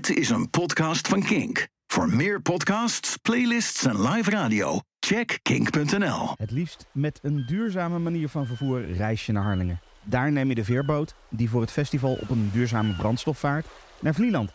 [0.00, 1.68] Dit is een podcast van Kink.
[1.86, 6.28] Voor meer podcasts, playlists en live radio, check kink.nl.
[6.36, 9.80] Het liefst met een duurzame manier van vervoer reis je naar Harlingen.
[10.02, 13.66] Daar neem je de veerboot, die voor het festival op een duurzame brandstof vaart,
[14.00, 14.50] naar Vlieland.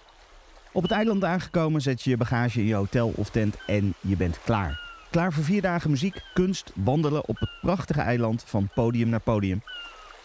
[0.71, 4.15] Op het eiland aangekomen zet je je bagage in je hotel of tent en je
[4.15, 4.79] bent klaar.
[5.11, 9.61] Klaar voor vier dagen muziek, kunst, wandelen op het prachtige eiland van podium naar podium.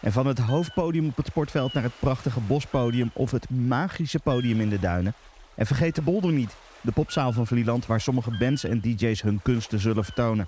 [0.01, 4.61] En van het hoofdpodium op het sportveld naar het prachtige bospodium of het magische podium
[4.61, 5.13] in de duinen.
[5.55, 9.39] En vergeet de bolder niet, de popzaal van Vlieland waar sommige bands en DJ's hun
[9.41, 10.47] kunsten zullen vertonen.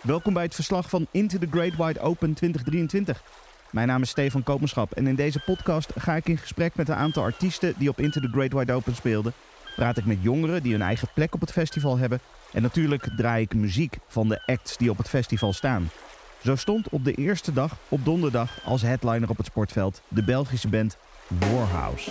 [0.00, 3.22] Welkom bij het verslag van Into the Great Wide Open 2023.
[3.70, 6.94] Mijn naam is Stefan Kopenschap en in deze podcast ga ik in gesprek met een
[6.94, 9.32] aantal artiesten die op Into the Great Wide Open speelden.
[9.76, 12.20] Praat ik met jongeren die hun eigen plek op het festival hebben.
[12.52, 15.90] En natuurlijk draai ik muziek van de acts die op het festival staan.
[16.44, 20.68] Zo stond op de eerste dag, op donderdag, als headliner op het sportveld de Belgische
[20.68, 20.96] band
[21.26, 22.10] Warhouse.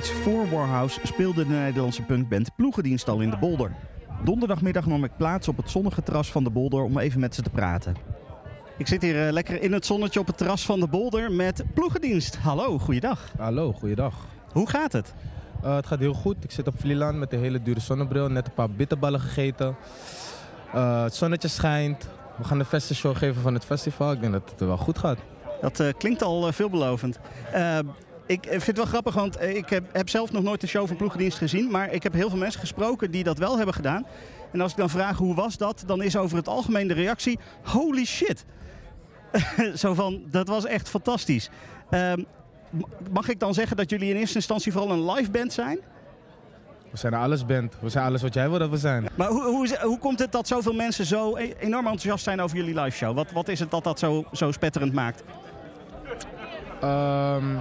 [0.00, 3.72] Iets voor Warhouse speelde de Nederlandse punkband Ploegendienst al in de Bolder.
[4.24, 7.42] Donderdagmiddag nam ik plaats op het zonnige terras van de Bolder om even met ze
[7.42, 7.96] te praten.
[8.78, 11.64] Ik zit hier eh, lekker in het zonnetje op het terras van de Bolder met
[11.74, 12.36] Ploegendienst.
[12.36, 13.32] Hallo, goeiedag.
[13.38, 14.14] Hallo, goeiedag.
[14.52, 15.14] Hoe gaat het?
[15.64, 16.44] Uh, het gaat heel goed.
[16.44, 18.28] Ik zit op Vlieland met een hele dure zonnebril.
[18.28, 19.76] Net een paar bitterballen gegeten.
[20.74, 22.08] Uh, het zonnetje schijnt.
[22.38, 24.12] We gaan de festival geven van het festival.
[24.12, 25.18] Ik denk dat het wel goed gaat.
[25.60, 27.18] Dat klinkt al veelbelovend.
[28.30, 30.96] Ik vind het wel grappig, want ik heb, heb, zelf nog nooit een show van
[30.96, 31.70] Ploegendienst gezien.
[31.70, 34.06] Maar ik heb heel veel mensen gesproken die dat wel hebben gedaan.
[34.52, 37.38] En als ik dan vraag hoe was dat, dan is over het algemeen de reactie...
[37.62, 38.44] Holy shit!
[39.74, 41.50] Zo van, dat was echt fantastisch.
[41.90, 42.26] Um,
[43.10, 45.78] mag ik dan zeggen dat jullie in eerste instantie vooral een live band zijn?
[46.90, 47.74] We zijn alles band.
[47.80, 49.06] We zijn alles wat jij wil dat we zijn.
[49.14, 52.56] Maar hoe, hoe, hoe komt het dat zoveel mensen zo e- enorm enthousiast zijn over
[52.56, 53.14] jullie live show?
[53.14, 55.22] Wat, wat is het dat dat zo, zo spetterend maakt?
[56.84, 57.60] Um,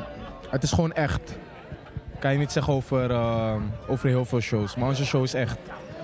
[0.50, 1.38] het is gewoon echt.
[2.20, 3.56] Kan je niet zeggen over, uh,
[3.88, 4.76] over heel veel shows.
[4.76, 5.58] Maar onze show is echt.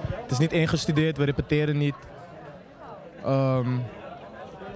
[0.10, 1.96] Het is niet ingestudeerd, we repeteren niet.
[3.26, 3.82] Um,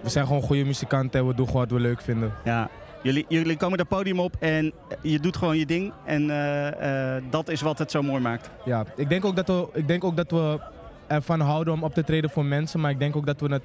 [0.01, 2.33] we zijn gewoon goede muzikanten en we doen gewoon wat we leuk vinden.
[2.43, 2.69] Ja,
[3.03, 5.93] Jullie, jullie komen dat podium op en je doet gewoon je ding.
[6.05, 8.49] En uh, uh, dat is wat het zo mooi maakt.
[8.65, 10.59] Ja, ik denk ook dat we, ik denk ook dat we
[11.07, 12.79] ervan houden om op te treden voor mensen.
[12.79, 13.63] Maar ik denk ook dat we het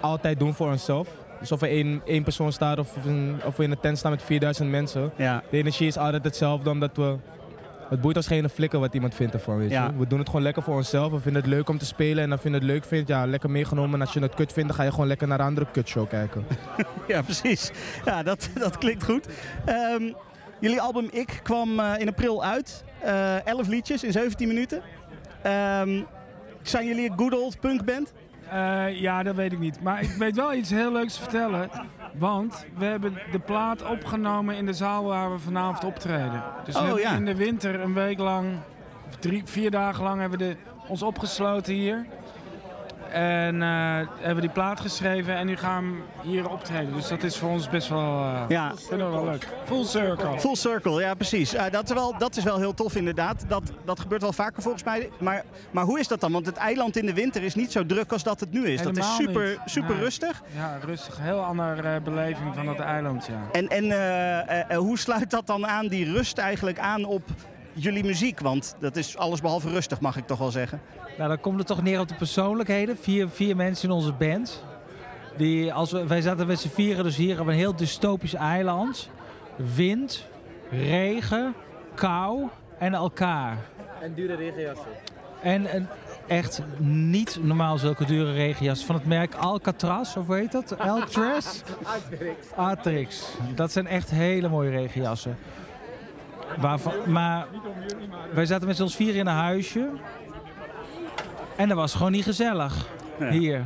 [0.00, 1.08] altijd doen voor onszelf.
[1.42, 4.10] Dus of er één, één persoon staat of, een, of we in een tent staan
[4.10, 5.12] met 4000 mensen.
[5.16, 5.42] Ja.
[5.50, 7.16] De energie is altijd hetzelfde omdat we
[7.88, 9.90] het boeit ons geen flikker wat iemand vindt ervan, weet je.
[9.98, 11.12] We doen het gewoon lekker voor onszelf.
[11.12, 12.30] We vinden het leuk om te spelen.
[12.30, 13.94] En vind je het leuk vindt, ja, lekker meegenomen.
[13.94, 16.08] En als je het kut vindt, dan ga je gewoon lekker naar een andere kutshow
[16.08, 16.46] kijken.
[17.08, 17.70] ja, precies.
[18.04, 19.26] Ja, dat, dat klinkt goed.
[19.68, 20.14] Um,
[20.60, 22.84] jullie album Ik kwam uh, in april uit.
[23.04, 24.82] Uh, 11 liedjes in 17 minuten.
[25.46, 26.06] Um,
[26.62, 28.12] zijn jullie een good old punk band?
[28.52, 29.82] Uh, ja, dat weet ik niet.
[29.82, 31.70] Maar ik weet wel iets heel leuks te vertellen.
[32.14, 36.42] Want we hebben de plaat opgenomen in de zaal waar we vanavond optreden.
[36.64, 37.14] Dus oh, ja.
[37.14, 38.58] in de winter een week lang,
[39.08, 40.56] of drie, vier dagen lang hebben we de,
[40.86, 42.06] ons opgesloten hier.
[43.12, 43.68] En uh,
[44.16, 46.94] hebben we die plaat geschreven en nu gaan we hier optreden.
[46.94, 48.72] Dus dat is voor ons best wel, uh, ja.
[48.88, 49.48] vinden we wel leuk.
[49.64, 50.40] Full circle.
[50.40, 51.54] Full circle, ja precies.
[51.54, 53.44] Uh, dat, is wel, dat is wel heel tof inderdaad.
[53.48, 55.10] Dat, dat gebeurt wel vaker volgens mij.
[55.18, 56.32] Maar, maar hoe is dat dan?
[56.32, 58.80] Want het eiland in de winter is niet zo druk als dat het nu is.
[58.80, 59.58] Helemaal dat is super, niet.
[59.64, 60.02] super nee.
[60.02, 60.42] rustig.
[60.56, 61.18] Ja, rustig.
[61.20, 63.48] Heel andere beleving van dat eiland, ja.
[63.52, 67.22] En, en hoe sluit dat dan aan, die rust eigenlijk aan op
[67.72, 68.40] jullie muziek?
[68.40, 70.80] Want dat is alles behalve rustig, mag ik toch wel zeggen.
[71.16, 72.96] Nou, dan komt het toch neer op de persoonlijkheden.
[72.96, 74.64] Vier, vier mensen in onze band.
[75.36, 79.10] Die, als we, wij zaten met z'n vieren dus hier op een heel dystopisch eiland.
[79.74, 80.26] Wind,
[80.70, 81.54] regen,
[81.94, 82.48] kou
[82.78, 83.56] en elkaar.
[84.00, 84.86] En dure regenjassen.
[85.42, 85.86] En een
[86.26, 88.86] echt niet normaal zulke dure regenjassen.
[88.86, 90.78] Van het merk Alcatraz, of hoe heet dat?
[90.96, 91.62] Atrix.
[92.56, 93.28] Atrix.
[93.54, 95.36] Dat zijn echt hele mooie regenjassen.
[96.58, 97.46] Waarvan, maar
[98.32, 99.88] wij zaten met z'n ons vier in een huisje.
[101.56, 102.88] En dat was gewoon niet gezellig.
[103.18, 103.28] Ja.
[103.28, 103.64] Hier.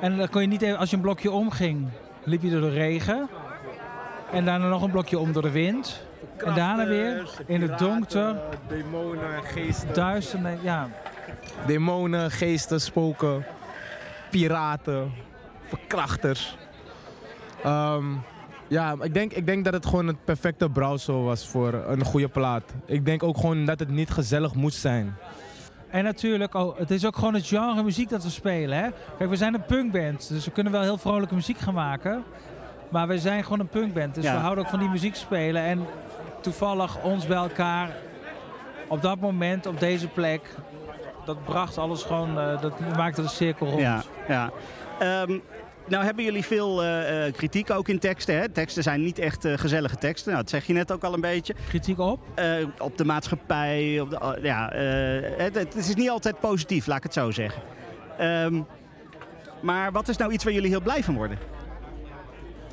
[0.00, 1.88] En dan kon je niet even, als je een blokje omging,
[2.24, 3.28] liep je door de regen.
[4.32, 6.06] En daarna nog een blokje om door de wind.
[6.36, 8.36] En daarna weer in het donker.
[8.68, 9.94] Demonen, geesten.
[9.94, 10.88] Duister, nee, ja.
[11.66, 13.44] Demonen, geesten, spoken,
[14.30, 15.12] piraten,
[15.62, 16.56] verkrachters.
[17.66, 18.22] Um,
[18.68, 22.28] ja, ik denk, ik denk dat het gewoon het perfecte brouwsel was voor een goede
[22.28, 22.74] plaat.
[22.86, 25.16] Ik denk ook gewoon dat het niet gezellig moest zijn.
[25.90, 28.78] En natuurlijk, oh, het is ook gewoon het genre muziek dat we spelen.
[28.78, 28.88] Hè?
[29.18, 32.22] Kijk, we zijn een punkband, dus we kunnen wel heel vrolijke muziek gaan maken.
[32.90, 34.32] Maar we zijn gewoon een punkband, dus Ja.
[34.32, 35.62] we houden ook van die muziek spelen.
[35.62, 35.86] En
[36.40, 37.90] toevallig ons bij elkaar
[38.88, 40.54] op dat moment, op deze plek,
[41.24, 43.80] dat bracht alles gewoon, eh, dat maakte de cirkel rond.
[43.80, 44.50] Ja, ja.
[44.98, 45.38] Ehm,
[45.88, 48.38] nou hebben jullie veel eh, eh, kritiek ook in teksten.
[48.38, 48.48] Hè?
[48.48, 50.30] Teksten zijn niet echt eh, gezellige teksten.
[50.32, 51.54] Nou, dat zeg je net ook al een beetje.
[51.68, 52.20] Kritiek op?
[52.78, 54.00] Op de maatschappij.
[54.00, 54.70] Op de, ja,
[55.36, 57.62] het, het is niet altijd positief, laat ik het zo zeggen.
[58.18, 58.62] Ehm,
[59.60, 61.38] maar wat is nou iets waar jullie heel blij van worden?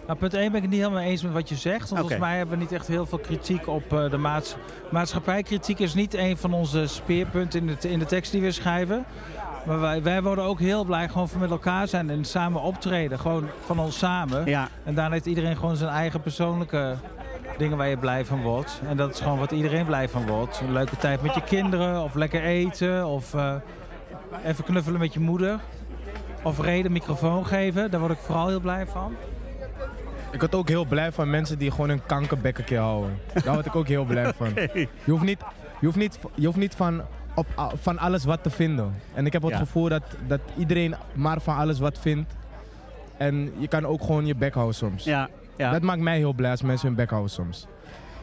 [0.07, 1.89] Nou, punt 1 ben ik het niet helemaal eens met wat je zegt.
[1.89, 2.00] Want.
[2.00, 4.55] Volgens mij hebben we niet echt heel veel kritiek op de maats
[4.91, 5.79] maatschappijkritiek.
[5.79, 9.05] is niet een van onze speerpunten in de, in de tekst die we schrijven.
[9.65, 13.19] Maar wij, wij worden ook heel blij gewoon van met elkaar zijn en samen optreden.
[13.19, 14.45] Gewoon van ons samen.
[14.45, 16.95] Ja, En daarna heeft iedereen gewoon zijn eigen persoonlijke
[17.57, 18.81] dingen waar je blij van wordt.
[18.88, 20.60] En dat is gewoon wat iedereen blij van wordt.
[20.60, 23.55] Een leuke tijd met je kinderen, of lekker eten, of eh,
[24.45, 25.60] even knuffelen met je moeder.
[26.43, 29.15] Of reden microfoon geven, daar word ik vooral heel blij van.
[30.31, 33.19] Ik word ook heel blij van mensen die gewoon een kankerbek een keer houden.
[33.43, 34.48] Daar word ik ook heel blij van.
[35.05, 35.39] Je hoeft niet,
[35.79, 37.01] je hoeft niet, je hoeft niet van,
[37.36, 37.48] op,
[37.82, 38.94] van alles wat te vinden.
[39.13, 39.58] En ik heb het Ja.
[39.58, 42.34] gevoel dat, dat iedereen maar van alles wat vindt.
[43.18, 45.04] En je kan ook gewoon je bek houden soms.
[45.04, 45.72] ja, ja.
[45.72, 47.68] Dat maakt mij heel blij als mensen hun bek houden soms.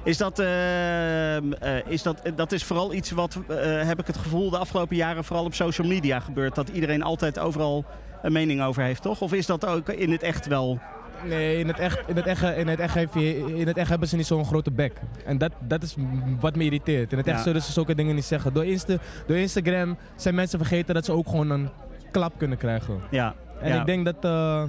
[0.04, 1.42] Is dat, eh, eh,
[1.87, 5.25] is dat, dat is vooral iets wat, eh, heb ik het gevoel, de afgelopen jaren
[5.25, 6.54] vooral op social media gebeurt.
[6.54, 7.85] Dat iedereen altijd overal
[8.23, 9.21] een mening over heeft, toch?
[9.21, 10.81] Of is dat ook in het echt wel...
[11.28, 13.88] Nee, in het echt, in het echt, in het echt, heeft je, in het echt
[13.88, 14.92] hebben ze niet zo'n grote bek.
[15.24, 15.94] En dat, dat is
[16.40, 17.12] wat me irriteert.
[17.12, 17.42] In het echt Ja.
[17.42, 18.52] zullen ze zulke dingen niet zeggen.
[18.52, 21.68] Door, Insta, door Instagram zijn mensen vergeten dat ze ook gewoon een
[22.10, 23.00] klap kunnen krijgen.
[23.10, 23.80] Ja, En ja.
[23.80, 24.24] ik denk dat...
[24.24, 24.62] eh,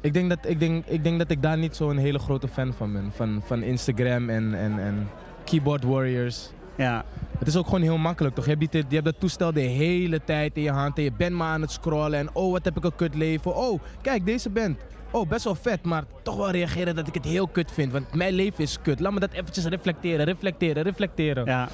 [0.00, 2.72] ik, denk dat, ik, denk, ik denk dat ik daar niet zo'n hele grote fan
[2.72, 3.10] van ben.
[3.14, 5.08] Van, van Instagram en, en, en
[5.44, 6.50] keyboard warriors.
[6.76, 7.04] Ja.
[7.38, 8.44] Het is ook gewoon heel makkelijk, toch?
[8.46, 11.12] Je hebt, die, je hebt dat toestel de hele tijd in je hand en je
[11.12, 12.18] bent maar aan het scrollen.
[12.18, 13.56] En oh, wat heb ik een kut leven.
[13.56, 14.78] Oh, kijk, deze band.
[15.10, 17.92] Oh, best wel vet, maar toch wel reageren dat ik het heel kut vind.
[17.92, 19.00] Want mijn leven is kut.
[19.00, 21.44] Laat me dat eventjes reflecteren, reflecteren, reflecteren.
[21.44, 21.68] ja.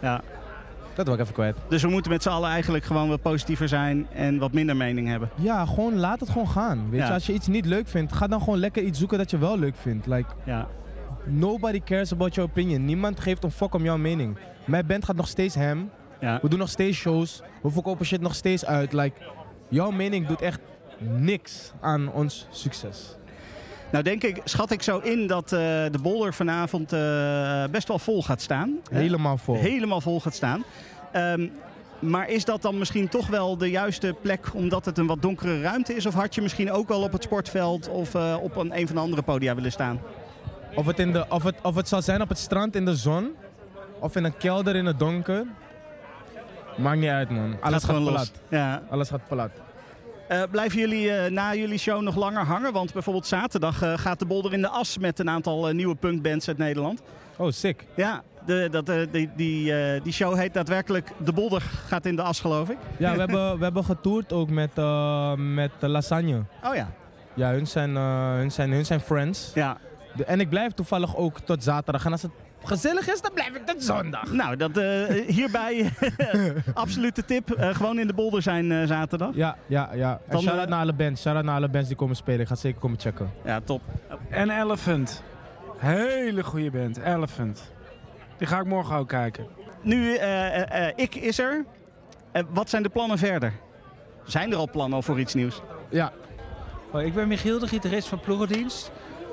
[0.00, 0.20] ja.
[0.94, 1.56] Dat wil ik even kwijt.
[1.68, 5.08] Dus we moeten met z'n allen eigenlijk gewoon wat positiever zijn en wat minder mening
[5.08, 5.30] hebben.
[5.34, 6.90] Ja, gewoon laat het gewoon gaan.
[6.90, 7.06] Weet Ja.
[7.06, 9.38] je, als je iets niet leuk vindt, ga dan gewoon lekker iets zoeken dat je
[9.38, 10.06] wel leuk vindt.
[10.06, 10.68] Like, Ja,
[11.24, 12.84] nobody cares about your opinion.
[12.84, 14.38] Niemand geeft een fuck om jouw mening.
[14.66, 15.90] Mijn band gaat nog steeds hem.
[16.20, 16.38] ja.
[16.42, 17.42] We doen nog steeds shows.
[17.62, 18.92] We verkopen shit nog steeds uit.
[18.92, 19.16] Like,
[19.68, 20.60] jouw mening doet echt
[20.98, 23.16] niks aan ons succes.
[23.92, 25.58] Nou denk ik, schat ik zo in dat eh,
[25.90, 28.78] de bolder vanavond eh, best wel vol gaat staan.
[28.90, 29.54] Helemaal vol.
[29.54, 30.64] Helemaal vol gaat staan.
[31.12, 31.48] Ehm,
[31.98, 35.60] maar is dat dan misschien toch wel de juiste plek omdat het een wat donkere
[35.60, 36.06] ruimte is?
[36.06, 38.96] Of had je misschien ook wel op het sportveld of eh, op een, een van
[38.96, 40.00] de andere podia willen staan?
[40.74, 42.96] Of, het in de, of, het, of het zal zijn op het strand in de
[42.96, 43.34] zon.
[43.98, 45.46] Of in een kelder in het donker.
[46.76, 47.56] Maakt niet uit, man.
[47.60, 48.32] Alles gaat, plat.
[48.48, 48.82] Ja.
[48.90, 49.50] Alles gaat plat.
[50.30, 52.72] Eh, blijven jullie eh, na jullie show nog langer hangen?
[52.72, 56.48] Want bijvoorbeeld zaterdag eh, gaat de bolder in de as met een aantal nieuwe punkbands
[56.48, 57.02] uit Nederland.
[57.36, 57.86] Oh, sick.
[57.94, 59.72] Ja, de, dat, die, die,
[60.02, 62.76] die show heet daadwerkelijk De Bolder gaat in de as, geloof ik.
[62.96, 64.70] Ja, we hebben, we hebben getoerd ook met,
[65.36, 66.42] met Lasagne.
[66.64, 66.90] Oh ja.
[67.34, 69.50] Ja, hun zijn, hun zijn, hun zijn friends.
[69.54, 69.78] Ja,
[70.26, 72.04] en ik blijf toevallig ook tot zaterdag.
[72.04, 72.30] En als het
[72.64, 74.32] gezellig is, dan blijf ik tot zondag.
[74.32, 75.92] nou, dat, eh, hierbij
[76.74, 77.50] absolute tip.
[77.50, 79.34] Eh, gewoon in de bolder zijn eh, zaterdag.
[79.34, 80.20] Ja, ja, ja.
[80.28, 81.20] En shout-out eh, naar alle bands.
[81.20, 82.40] Shout-out naar alle bands die komen spelen.
[82.40, 83.30] Ik ga zeker komen checken.
[83.44, 83.82] Ja, top.
[84.30, 85.22] En Elephant.
[85.76, 87.72] Hele goede band, Elephant.
[88.38, 89.46] Die ga ik morgen ook kijken.
[89.82, 91.64] Nu, eh, eh, eh, ik is er.
[92.32, 93.52] Eh, wat zijn de plannen verder?
[94.24, 95.60] Zijn er al plannen voor iets nieuws?
[95.88, 96.12] Ja,
[96.92, 98.90] Oh, ik ben Michiel, de gitarist van Ploegendienst.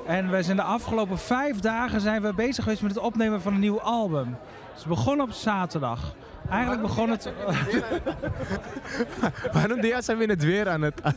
[0.08, 3.54] En wij zijn de afgelopen vijf dagen zijn we bezig geweest met het opnemen van
[3.54, 4.36] een nieuw album.
[4.74, 6.14] Dus we begonnen op zaterdag.
[6.50, 7.32] Eigenlijk begon het...
[9.52, 11.00] waarom deed zijn we in het weer aan het...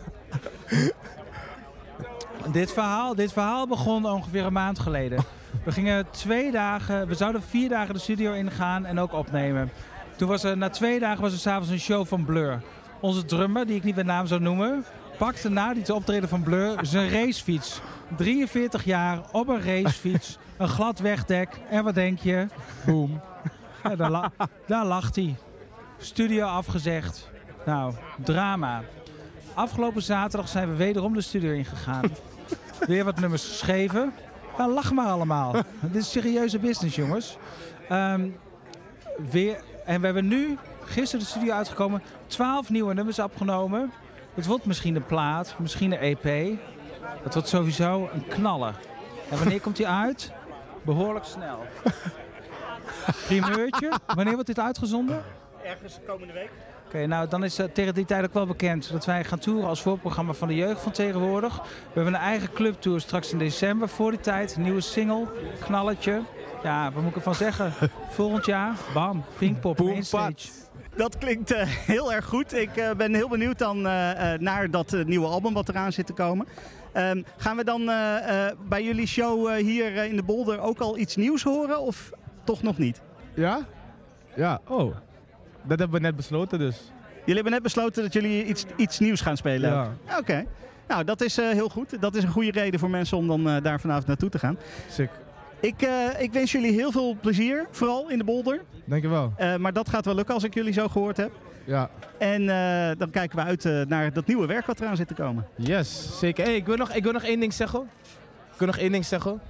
[2.51, 5.23] Dit verhaal, dit verhaal begon ongeveer een maand geleden.
[5.63, 9.71] We gingen twee dagen, we zouden vier dagen de studio ingaan en ook opnemen.
[10.15, 12.61] Toen was er, na twee dagen was er s'avonds een show van Blur.
[12.99, 14.85] Onze drummer, die ik niet met naam zou noemen,
[15.21, 17.81] pakte na die optreden van Blur zijn racefiets.
[18.17, 21.49] 43 jaar op een racefiets, een glad wegdek.
[21.69, 22.47] En wat denk je?
[22.85, 23.21] Boom.
[23.83, 24.31] Ja, daar,
[24.67, 25.35] daar lacht hij.
[25.97, 27.29] Studio afgezegd.
[27.65, 28.81] Nou, drama.
[29.53, 32.03] Afgelopen zaterdag zijn we wederom de studio ingegaan.
[32.87, 34.13] Weer wat nummers geschreven.
[34.57, 35.51] Ja, lach maar allemaal.
[35.79, 37.37] Dit is serieuze business, jongens.
[37.89, 38.29] Ehm,
[39.31, 43.91] weer, en we hebben nu, gisteren de studio uitgekomen, 12 nieuwe nummers opgenomen.
[44.33, 46.57] Het wordt misschien een plaat, misschien een EP.
[47.23, 48.75] Het wordt sowieso een knaller.
[49.29, 50.31] En wanneer komt die uit?
[50.81, 51.59] Behoorlijk snel.
[53.27, 53.91] Primeurtje.
[54.05, 55.23] Wanneer wordt dit uitgezonden?
[55.63, 56.49] Ergens komende week.
[56.85, 59.69] Oké, nou dan is uh, tegen die tijd ook wel bekend dat wij gaan toeren
[59.69, 61.57] als voorprogramma van de jeugd van tegenwoordig.
[61.57, 64.57] We hebben een eigen clubtour straks in december voor die tijd.
[64.57, 65.27] Nieuwe single,
[65.59, 66.21] knalletje.
[66.63, 67.73] Ja, wat moet ik ervan zeggen?
[68.09, 70.47] Volgend jaar, bam, Pinkpop, mainstage.
[71.01, 72.53] Dat klinkt eh, heel erg goed.
[72.53, 76.13] Ik eh, ben heel benieuwd dan eh, naar dat nieuwe album wat eraan zit te
[76.13, 76.47] komen.
[76.91, 77.85] Ehm, gaan we dan
[78.67, 82.11] bij jullie show hier in de Bolder ook al iets nieuws horen of
[82.43, 83.01] toch nog niet?
[83.33, 83.65] Ja?
[84.35, 84.93] Ja, ook.
[85.63, 86.91] Dat hebben we net besloten dus.
[87.19, 89.71] Jullie hebben net besloten dat jullie iets, iets nieuws gaan spelen.
[89.71, 90.17] Ja.
[90.19, 90.45] Oké.
[90.87, 92.01] Nou, dat is heel goed.
[92.01, 94.57] Dat is een goede reden voor mensen om dan daar vanavond naartoe te gaan.
[94.89, 95.09] Sick.
[95.61, 98.61] Ik, eh, ik wens jullie heel veel plezier, vooral in de Bolder.
[98.85, 99.33] Dankjewel.
[99.37, 101.31] Eh, maar dat gaat wel lukken als ik jullie zo gehoord heb.
[101.65, 101.89] Ja.
[102.17, 105.47] En eh, dan kijken we uit naar dat nieuwe werk wat eraan zit te komen.
[105.55, 106.43] Yes, zeker.
[106.43, 107.81] Hey, ik, wil nog, ik wil nog één ding zeggen.
[108.53, 109.41] Ik wil nog één ding zeggen.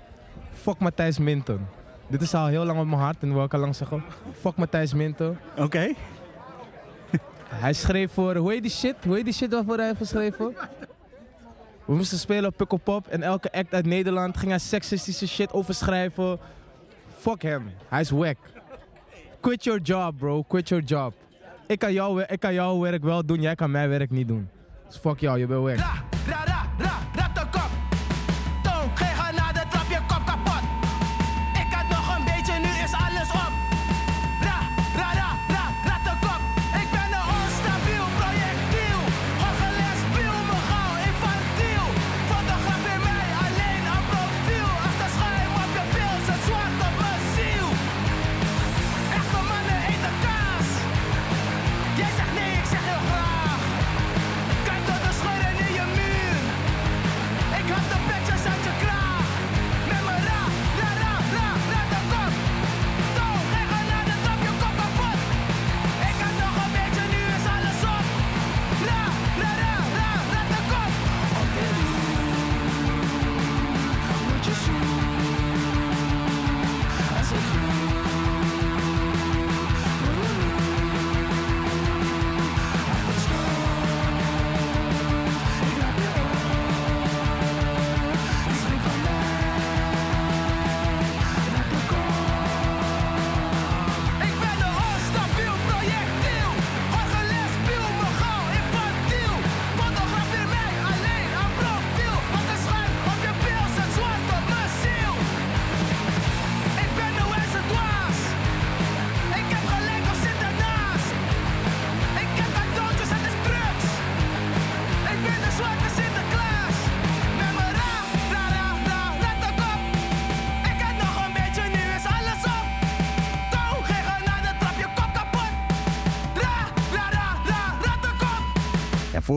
[0.53, 1.67] Fuck Matthijs Minten.
[2.07, 4.03] Dit is al heel lang op mijn hart en wil ik al lang zeggen.
[4.39, 5.39] Fuck Matthijs Minten.
[5.57, 5.93] Oké.
[7.49, 8.95] Hij schreef voor, hoe heet die shit?
[9.03, 10.55] Hoe heet die shit waarvoor hij heeft geschreven?
[11.91, 16.39] We moesten spelen op Pukkelpop en elke act uit Nederland ging hij seksistische shit overschrijven.
[17.17, 17.71] Fuck hem.
[17.87, 18.37] Hij is wack.
[19.39, 20.43] Quit your job, bro.
[20.43, 21.13] Quit your job.
[21.67, 24.49] Ik kan, ik kan jouw werk wel doen, jij kan mijn werk niet doen.
[24.87, 25.77] Dus fuck jou, je bent wack.
[25.77, 27.80] Ra, ra, ra, ra,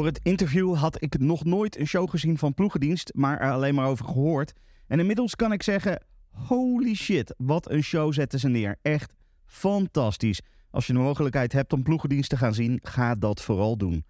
[0.04, 3.74] Voor het interview had ik nog nooit een show gezien van ploegendienst, maar er alleen
[3.74, 4.52] maar over gehoord.
[4.86, 8.78] En inmiddels kan ik zeggen, holy shit, wat een show zetten ze neer.
[8.82, 9.12] Echt
[9.46, 10.40] fantastisch.
[10.70, 14.04] Als je de mogelijkheid hebt om ploegendienst te gaan zien, ga dat vooral doen.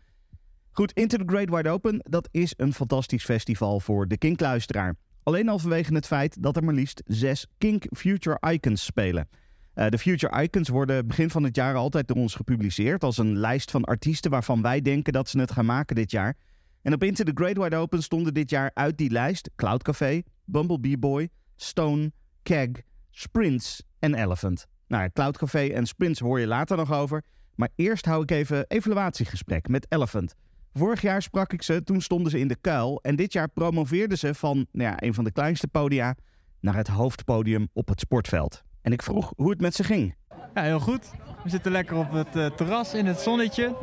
[0.70, 4.96] Goed, Into the Great Wide Open, dat is een fantastisch festival voor de Kink-luisteraar.
[5.22, 9.28] Alleen al vanwege het feit dat er maar liefst zes Kink Future Icons spelen.
[9.74, 13.36] Eh, de Future Icons worden begin van het jaar altijd door ons gepubliceerd als een
[13.36, 16.36] lijst van artiesten waarvan wij denken dat ze het gaan maken dit jaar.
[16.82, 20.22] En op Into the Great Wide Open stonden dit jaar uit die lijst Cloud Café,
[20.44, 22.68] Bumblebee Boy, Stone, Keg,
[23.10, 24.66] Sprints en Elephant.
[24.86, 27.22] Nou, Cloud Café en Sprints hoor je later nog over.
[27.54, 30.34] Maar eerst hou ik even evaluatiegesprek met Elephant.
[30.72, 32.98] Vorig jaar sprak ik ze, toen stonden ze in de kuil.
[33.02, 36.16] En dit jaar promoveerden ze van nou ja, een van de kleinste podia
[36.60, 38.62] naar het hoofdpodium op het sportveld.
[38.84, 40.14] En ik vroeg hoe het met ze ging.
[40.54, 41.10] Ja, heel goed.
[41.42, 43.74] We zitten lekker op het eh, terras in het zonnetje.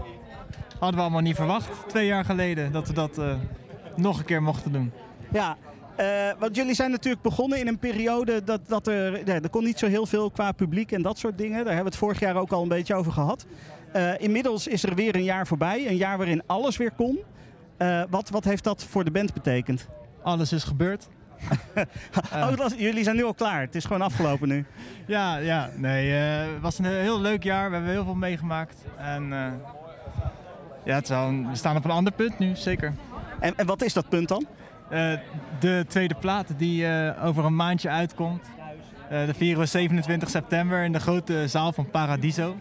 [0.80, 3.34] Hadden we allemaal niet verwacht, twee jaar geleden, dat we dat eh,
[3.96, 4.92] nog een keer mochten doen.
[5.32, 5.58] Ja,
[5.96, 9.64] eh, want jullie zijn natuurlijk begonnen in een periode dat, dat er, ja, er kon
[9.64, 11.58] niet zo heel veel qua publiek en dat soort dingen.
[11.58, 13.46] Daar hebben we het vorig jaar ook al een beetje over gehad.
[13.92, 17.20] Eh, inmiddels is er weer een jaar voorbij, een jaar waarin alles weer kon.
[18.10, 19.88] Wat, wat heeft dat voor de band betekend?
[20.24, 21.08] Alles is gebeurd.
[22.34, 23.62] Oh, jullie zijn nu al klaar.
[23.62, 24.66] Het is gewoon afgelopen nu.
[25.06, 27.68] Ja, ja, nee, eh, het was een heel leuk jaar.
[27.70, 28.76] We hebben heel veel meegemaakt.
[28.98, 29.46] En eh,
[30.86, 32.94] ja, het een- we staan op een ander punt nu, zeker.
[33.40, 34.46] En, en wat is dat punt dan?
[35.60, 36.88] De tweede plaat die
[37.24, 38.46] over een maandje uitkomt.
[39.10, 42.56] Eh dat vieren we 27 september in de grote zaal van Paradiso.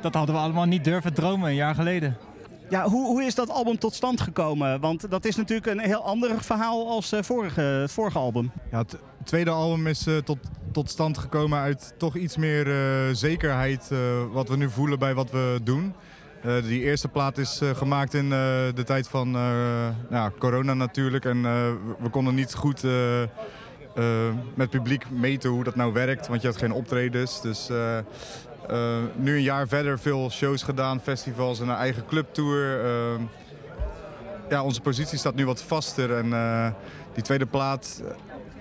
[0.00, 2.16] Dat hadden we allemaal niet durven dromen een jaar geleden.
[2.68, 4.80] Ja, hoe, hoe is dat album tot stand gekomen?
[4.80, 8.50] Want dat is natuurlijk een heel ander verhaal als eh, vorige, het vorige album.
[8.70, 10.38] Ja, het tweede album is eh, tot,
[10.72, 13.90] tot stand gekomen uit toch iets meer eh, zekerheid
[14.32, 15.94] wat we nu voelen bij wat we doen.
[16.62, 18.28] Die eerste plaat is gemaakt in
[18.74, 19.36] de tijd van
[20.38, 21.24] corona natuurlijk.
[21.24, 21.42] En
[22.02, 22.82] we- konden niet goed
[24.54, 27.42] met publiek meten hoe dat nou werkt, want je had geen optredens.
[27.42, 27.68] Dus
[28.68, 32.84] eh, nu een jaar verder veel shows gedaan, festivals en een eigen clubtour.
[32.84, 33.20] Eh,
[34.48, 36.16] ja, onze positie staat nu wat vaster.
[36.16, 36.68] En eh,
[37.14, 38.10] die tweede plaat eh,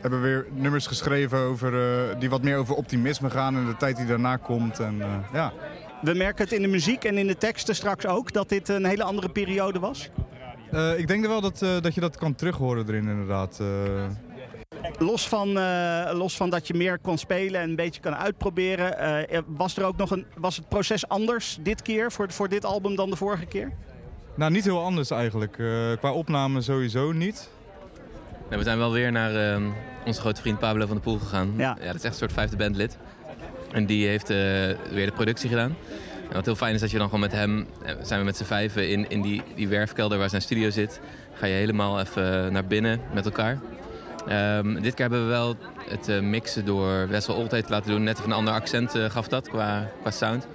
[0.02, 1.74] hebben we weer nummers geschreven over,
[2.20, 4.80] die wat meer over optimisme gaan en de tijd die daarna komt.
[4.80, 5.02] En,
[5.34, 5.54] ja.
[6.02, 8.86] We merken het in de muziek en in de teksten straks ook dat dit een
[8.86, 10.10] hele andere periode was.
[10.98, 13.60] Ik denk wel dat, dat je dat kan terughoren erin inderdaad.
[14.99, 18.99] Los van, eh, los van dat je meer kon spelen en een beetje kan uitproberen,
[19.29, 22.65] eh, was, er ook nog een, was het proces anders dit keer voor, voor dit
[22.65, 23.71] album dan de vorige keer?
[24.36, 25.58] nou, niet heel anders eigenlijk.
[25.60, 27.49] Eh, qua opname sowieso niet.
[28.49, 29.63] Nee, we zijn wel weer naar ehm,
[30.05, 31.53] onze grote vriend Pablo van der Poel gegaan.
[31.58, 31.73] Ja.
[31.73, 32.97] dat is echt een soort vijfde bandlid.
[33.71, 34.38] En die heeft eh,
[34.91, 35.75] weer de productie gedaan.
[36.29, 37.67] En wat heel fijn is dat je dan gewoon met hem,
[38.01, 40.99] zijn we met z'n vijven in, in die, die werfkelder waar zijn studio zit.
[41.34, 43.60] Ga je helemaal even naar binnen met elkaar.
[44.27, 45.55] Ehm, dit keer hebben we wel
[45.89, 48.03] het eh, mixen door Wessel Oldheid te laten doen.
[48.03, 50.47] Net even een ander accent eh, gaf dat qua, qua sound.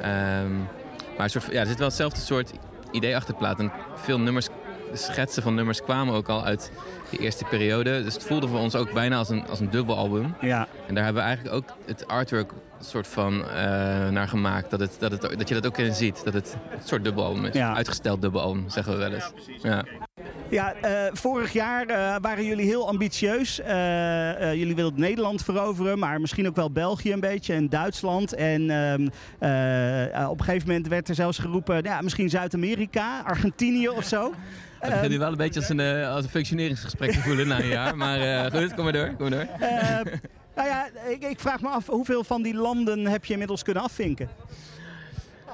[0.00, 0.56] Ehm,
[1.18, 2.52] maar soort, ja, er zit wel hetzelfde soort
[2.90, 3.58] idee achter de plaat.
[3.58, 4.46] En veel nummers,
[4.90, 6.72] de schetsen van nummers kwamen ook al uit
[7.10, 8.02] die eerste periode.
[8.02, 10.34] Dus het voelde voor ons ook bijna als een, als een dubbelalbum.
[10.40, 10.68] Ja.
[10.86, 13.48] En daar hebben we eigenlijk ook het artwork soort van eh,
[14.08, 14.70] naar gemaakt.
[14.70, 16.24] Dat, het, dat, het, dat je dat ook in ziet.
[16.24, 17.54] Dat het een soort dubbelalbum is.
[17.54, 17.74] Ja.
[17.74, 19.32] Uitgesteld dubbelalbum, zeggen we wel eens.
[19.62, 19.84] Ja.
[20.50, 23.60] Ja, eh, vorig jaar eh, waren jullie heel ambitieus.
[23.60, 28.34] Eh, eh, jullie wilden Nederland veroveren, maar misschien ook wel België een beetje en Duitsland.
[28.34, 29.08] En ehm,
[29.38, 34.04] eh, eh, op een gegeven moment werd er zelfs geroepen, ja, misschien Zuid-Amerika, Argentinië of
[34.04, 34.32] zo.
[34.80, 37.68] Het begint nu wel een beetje als een, als een functioneringsgesprek te voelen na een
[37.68, 37.96] jaar.
[37.96, 39.14] Maar eh, goed, kom maar door.
[39.18, 40.18] Kom maar door.
[40.56, 43.82] Nou ja, ik, ik vraag me af, hoeveel van die landen heb je inmiddels kunnen
[43.82, 44.28] afvinken?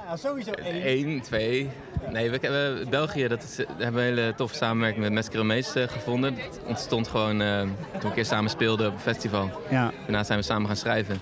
[0.07, 0.87] Ja, sowieso één.
[0.87, 1.69] Eén, twee.
[2.11, 5.75] Nee, we hebben België, dat is, hebben we een hele toffe samenwerking met Mesker Mees
[5.75, 6.35] eh, gevonden.
[6.35, 9.49] Dat ontstond gewoon eh, toen we een keer samen speelden op een festival.
[9.69, 9.91] Ja.
[10.01, 11.21] Daarna zijn we samen gaan schrijven.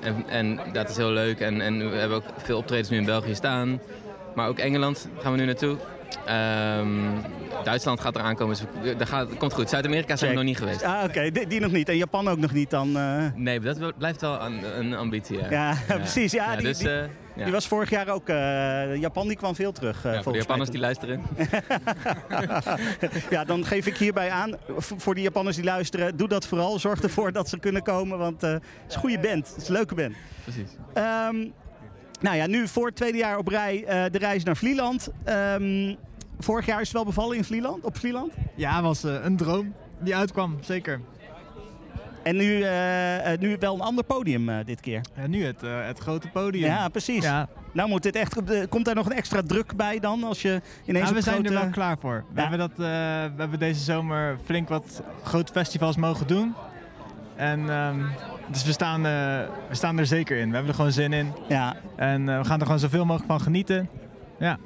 [0.00, 1.40] En, en dat is heel leuk.
[1.40, 3.80] En, en we hebben ook veel optredens nu in België staan.
[4.34, 5.76] Maar ook Engeland gaan we nu naartoe.
[6.26, 6.88] Ehm,
[7.64, 8.56] Duitsland gaat eraan komen.
[8.82, 9.68] Dus dat gaat, komt goed.
[9.70, 10.82] Zuid-Amerika zijn we nog niet geweest.
[10.82, 11.88] Ah, oké, die, die nog niet.
[11.88, 12.96] En Japan ook nog niet dan?
[12.96, 13.24] eh.
[13.34, 15.38] Nee, dat blijft wel een, een ambitie.
[15.38, 16.32] Ja, Ja, precies.
[16.32, 18.28] Ja, die, dus, die, eh, die was vorig jaar ook.
[18.28, 20.02] eh, Japan die kwam veel terug.
[20.02, 20.38] Ja, voor de.
[20.38, 21.22] Japanners die luisteren.
[23.30, 26.78] ja, dan geef ik hierbij aan, voor die Japanners die luisteren, doe dat vooral.
[26.78, 29.48] Zorg ervoor dat ze kunnen komen, want het is een goede band.
[29.48, 30.14] Het is een leuke band.
[30.42, 30.68] Precies.
[30.94, 31.36] Ehm,
[32.20, 35.08] nou ja, nu voor het tweede jaar op rij eh, de reis naar Vlieland.
[35.24, 35.94] Ehm,
[36.38, 38.32] vorig jaar is het wel bevallen in Vlieland, op Vlieland.
[38.54, 41.00] Ja, was eh, een droom die uitkwam, zeker.
[42.22, 45.00] En nu, eh, nu wel een ander podium dit keer.
[45.14, 46.64] En nu het, het grote podium.
[46.64, 47.24] Ja, precies.
[47.24, 47.48] Ja.
[47.72, 50.24] Nou moet dit echt, komt daar nog een extra druk bij dan?
[50.24, 51.54] Als je ineens Ja, op we zijn grote...
[51.54, 52.24] er wel klaar voor.
[52.32, 52.48] We, Ja.
[52.48, 52.84] hebben dat, we
[53.42, 56.54] hebben deze zomer flink wat grote festivals mogen doen.
[57.36, 58.00] En ehm,
[58.50, 59.12] dus we staan, eh,
[59.68, 60.48] we staan er zeker in.
[60.48, 61.32] We hebben er gewoon zin in.
[61.48, 61.76] Ja.
[61.96, 63.88] En eh, we gaan er gewoon zoveel mogelijk van genieten.
[64.38, 64.58] Ja.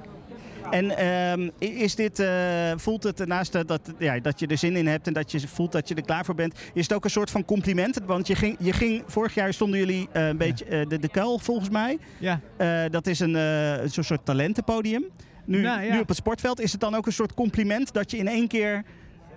[0.71, 2.29] En ehm, is dit, eh,
[2.77, 5.49] voelt het naast dat, dat, ja, dat je er zin in hebt en dat je
[5.49, 8.01] voelt dat je er klaar voor bent, is het ook een soort van compliment?
[8.07, 11.69] Want je ging, je ging vorig jaar stonden jullie een beetje de, de kuil volgens
[11.69, 11.99] mij.
[12.19, 12.41] Ja.
[12.89, 15.05] Dat is een, een soort, soort talentenpodium.
[15.45, 15.93] Nu, Nou, ja.
[15.93, 18.49] nu op het sportveld is het dan ook een soort compliment dat je in één
[18.49, 18.85] keer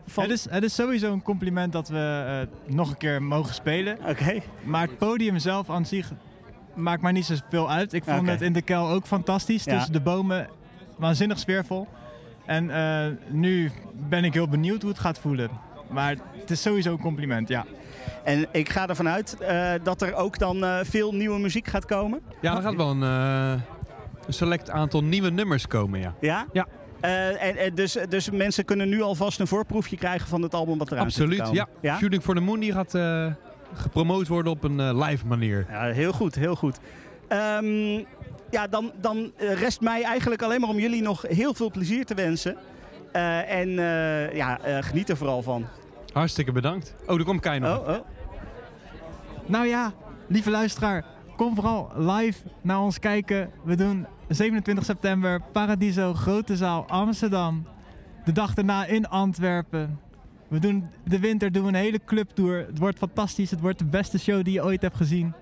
[0.06, 0.24] van.
[0.24, 2.24] Het, is, het is sowieso een compliment dat we
[2.68, 3.98] eh, nog een keer mogen spelen.
[4.08, 4.42] Oké.
[4.64, 6.12] Maar het podium zelf aan zich
[6.76, 7.94] maakt mij niet zoveel uit.
[7.94, 9.64] Ik vond het in de kuil ook fantastisch.
[9.64, 9.74] Ja.
[9.74, 10.50] Tussen de bomen
[10.98, 11.88] waanzinnig sfeervol.
[12.46, 13.72] En eh, nu
[14.10, 15.50] ben ik heel benieuwd hoe het gaat voelen.
[15.90, 17.66] Maar het is sowieso een compliment, ja.
[18.24, 21.86] En ik ga ervan uit eh, dat er ook dan eh, veel nieuwe muziek gaat
[21.86, 22.22] komen.
[22.42, 23.64] Ja, er gaat wel een, een
[24.28, 26.14] select aantal nieuwe nummers komen, ja.
[26.20, 26.46] Ja?
[26.54, 26.68] Ja.
[27.04, 30.78] Eh, en, en dus, dus mensen kunnen nu alvast een voorproefje krijgen van het album
[30.78, 31.68] wat eraan zit te Absoluut, komen.
[31.82, 31.98] ja.
[31.98, 33.32] Shooting for the Moon die gaat eh,
[33.74, 35.66] gepromoot worden op een eh, live manier.
[35.70, 36.80] Ja, heel goed, heel goed.
[37.28, 38.04] Ehm,
[38.52, 42.06] ja, dan, dan eh, rest mij eigenlijk alleen maar om jullie nog heel veel plezier
[42.06, 42.58] te wensen.
[43.12, 45.66] Eh, en eh, ja, eh, geniet er vooral van.
[46.14, 46.96] Hartstikke bedankt.
[47.08, 47.80] Oh, er komt Kai nog.
[47.80, 47.96] Oh, oh.
[49.46, 49.92] Nou ja,
[50.28, 53.52] lieve luisteraar, kom vooral live naar ons kijken.
[53.64, 57.66] We doen 27 september Paradiso Grote Zaal Amsterdam.
[58.26, 60.00] De dag daarna in Antwerpen.
[60.48, 62.66] We doen de winter doen we een hele clubtour.
[62.68, 63.52] Het wordt fantastisch.
[63.52, 65.34] Het wordt de beste show die je ooit hebt gezien.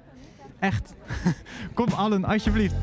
[0.59, 0.93] Echt.
[1.73, 2.75] kom allen, alsjeblieft.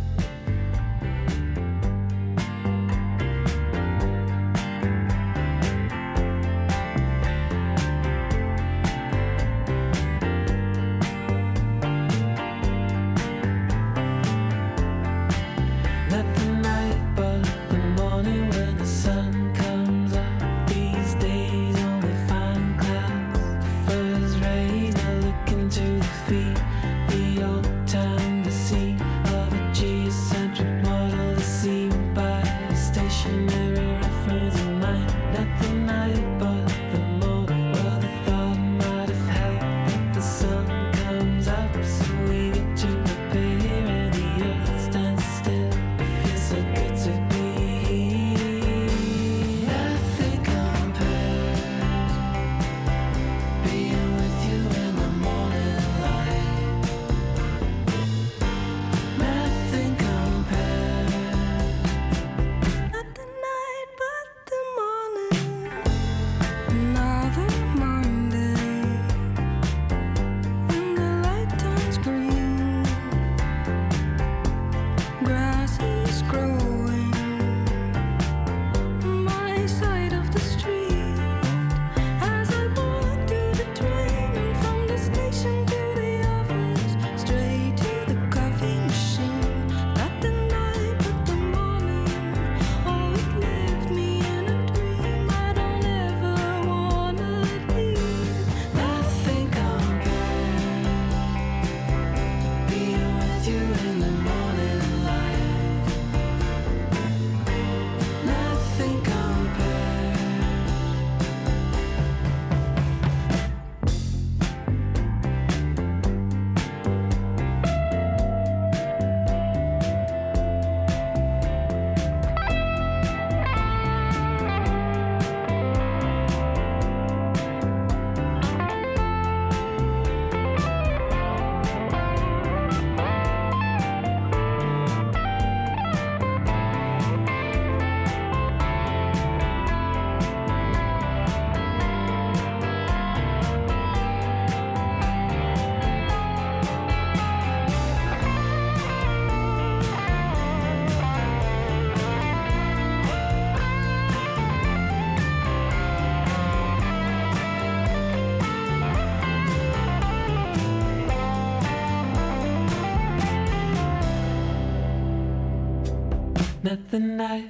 [166.99, 167.48] The night,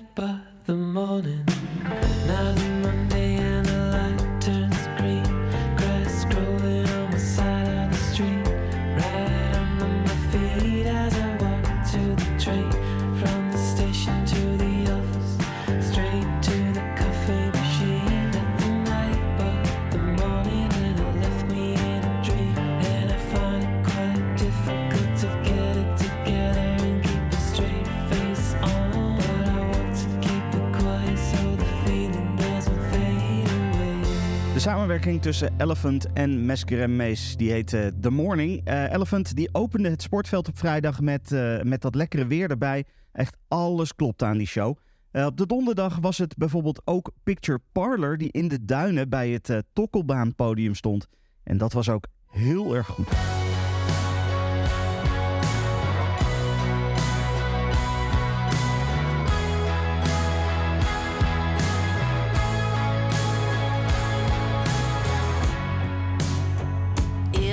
[35.20, 37.36] tussen Elephant en Meskerem Mees.
[37.36, 38.60] Die heette The Morning.
[38.64, 42.84] Eh, Elephant die opende het sportveld op vrijdag met, eh, met dat lekkere weer erbij.
[43.12, 44.76] Echt alles klopte aan die show.
[45.10, 48.18] Eh, op de donderdag was het bijvoorbeeld ook Picture Parlor...
[48.18, 51.06] die in de duinen bij het Tokkelbaanpodium stond.
[51.44, 53.08] En dat was ook heel erg goed.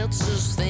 [0.05, 0.64] else.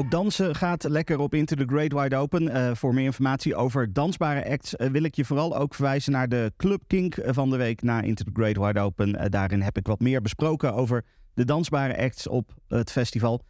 [0.00, 2.48] Ook dansen gaat lekker op Into the Great Wide Open.
[2.48, 6.28] Eh, voor meer informatie over dansbare acts eh, wil ik je vooral ook verwijzen naar
[6.28, 9.16] de Club Kink van de week na Into the Great Wide Open.
[9.16, 13.40] Eh, daarin heb ik wat meer besproken over de dansbare acts op het festival.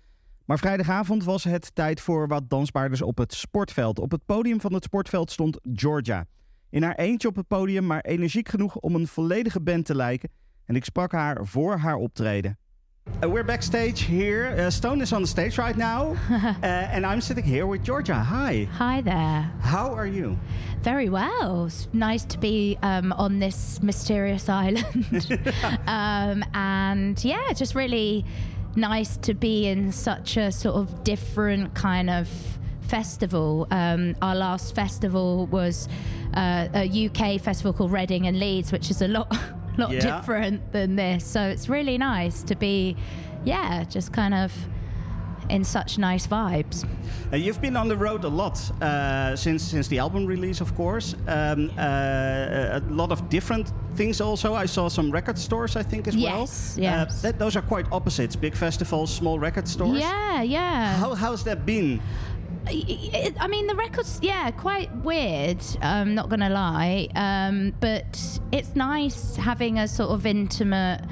[0.45, 3.99] Maar vrijdagavond was het tijd voor wat dansbaarders op het sportveld.
[3.99, 6.27] Op het podium van het sportveld stond Georgia.
[6.71, 10.31] In haar eentje op het podium, maar energiek genoeg om een volledige band te lijken.
[10.65, 12.59] En ik sprak haar voor haar optreden.
[13.23, 14.55] Uh, we're backstage here.
[14.59, 16.17] Uh, Stone is on the stage right now.
[16.31, 18.15] uh, and I'm sitting here with Georgia.
[18.15, 18.67] Hi.
[18.73, 19.53] Hi there.
[19.61, 20.39] How are you?
[20.81, 21.67] Very well.
[21.67, 25.05] It's nice to be um, on this mysterious island.
[25.87, 28.25] um, and yeah, just really
[28.75, 32.27] nice to be in such a sort of different kind of
[32.81, 33.67] festival.
[33.71, 35.89] Um, our last festival was
[36.35, 39.31] uh, a UK festival called Reading and Leeds, which is a lot,
[39.81, 40.01] lot Yeah.
[40.17, 41.25] different than this.
[41.25, 42.97] So it's really nice to be,
[43.45, 44.53] yeah, just kind of
[45.49, 46.85] in such nice vibes.
[47.33, 50.75] Uh, you've been on the road a lot uh, since since the album release, of
[50.77, 51.15] course.
[51.27, 54.21] Um, uh, a lot of different things.
[54.21, 56.85] Also, I saw some record stores, I think, as Yes, well.
[56.85, 57.19] yes.
[57.19, 59.99] Uh, that, those are quite opposites: big festivals, small record stores.
[60.01, 60.97] Yeah, yeah.
[60.99, 62.01] How, how's that been?
[62.67, 65.63] I mean, the record's yeah, quite weird.
[65.81, 71.03] I'm not gonna lie, um, but it's nice having a sort of intimate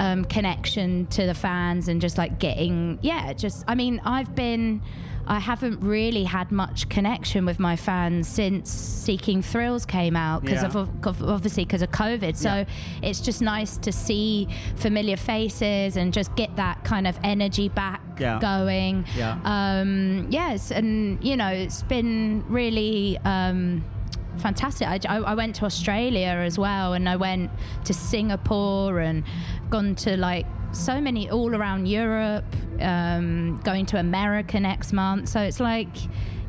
[0.00, 3.32] um, connection to the fans and just like getting yeah.
[3.32, 4.82] Just I mean, I've been.
[5.26, 10.62] I haven't really had much connection with my fans since Seeking Thrills came out because
[10.62, 10.80] Yeah.
[10.80, 12.36] of, obviously because of COVID.
[12.36, 12.64] So Yeah.
[13.02, 18.02] it's just nice to see familiar faces and just get that kind of energy back
[18.18, 18.38] Yeah.
[18.38, 19.06] going.
[19.16, 19.38] Yeah.
[19.44, 23.82] Um, yes, and you know, it's been really um,
[24.36, 24.86] fantastic.
[24.88, 27.50] I, I, I went to Australia as well, and I went
[27.84, 29.24] to Singapore and
[29.70, 32.44] gone to like so many all around Europe.
[32.80, 35.94] Um, going to America next month, so it's like,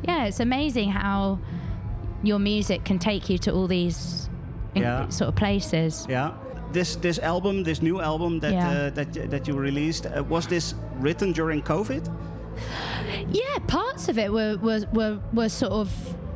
[0.02, 1.38] yeah, it's amazing how
[2.24, 4.28] your music can take you to all these
[4.74, 5.08] Yeah.
[5.08, 6.04] sort of places.
[6.08, 6.32] Yeah.
[6.72, 8.68] This this album, this new album that Yeah.
[8.70, 12.02] uh, that that you released, uh, was this written during COVID?
[13.30, 15.90] Yeah, parts of it were were were, were sort of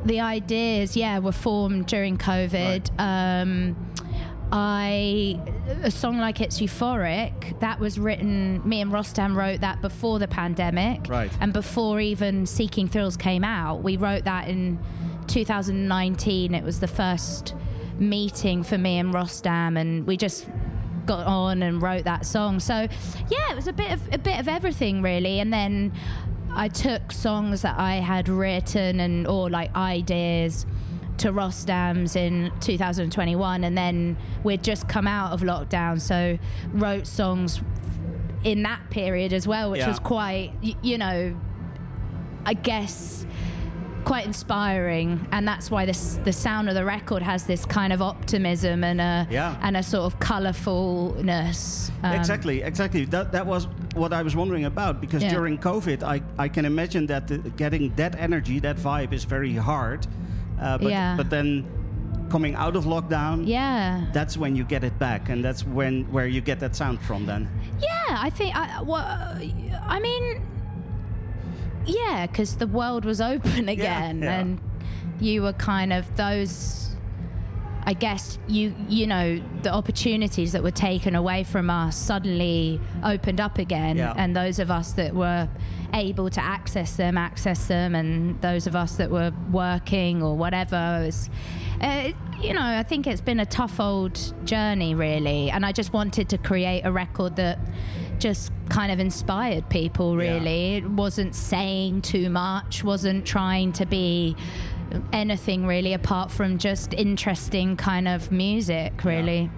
[0.05, 0.95] the ideas.
[0.95, 2.89] Yeah, were formed during COVID.
[2.97, 3.75] Um,
[4.51, 5.39] I
[5.83, 8.61] a song like it's euphoric that was written.
[8.67, 11.31] Me and Rostam wrote that before the pandemic, Right.
[11.39, 14.79] And before even Seeking Thrills came out, we wrote that in
[15.27, 16.53] 2019.
[16.53, 17.55] It was the first
[17.97, 20.47] meeting for me and Rostam, and we just
[21.05, 22.59] got on and wrote that song.
[22.59, 22.87] So
[23.29, 25.39] yeah, it was a bit of a bit of everything really.
[25.39, 25.93] And then
[26.53, 30.65] I took songs that I had written and or like ideas
[31.21, 36.37] to Rostam's in 2021 and then we'd just come out of lockdown so
[36.73, 37.61] wrote songs
[38.43, 39.87] in that period as well which Yeah.
[39.89, 40.51] was quite
[40.81, 41.35] you know
[42.45, 43.25] I guess
[44.03, 48.01] quite inspiring and that's why this the sound of the record has this kind of
[48.01, 49.55] optimism and a Yeah.
[49.61, 53.05] and a sort of colorfulness Um, exactly, exactly.
[53.05, 55.29] That that was what I was wondering about because Yeah.
[55.35, 59.53] during COVID, I, I can imagine that the, getting that energy, that vibe, is very
[59.53, 60.07] hard.
[60.61, 61.15] Uh, but Yeah.
[61.17, 61.65] but then
[62.29, 66.27] coming out of lockdown, yeah that's when you get it back, and that's when where
[66.27, 67.25] you get that sound from.
[67.25, 67.49] Then
[67.81, 68.55] Yeah, I think.
[68.55, 69.03] I, well,
[69.87, 70.41] I mean,
[71.85, 74.39] yeah, because the world was open again, yeah.
[74.39, 74.59] and
[75.19, 76.90] you were kind of those.
[77.83, 83.39] I guess you you know the opportunities that were taken away from us suddenly opened
[83.41, 84.13] up again, Yeah.
[84.17, 85.49] and those of us that were
[85.93, 91.01] able to access them access them, and those of us that were working or whatever
[91.05, 91.29] was.
[91.81, 95.93] Uh, you know, I think it's been a tough old journey, really, and I just
[95.93, 97.57] wanted to create a record that
[98.19, 100.15] just kind of inspired people.
[100.15, 104.35] Really, it wasn't saying too much, wasn't trying to be
[105.13, 109.03] anything really apart from just interesting kind of music.
[109.03, 109.49] Really,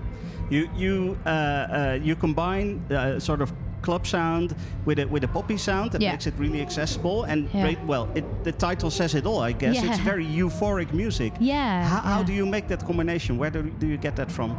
[0.50, 4.56] you you uh, uh, you combine uh, sort of club sound
[4.86, 6.12] with a with a poppy sound that Yeah.
[6.12, 7.64] makes it really accessible and Yeah.
[7.64, 7.80] great.
[7.86, 9.76] Well, it, the title says it all, I guess.
[9.84, 11.34] It's very euphoric music.
[11.40, 12.26] Yeah, How, how yeah.
[12.28, 13.38] do you make that combination?
[13.38, 14.52] Where do, do you get that from?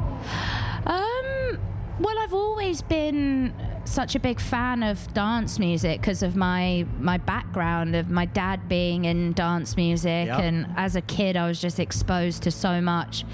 [0.87, 1.59] Um,
[2.01, 7.19] well, I've always been such a big fan of dance music because of my my
[7.19, 10.41] background of my dad being in dance music, Yeah.
[10.41, 13.25] and as a kid, I was just exposed to so much.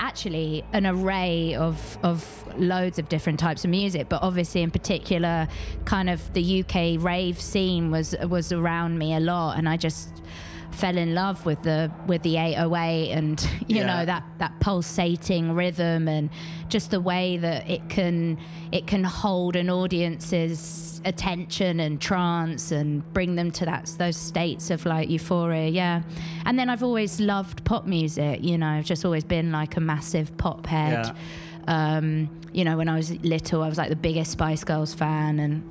[0.00, 5.48] Actually, an array of of loads of different types of music, but obviously, in particular,
[5.84, 10.22] kind of the UK rave scene was was around me a lot, and I just
[10.70, 13.86] fell in love with the with the 808 and you Yeah.
[13.86, 16.30] know that that pulsating rhythm and
[16.68, 18.38] just the way that it can
[18.70, 24.70] it can hold an audience's attention and trance and bring them to that those states
[24.70, 26.02] of like euphoria yeah.
[26.44, 29.80] And then I've always loved pop music you know I've just always been like a
[29.80, 31.14] massive pop head.
[31.66, 35.38] Um you know when I was little I was like the biggest Spice Girls fan
[35.38, 35.62] and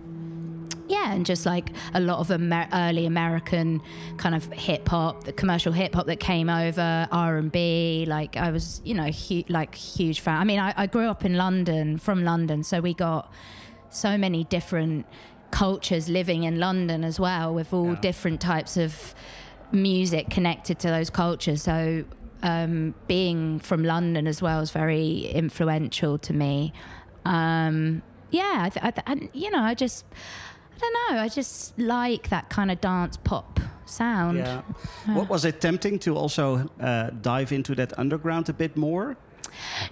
[0.88, 3.82] yeah, and just like a lot of Amer- early American
[4.18, 8.06] kind of hip hop, the commercial hip hop that came over, R and B.
[8.08, 10.40] Like I was, you know, hu- like huge fan.
[10.40, 13.32] I mean, I, I grew up in London, from London, so we got
[13.90, 15.06] so many different
[15.52, 19.16] cultures living in London as well, with all different types of
[19.72, 21.64] music connected to those cultures.
[21.64, 22.04] So
[22.44, 26.74] um, being from London as well is very influential to me.
[27.26, 30.06] Um, yeah, I th- I th- and, you know, I just,
[30.78, 34.38] I don't know, I just like that kind of dance pop sound.
[34.38, 34.62] Yeah.
[35.08, 39.18] What was it tempting to also uh, dive into that underground a bit more?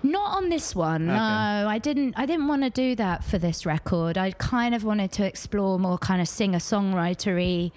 [0.03, 1.09] Not on this one.
[1.09, 1.17] Okay.
[1.17, 2.13] No, I didn't.
[2.17, 4.17] I didn't want to do that for this record.
[4.17, 7.71] I kind of wanted to explore more kind of singer songwritery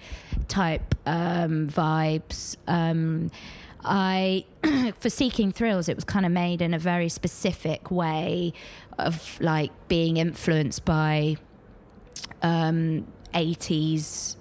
[0.47, 2.57] type um, vibes.
[2.67, 3.31] Um,
[3.83, 4.45] I
[4.99, 8.53] for seeking thrills, it was kind of made in a very specific way
[8.97, 11.37] of like being influenced by
[12.41, 14.35] um, 80s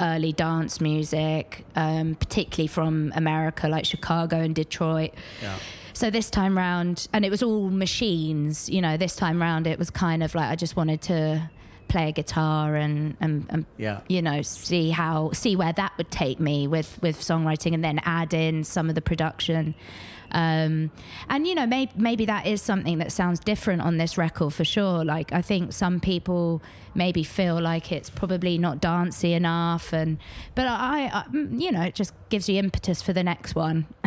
[0.00, 5.12] early dance music, um, particularly from America, like Chicago and Detroit.
[5.40, 5.56] Yeah.
[5.92, 9.78] So this time round, and it was all machines, you know, this time round it
[9.78, 11.50] was kind of like I just wanted to
[11.88, 14.00] play a guitar and, and, and Yeah.
[14.08, 18.00] you know, see how, see where that would take me with, with songwriting and then
[18.04, 19.74] add in some of the production.
[20.32, 20.90] Um,
[21.28, 24.64] and you know, maybe maybe that is something that sounds different on this record for
[24.64, 25.04] sure.
[25.04, 26.62] Like I think some people
[26.94, 30.18] maybe feel like it's probably not dancey enough, and
[30.54, 33.86] but I, I mm, you know, it just gives you impetus for the next one.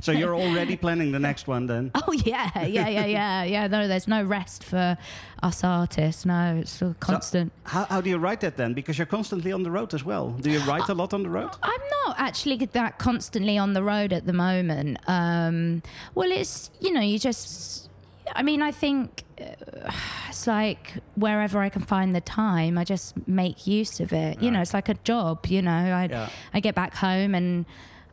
[0.00, 1.90] So you're already planning the next one then?
[1.94, 3.66] Oh yeah, yeah, yeah, yeah, yeah.
[3.66, 4.96] No, there's no rest for
[5.42, 6.24] us artists.
[6.24, 7.52] No, it's all constant.
[7.64, 8.72] How, how do you write that then?
[8.74, 10.30] Because you're constantly on the road as well.
[10.30, 11.50] Do you write a lot on the road?
[11.62, 14.98] I'm not actually that constantly on the road at the moment.
[15.08, 15.82] Um,
[16.14, 17.85] well, it's you know you just.
[18.34, 19.90] I mean, I think uh,
[20.28, 24.42] it's like wherever I can find the time, I just make use of it.
[24.42, 25.46] You know, it's like a job.
[25.46, 26.28] You know, I Yeah.
[26.54, 27.66] I get back home and.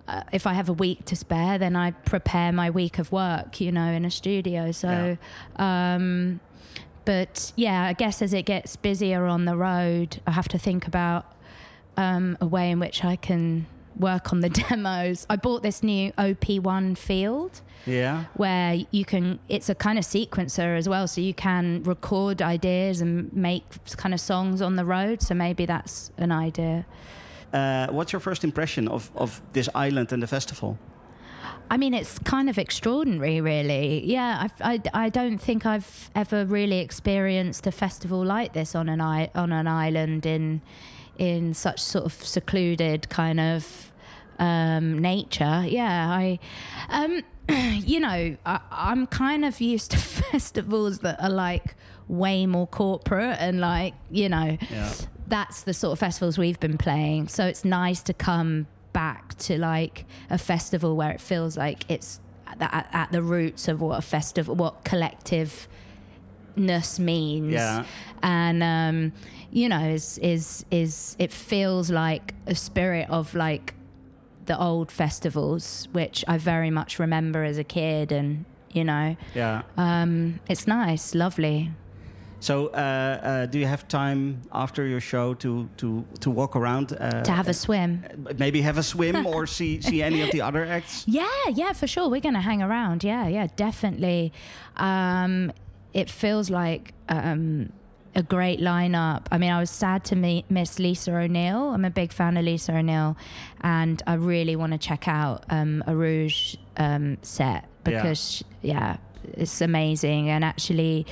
[0.05, 3.61] Uh, if I have a week to spare, then I prepare my week of work,
[3.61, 4.73] you know, in a studio.
[4.73, 5.17] So,
[5.55, 6.41] um,
[7.05, 10.87] but yeah, I guess as it gets busier on the road, I have to think
[10.87, 11.25] about
[11.95, 13.65] um, a way in which I can
[13.97, 15.25] work on the demos.
[15.29, 18.25] I bought this new OP1 field Yeah.
[18.35, 21.07] where you can, it's a kind of sequencer as well.
[21.07, 23.63] So you can record ideas and make
[23.97, 25.21] kind of songs on the road.
[25.21, 26.85] So maybe that's an idea.
[27.51, 30.77] Uh, what's your first impression of, of this island and the festival?
[31.69, 34.03] I mean, it's kind of extraordinary, really.
[34.05, 38.89] Yeah, I, I, I don't think I've ever really experienced a festival like this on
[38.89, 40.61] an I, on an island in
[41.17, 43.92] in such sort of secluded kind of
[44.39, 45.63] um, nature.
[45.67, 46.39] Yeah, I,
[46.89, 47.21] um,
[47.75, 49.97] you know, I, I'm kind of used to
[50.31, 51.75] festivals that are like
[52.07, 54.93] way more corporate and like you know Yeah.
[55.27, 57.27] that's the sort of festivals we've been playing.
[57.29, 62.19] So it's nice to come back to like a festival where it feels like it's
[62.45, 65.67] at the, at, at the roots of what a festival, what collectiveness
[66.99, 67.53] means.
[67.53, 67.85] Yeah.
[68.21, 69.13] And um,
[69.51, 73.73] you know, is is is it feels like a spirit of like
[74.45, 79.61] the old festivals, which I very much remember as a kid, and you know, Yeah.
[79.77, 81.71] um, it's nice, lovely.
[82.39, 86.91] So, uh, uh, do you have time after your show to to to walk around?
[86.91, 88.03] Uh, To have a swim.
[88.37, 91.05] maybe have a swim or see see any of the other acts?
[91.07, 92.09] Yeah, yeah, for sure.
[92.09, 93.03] We're going to hang around.
[93.03, 94.33] Yeah, yeah, definitely.
[94.75, 95.51] Um,
[95.93, 97.71] it feels like um,
[98.15, 99.25] a great lineup.
[99.31, 101.69] I mean, I was sad to meet, miss Lisa O'Neill.
[101.73, 103.17] I'm a big fan of Lisa O'Neill,
[103.61, 108.97] and I really want to check out um, a Rouge um, set because, yeah.
[109.33, 110.29] it's amazing.
[110.29, 111.05] And actually,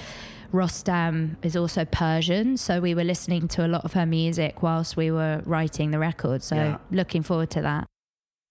[0.54, 4.97] Rostam is also Persian, so we were listening to a lot of her music whilst
[4.97, 6.43] we were writing the record.
[6.43, 6.78] So, Yeah.
[6.91, 7.86] looking forward to that.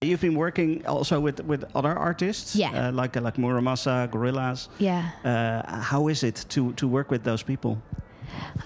[0.03, 2.89] You've been working also with with other artists, Yeah.
[2.89, 4.69] uh, like like Muramasa, Gorillaz.
[4.79, 5.11] Yeah.
[5.23, 7.83] Uh, how is it to to work with those people?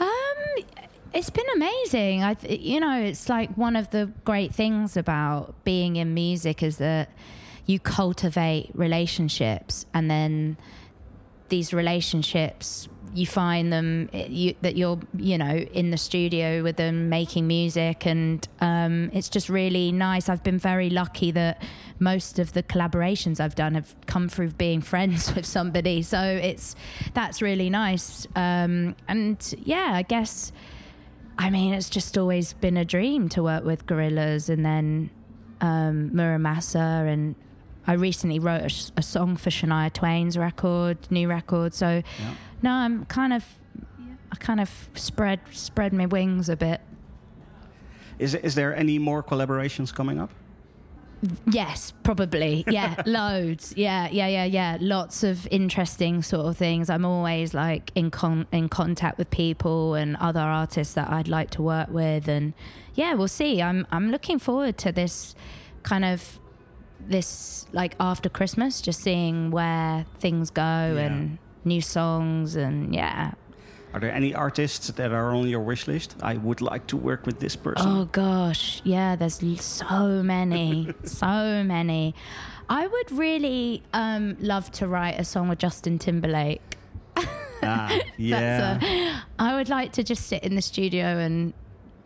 [0.01, 0.65] Um,
[1.13, 2.23] it's been amazing.
[2.23, 6.79] I, you know, it's like one of the great things about being in music is
[6.79, 7.11] that
[7.67, 10.57] you cultivate relationships, and then
[11.49, 16.77] these relationships, you find them eh, you, that you're, you know, in the studio with
[16.77, 20.29] them making music, and um, it's just really nice.
[20.29, 21.63] I've been very lucky that
[22.01, 26.75] most of the collaborations I've done have come through being friends with somebody, so it's
[27.15, 28.27] that's really nice.
[28.37, 30.53] Um, and yeah, I guess.
[31.37, 35.11] I mean, it's just always been a dream to work with Gorillas and then
[35.61, 37.13] um, Muramasa.
[37.13, 37.35] And
[37.89, 41.75] I recently wrote a song for Shania Twain's record, new record.
[41.75, 42.03] So
[42.65, 43.45] no, I'm kind of,
[44.33, 46.81] I kind of spread spread my wings a bit.
[48.19, 50.31] Is is there any more collaborations coming up?
[51.47, 52.65] Yes, probably.
[52.69, 53.75] Yeah, loads.
[53.77, 54.79] Yeah, yeah, yeah, yeah.
[54.81, 56.91] Lots of interesting sort of things.
[56.91, 61.51] I'm always like in con- in contact with people and other artists that I'd like
[61.51, 62.55] to work with, and
[62.95, 63.63] yeah, we'll see.
[63.63, 65.35] I'm I'm looking forward to this
[65.83, 66.41] kind of
[67.01, 73.33] this like after Christmas, just seeing where things go and new songs and yeah.
[73.93, 76.17] Are there any artists that are on your wish list?
[76.21, 77.87] I would like to work with this person.
[77.87, 82.15] Oh gosh, yeah, there's so many, so many.
[82.69, 86.77] I would really um, love to write a song with Justin Timberlake.
[87.63, 88.79] Ah, yeah.
[88.79, 91.53] That's a, I would like to just sit in the studio and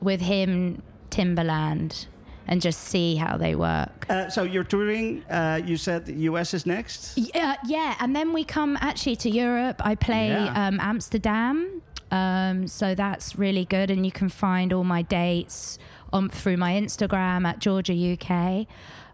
[0.00, 2.06] with him, Timberland,
[2.48, 4.06] and just see how they work.
[4.08, 5.22] Uh, so you're touring.
[5.30, 7.16] Uh, you said the US is next.
[7.16, 9.80] Yeah, yeah, and then we come actually to Europe.
[9.84, 10.66] I play Yeah.
[10.68, 15.78] um, Amsterdam, um, so that's really good, and you can find all my dates
[16.12, 18.66] on through my Instagram at Georgia UK.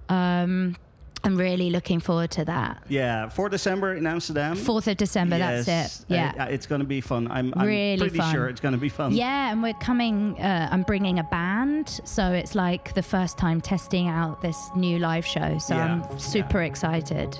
[0.08, 0.76] Um,
[1.24, 2.82] I'm really looking forward to that.
[2.88, 4.56] Yeah, 4 December in Amsterdam.
[4.56, 6.04] 4th of December, that's it.
[6.08, 6.32] Yeah.
[6.38, 7.30] uh, it's going to be fun.
[7.30, 8.32] I'm, I'm Really pretty fun.
[8.32, 9.12] sure it's going to be fun.
[9.12, 10.38] Yeah, and we're coming.
[10.40, 14.98] Uh, I'm bringing a band, so it's like the first time testing out this new
[14.98, 15.58] live show.
[15.58, 17.38] So Yeah, I'm super excited.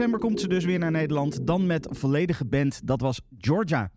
[0.00, 1.46] December komt ze dus weer naar Nederland.
[1.46, 2.86] Dan met volledige band.
[2.86, 3.90] Dat was Georgia.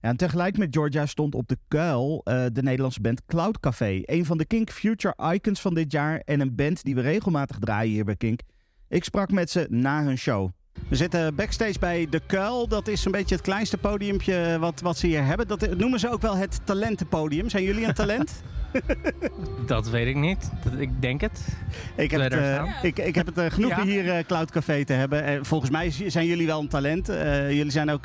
[0.00, 4.00] En tegelijk met Georgia stond op de kuil eh, de Nederlandse band Cloud Café.
[4.02, 6.18] Een van de Kink Future Icons van dit jaar.
[6.18, 8.40] En een band die we regelmatig draaien hier bij Kink.
[8.88, 10.50] Ik sprak met ze na hun show.
[10.88, 12.68] We zitten backstage bij De Kuil.
[12.68, 15.48] Dat is een beetje het kleinste podiumpje wat, wat ze hier hebben.
[15.48, 17.48] Dat noemen ze ook wel het talentenpodium.
[17.48, 18.32] Zijn jullie een talent?
[19.66, 20.50] Dat weet ik niet.
[20.64, 21.46] Dat, ik denk het.
[21.96, 22.68] Ik heb het, staan?
[22.82, 23.90] ik, ik heb het eh, genoegen Ja.
[23.92, 25.44] hier eh, Cloud Café te hebben.
[25.46, 27.06] Volgens mij zijn jullie wel een talent.
[27.48, 28.02] Jullie zijn ook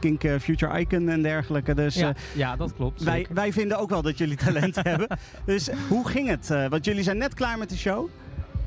[0.00, 1.74] Kink Future Icon en dergelijke.
[1.74, 3.02] Dus Ja, ja, dat klopt.
[3.02, 5.18] wij, wij vinden ook wel dat jullie talent hebben.
[5.44, 6.48] Dus hoe ging het?
[6.68, 8.08] Want jullie zijn net klaar met de show.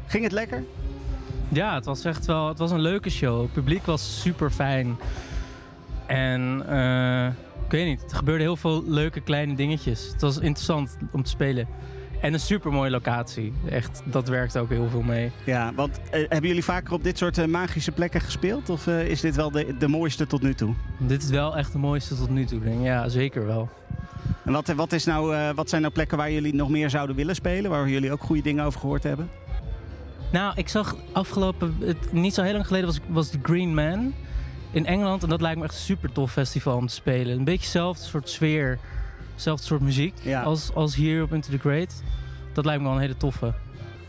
[0.07, 0.63] Ging het lekker?
[1.53, 2.47] Ja, het was echt wel.
[2.47, 3.41] Het was een leuke show.
[3.41, 4.97] Het publiek was super fijn.
[6.05, 7.25] En eh,
[7.65, 10.07] ik weet niet, er gebeurden heel veel leuke kleine dingetjes.
[10.11, 11.67] Het was interessant om te spelen.
[12.21, 13.53] En een super mooie locatie.
[13.69, 15.31] Echt, dat werkt ook heel veel mee.
[15.45, 18.69] Ja, want eh, hebben jullie vaker op dit soort eh, magische plekken gespeeld?
[18.69, 20.73] Of is dit wel de, de mooiste tot nu toe?
[20.97, 22.85] Dit is wel echt de mooiste tot nu toe, denk ik.
[22.85, 23.69] Ja, zeker wel.
[24.45, 27.35] En wat, wat, is nou, wat zijn nou plekken waar jullie nog meer zouden willen
[27.35, 27.71] spelen?
[27.71, 29.29] Waar jullie ook goede dingen over gehoord hebben?
[30.31, 34.13] Nou, ik zag afgelopen, het, niet zo heel lang geleden was, was The Green Man
[34.71, 35.23] in Engeland.
[35.23, 37.37] En dat lijkt me echt een super tof festival om te spelen.
[37.37, 38.79] Een beetje hetzelfde soort sfeer,
[39.33, 40.13] hetzelfde soort muziek
[40.43, 42.03] als, als hier op Into the Great.
[42.53, 43.53] Dat lijkt me wel een hele toffe.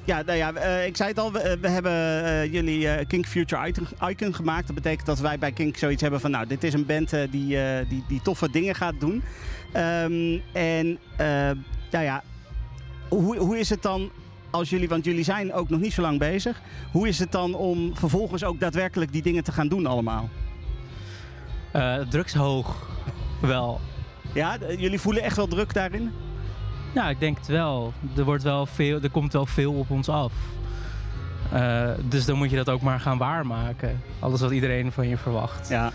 [0.04, 3.06] Ja, nou ja, eh, ik zei het al, we, eh, we hebben eh, jullie eh,
[3.06, 4.66] Kink Future Icon, Icon gemaakt.
[4.66, 7.58] Dat betekent dat wij bij Kink zoiets hebben van, nou, dit is een band die,
[7.88, 9.22] die, die toffe dingen gaat doen.
[9.72, 10.98] Ehm, en,
[11.90, 12.22] nou ja,
[13.08, 14.10] hoe, hoe is het dan
[14.52, 16.60] als jullie, want jullie zijn ook nog niet zo lang bezig.
[16.92, 20.28] Hoe is het dan om vervolgens ook daadwerkelijk die dingen te gaan doen allemaal?
[21.72, 22.88] Eh drugs hoog,
[23.40, 23.80] wel.
[24.34, 26.12] Ja, jullie voelen echt wel druk daarin?
[26.94, 27.92] Ja, ik denk het wel.
[28.16, 30.32] Er, wordt wel veel, er komt wel veel op ons af.
[31.52, 34.00] Eh, dus dan moet je dat ook maar gaan waarmaken.
[34.18, 35.68] Alles wat iedereen van je verwacht.
[35.68, 35.92] Ja.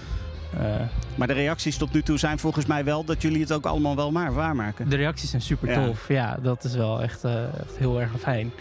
[1.16, 3.96] Maar de reacties tot nu toe zijn volgens mij wel dat jullie het ook allemaal
[3.96, 4.90] wel maar waarmaken.
[4.90, 6.08] De reacties zijn super tof.
[6.08, 8.52] Ja, dat is wel echt, eh, echt heel erg fijn.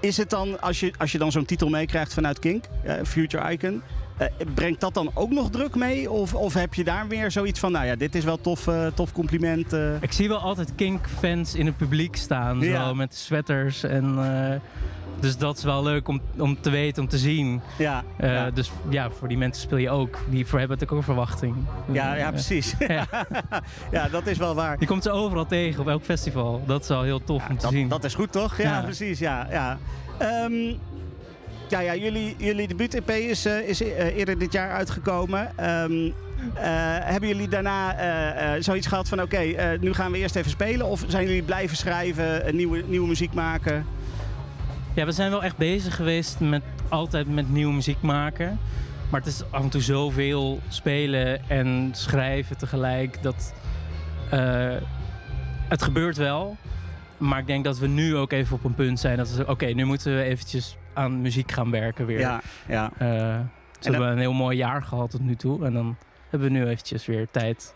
[0.00, 3.52] Is het dan, als je, als je dan zo'n titel meekrijgt vanuit Kink, eh, Future
[3.52, 4.05] Icon, eh,
[4.54, 6.10] brengt dat dan ook nog druk mee?
[6.10, 8.86] Of, of heb je daar weer zoiets van, nou ja, dit is wel tof, eh,
[8.94, 9.72] tof compliment?
[9.72, 10.02] eh.
[10.02, 12.60] Ik zie wel altijd Kink-fans in het publiek staan.
[12.60, 12.86] Ja.
[12.86, 13.82] Zo, met sweaters.
[13.82, 14.60] En, eh,
[15.20, 17.60] dus dat is wel leuk om, om te weten, om te zien.
[17.78, 18.50] Ja, Eh, ja.
[18.50, 20.18] Dus ja, voor die mensen speel je ook.
[20.28, 21.54] Die voor hebben natuurlijk ook een verwachting.
[21.92, 22.74] Ja, ja, Eh, precies.
[22.88, 23.06] Ja.
[23.92, 24.76] ja, dat is wel waar.
[24.80, 26.62] Je komt ze overal tegen op elk festival.
[26.66, 27.88] Dat is wel heel tof om te zien.
[27.88, 28.56] Dat is goed toch?
[28.58, 28.80] Ja, Ja.
[28.82, 29.18] precies.
[29.18, 29.78] Ja, ja.
[30.18, 30.74] Ehm,
[31.68, 35.58] ja, jullie, jullie debuut-EP is, eh, is eh, eerder dit jaar uitgekomen.
[35.58, 35.84] Eh,
[37.00, 40.86] hebben jullie daarna zoiets gehad van oké, nu gaan we eerst even spelen?
[40.86, 43.86] Of zijn jullie blijven schrijven, nieuwe, nieuwe muziek maken?
[44.94, 48.58] Ja, we zijn wel echt bezig geweest met altijd met nieuwe muziek maken.
[49.10, 53.54] Maar het is af en toe zoveel spelen en schrijven tegelijk dat
[55.68, 56.56] het gebeurt wel.
[57.18, 59.66] Maar ik denk dat we nu ook even op een punt zijn dat we oké,
[59.66, 62.18] nu moeten we eventjes aan muziek gaan werken weer.
[62.18, 62.90] Ja, ja.
[62.98, 63.40] Eh, dus En
[63.80, 65.64] we hebben een heel mooi jaar gehad tot nu toe.
[65.64, 65.96] En dan
[66.30, 67.74] hebben we nu eventjes weer tijd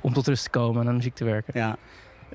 [0.00, 1.52] om tot rust te komen en aan muziek te werken.
[1.60, 1.76] Ja.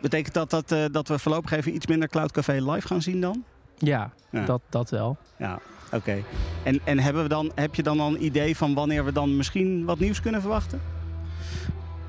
[0.01, 3.21] Betekent dat dat, eh, dat we voorlopig even iets minder Cloud Café live gaan zien
[3.21, 3.43] dan?
[3.77, 4.45] Ja, Ja.
[4.45, 5.17] Dat, dat wel.
[5.37, 5.59] Ja,
[5.91, 6.23] oké.
[6.63, 9.37] En, en hebben we dan, heb je dan al een idee van wanneer we dan
[9.37, 10.81] misschien wat nieuws kunnen verwachten?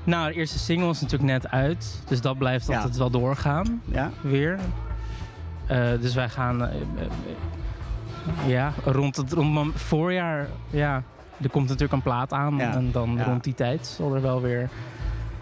[0.03, 2.01] Nou, de eerste single is natuurlijk net uit.
[2.07, 2.75] Dus dat blijft Ja.
[2.77, 3.81] altijd wel doorgaan.
[3.85, 4.11] Ja.
[4.21, 4.59] Weer.
[5.67, 6.61] Eh, dus wij gaan...
[6.65, 7.11] eh, eh, eh,
[8.45, 10.47] ja, rond het rond voorjaar...
[10.69, 11.03] Ja,
[11.41, 12.57] er komt natuurlijk een plaat aan.
[12.57, 12.73] Ja.
[12.73, 13.23] En dan Ja.
[13.23, 14.69] rond die tijd zal er wel weer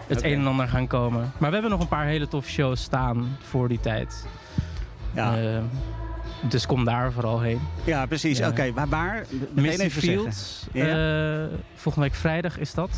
[0.06, 1.32] het een en ander gaan komen.
[1.38, 4.26] Maar we hebben nog een paar hele toffe shows staan voor die tijd.
[5.14, 5.36] Ja.
[5.36, 5.58] Eh,
[6.48, 7.60] dus kom daar vooral heen.
[7.84, 8.38] Ja, precies.
[8.38, 8.48] Ja.
[8.48, 8.88] Oké, waar?
[8.88, 9.24] waar?
[9.54, 10.66] Misty even Fields.
[10.72, 12.90] eh, volgende week vrijdag is dat.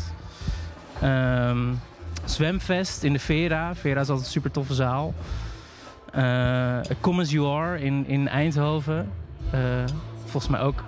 [1.01, 1.57] Ehm,
[2.25, 3.75] zwemfest in de Vera.
[3.75, 5.13] Vera is altijd een super toffe zaal.
[6.11, 9.09] Eh Come As You Are in, in Eindhoven.
[9.53, 9.59] Eh,
[10.23, 10.83] volgens mij ook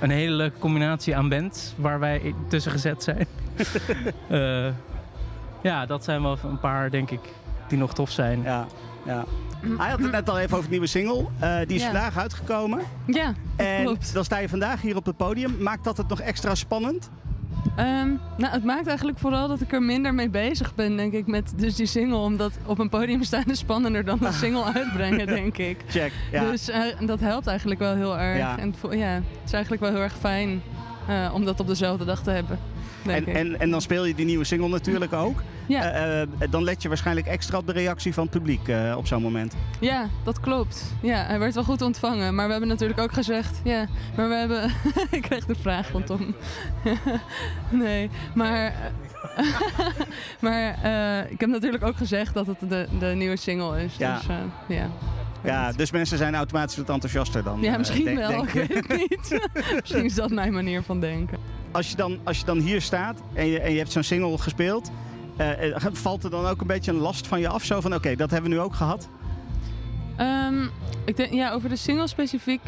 [0.00, 3.26] een hele leuke combinatie aan bands waar wij tussen gezet zijn.
[4.28, 4.66] Eh,
[5.62, 7.20] ja, dat zijn wel een paar, denk ik,
[7.68, 8.42] die nog tof zijn.
[8.42, 8.66] Ja,
[9.06, 9.24] ja.
[9.78, 11.26] Hij had het net al even over het nieuwe single.
[11.38, 11.90] Eh, die is Ja.
[11.90, 12.80] vandaag uitgekomen.
[13.06, 14.14] Ja, En klopt.
[14.14, 15.56] dan sta je vandaag hier op het podium.
[15.62, 17.10] Maakt dat het nog extra spannend?
[17.76, 21.26] Ehm, nou, het maakt eigenlijk vooral dat ik er minder mee bezig ben, denk ik,
[21.26, 22.16] met dus die single.
[22.16, 25.78] Omdat op een podium staan is spannender dan een single uitbrengen, denk ik.
[25.88, 26.50] Check, ja.
[26.50, 28.38] Dus eh, dat helpt eigenlijk wel heel erg.
[28.38, 28.58] Ja.
[28.58, 30.62] En ja, het is eigenlijk wel heel erg fijn
[31.08, 32.58] eh, om dat op dezelfde dag te hebben.
[33.06, 35.42] En, en, en dan speel je die nieuwe single natuurlijk ook.
[35.66, 35.90] Ja.
[35.90, 39.06] Eh, eh, dan let je waarschijnlijk extra op de reactie van het publiek eh, op
[39.06, 39.54] zo'n moment.
[39.80, 40.94] Ja, dat klopt.
[41.02, 42.34] Ja, hij werd wel goed ontvangen.
[42.34, 43.60] Maar we hebben natuurlijk ook gezegd...
[43.64, 43.86] Ja,
[44.16, 44.72] maar we hebben...
[45.18, 46.34] ik kreeg de vraag rondom.
[47.84, 48.74] nee, maar...
[50.40, 50.68] maar
[51.28, 53.96] ik heb natuurlijk ook gezegd dat het de, de nieuwe single is.
[53.96, 54.14] Ja.
[54.14, 54.26] Dus,
[54.68, 54.90] ja.
[55.44, 57.60] Ja, dus mensen zijn automatisch wat enthousiaster dan.
[57.60, 58.28] Ja, eh, misschien wel.
[58.28, 59.48] denk Ik weet het niet.
[59.80, 61.38] misschien is dat mijn manier van denken.
[61.70, 64.38] Als je dan, als je dan hier staat en je, en je hebt zo'n single
[64.38, 64.90] gespeeld,
[65.36, 67.64] eh, eh, valt er dan ook een beetje een last van je af?
[67.64, 69.08] Zo van, oké, dat hebben we nu ook gehad.
[70.16, 70.62] Ehm,
[71.04, 72.60] ik denk, ja, over de single specifiek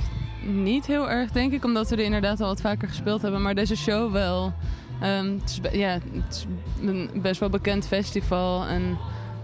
[0.42, 1.64] niet heel erg, denk ik.
[1.64, 3.42] Omdat we er inderdaad al wat vaker gespeeld hebben.
[3.42, 4.52] Maar deze show wel.
[5.00, 6.46] Ehm, het, is, ja, het is
[6.80, 8.66] een best wel bekend festival.
[8.66, 8.98] En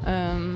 [0.04, 0.50] ehm,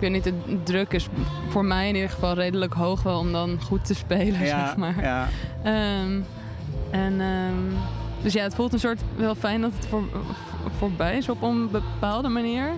[0.00, 1.08] ik weet niet, de druk is
[1.48, 4.76] voor mij in ieder geval redelijk hoog wel om dan goed te spelen, Ja, zeg
[4.76, 5.02] maar.
[5.02, 5.28] ja.
[5.62, 6.20] Ehm,
[6.90, 7.76] en, ehm,
[8.22, 10.02] dus ja, het voelt een soort wel fijn dat het voor,
[10.78, 12.70] voorbij is op een bepaalde manier.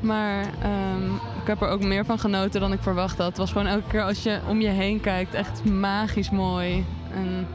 [0.00, 3.26] Maar ehm, ik heb er ook meer van genoten dan ik verwacht had.
[3.26, 6.84] Het was gewoon elke keer als je om je heen kijkt echt magisch mooi.
[7.14, 7.46] En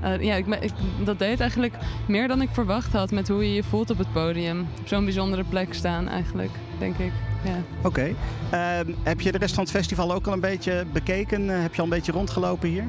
[0.00, 0.72] eh, ja, ik, ik,
[1.04, 1.74] dat deed eigenlijk
[2.06, 4.60] meer dan ik verwacht had met hoe je je voelt op het podium.
[4.80, 7.12] Op zo'n bijzondere plek staan eigenlijk, denk ik.
[7.44, 7.56] Ja.
[7.82, 8.14] Oké.
[8.50, 11.50] Ehm, heb je de rest van het festival ook al een beetje bekeken?
[11.50, 12.84] Eh, heb je al een beetje rondgelopen hier?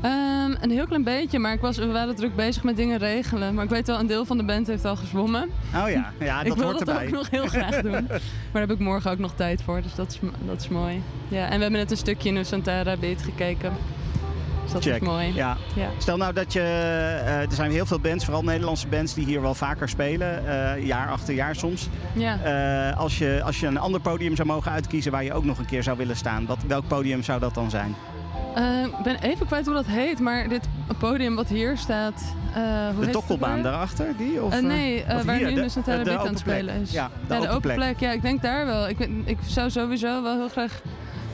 [0.00, 3.54] Ehm, een heel klein beetje, maar ik was, we waren druk bezig met dingen regelen.
[3.54, 5.50] Maar ik weet wel, een deel van de band heeft al gezwommen.
[5.74, 7.06] Oh ja, ja ik dat wil hoort dat erbij.
[7.06, 7.90] ook nog heel graag doen.
[7.92, 8.20] Maar
[8.52, 11.02] daar heb ik morgen ook nog tijd voor, dus dat is, dat is mooi.
[11.28, 13.72] Ja, en we hebben net een stukje in Santara Beat gekeken.
[14.72, 15.02] Dus dat Check.
[15.02, 15.34] is mooi.
[15.34, 15.56] Ja.
[15.74, 15.88] Ja.
[15.98, 16.60] Stel nou dat je...
[16.60, 20.46] eh, er zijn heel veel bands, vooral Nederlandse bands, die hier wel vaker spelen.
[20.46, 21.88] eh, jaar achter jaar soms.
[22.12, 22.38] Ja.
[22.90, 25.58] Eh, als, je, als je een ander podium zou mogen uitkiezen waar je ook nog
[25.58, 26.46] een keer zou willen staan.
[26.46, 27.94] Wat, welk podium zou dat dan zijn?
[28.96, 32.22] Ik ben even kwijt hoe dat heet, maar dit podium wat hier staat...
[33.00, 34.06] de tokkelbaan daarachter?
[34.18, 36.92] Die, of, nee, of waar hier, nu de- de de Beat aan het spelen is.
[36.92, 38.00] Ja, de Ja, open plek.
[38.00, 38.88] Ja, ik denk daar wel.
[38.88, 40.80] Ik, ik zou sowieso wel heel graag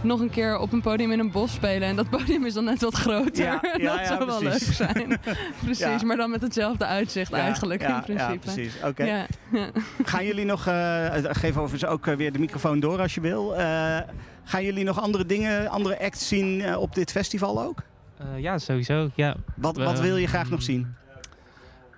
[0.02, 1.88] nog een keer op een podium in een bos spelen.
[1.88, 3.44] En dat podium is dan net wat groter.
[3.44, 4.76] Ja, ja, dat ja, zou wel leuk precies.
[4.76, 5.18] zijn.
[5.64, 6.04] precies, Ja.
[6.06, 8.38] maar dan met hetzelfde uitzicht Ja, eigenlijk ja, in ja, principe.
[8.38, 8.74] precies.
[8.84, 9.04] Oké.
[9.04, 9.70] Ja, ja.
[10.04, 13.56] Gaan jullie nog, eh, geef overigens ook eh, weer de microfoon door als je wil.
[13.56, 13.98] Eh,
[14.44, 17.82] gaan jullie nog andere dingen, andere acts zien op dit festival ook?
[18.18, 19.10] Eh, ja, sowieso.
[19.14, 19.34] Ja.
[19.54, 20.94] Wat, wat wil je graag nog zien?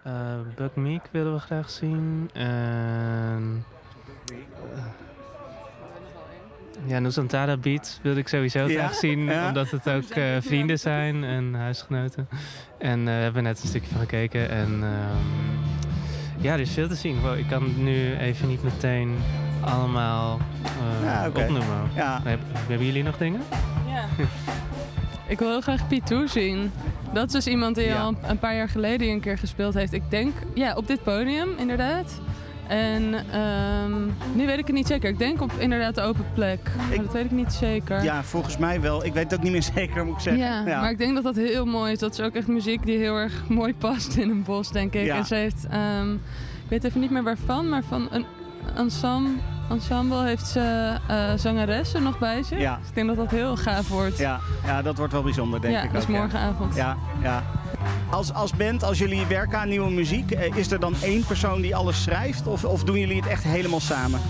[0.03, 0.13] Eh
[0.57, 2.31] Buck Meek willen we graag zien.
[2.33, 3.65] En...
[4.75, 4.85] eh,
[6.87, 8.79] ja, Nusantara Beat wilde ik sowieso Ja?
[8.79, 9.25] graag zien.
[9.25, 9.49] Ja?
[9.49, 12.29] Omdat het ook eh, vrienden zijn en huisgenoten.
[12.79, 14.51] En eh, we hebben net een stukje van gekeken.
[14.51, 17.21] En ehm, ja, er is veel te zien.
[17.21, 19.17] Wow, ik kan het nu even niet meteen
[19.61, 21.91] allemaal eh, Ja, opnoemen.
[21.95, 22.21] Ja.
[22.25, 23.41] Heb- hebben jullie nog dingen?
[23.89, 24.05] Ja.
[25.29, 26.73] Ik wil heel graag P2 zien.
[27.13, 28.01] Dat is dus iemand die Ja.
[28.01, 29.93] al een paar jaar geleden een keer gespeeld heeft.
[29.93, 32.21] Ik denk, ja, op dit podium inderdaad.
[32.67, 33.93] En ehm,
[34.33, 35.11] nu weet ik het niet zeker.
[35.11, 36.71] Ik denk op inderdaad de open plek.
[36.77, 38.03] Maar dat weet ik niet zeker.
[38.03, 39.05] Ja, volgens mij wel.
[39.05, 40.43] Ik weet het ook niet meer zeker, moet ik zeggen.
[40.43, 41.99] Ja, maar ik denk dat dat heel mooi is.
[41.99, 45.05] Dat is ook echt muziek die heel erg mooi past in een bos, denk ik.
[45.05, 45.17] Ja.
[45.17, 48.27] En ze heeft, ehm, ik weet even niet meer waarvan, maar van een
[48.75, 49.31] ensemble,
[49.71, 52.59] ensemble heeft ze eh zangeressen nog bij zich.
[52.59, 52.77] Ja.
[52.81, 54.19] Dus ik denk dat dat heel gaaf wordt.
[54.19, 56.19] Ja, ja, dat wordt wel bijzonder, denk Ja, ik is ook, ja.
[56.19, 56.75] morgenavond.
[56.75, 57.43] Ja, ja.
[58.11, 61.61] Als, als band, als jullie werken aan nieuwe muziek, eh, is er dan één persoon
[61.61, 62.47] die alles schrijft?
[62.47, 64.21] Of, of doen jullie het echt helemaal samen?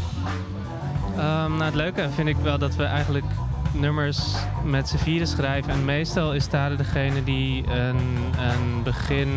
[1.17, 3.25] Ehm, nou, het leuke vind ik wel dat we eigenlijk
[3.73, 4.19] nummers
[4.65, 5.73] met z'n vieren schrijven.
[5.73, 7.97] En meestal is Tade degene die een,
[8.39, 9.29] een begin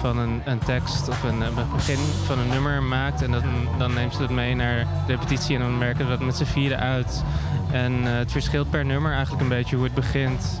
[0.00, 3.22] van een, een tekst of een, een begin van een nummer maakt.
[3.22, 3.30] En
[3.78, 6.78] dan, neemt ze dat mee naar repetitie en dan werken we dat met z'n vieren
[6.78, 7.24] uit.
[7.72, 10.60] En eh, het verschilt per nummer eigenlijk een beetje hoe het begint.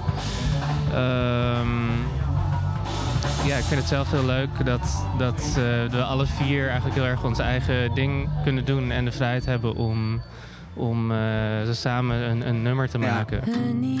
[0.92, 1.68] Ehm,
[3.44, 5.54] ja, ik vind het zelf heel leuk dat, dat eh,
[5.90, 9.74] we alle vier eigenlijk heel erg ons eigen ding kunnen doen en de vrijheid hebben
[9.74, 10.22] om,
[10.74, 11.18] om eh,
[11.64, 13.42] zo samen een, een nummer te maken.
[13.44, 13.98] Honey,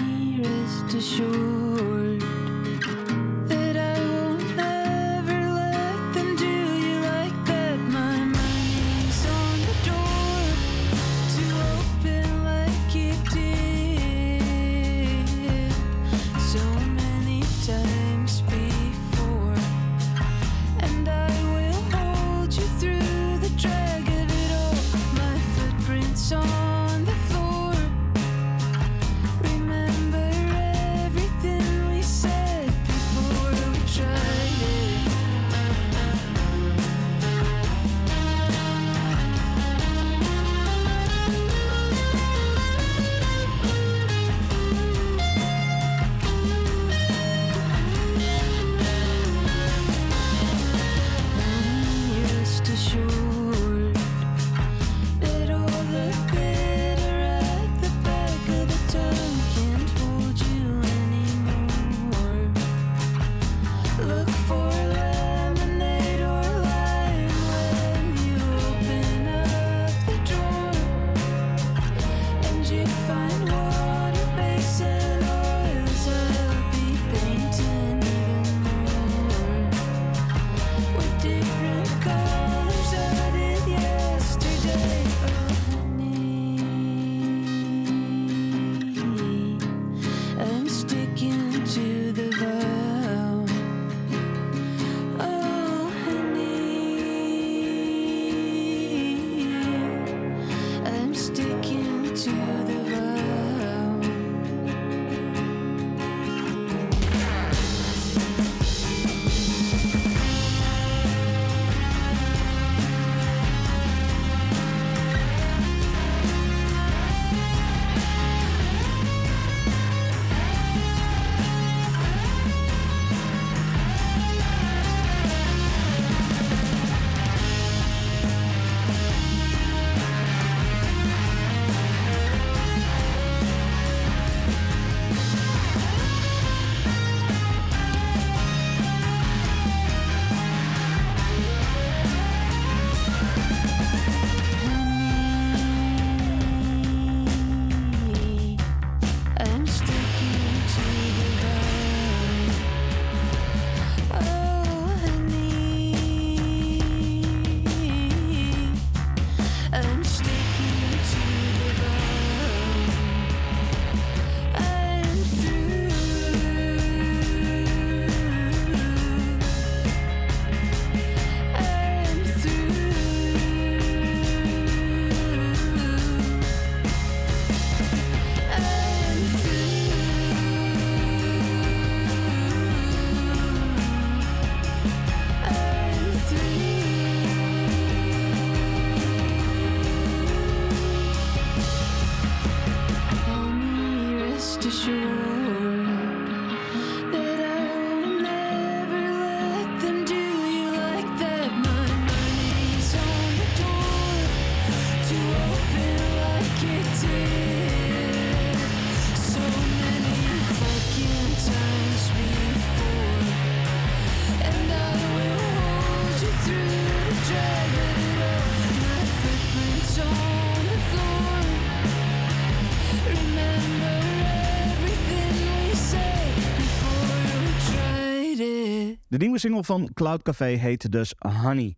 [229.16, 231.76] De nieuwe single van Cloud Café heette dus Honey.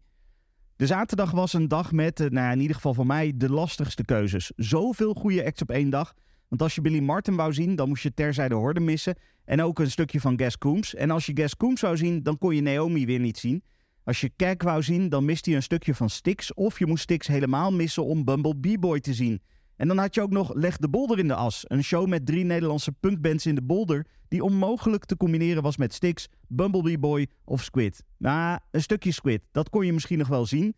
[0.76, 3.51] De zaterdag was een dag met, eh, nou ja, in ieder geval voor mij, de
[3.51, 4.53] lastigste keuzes.
[4.57, 6.14] Zoveel goede acts op één dag.
[6.49, 9.18] Want als je Billy Martin wou zien, dan moest je terzijde Horde missen.
[9.45, 10.95] En ook een stukje van Gas Coombs.
[10.95, 13.62] En als je Gas Coombs wou zien, dan kon je Naomi weer niet zien.
[14.05, 16.55] Als je Kek wou zien, dan miste je een stukje van Styx.
[16.55, 19.43] Of je moest Styx helemaal missen om Bumble B-Boy te zien.
[19.79, 21.64] En dan had je ook nog Leg de Bolder in de As.
[21.66, 24.07] Een show met drie Nederlandse punkbands in de Bolder...
[24.29, 28.05] die onmogelijk te combineren was met Styx, Bumblebee Boy of Squid.
[28.16, 30.74] Nou, een stukje Squid, dat kon je misschien nog wel zien.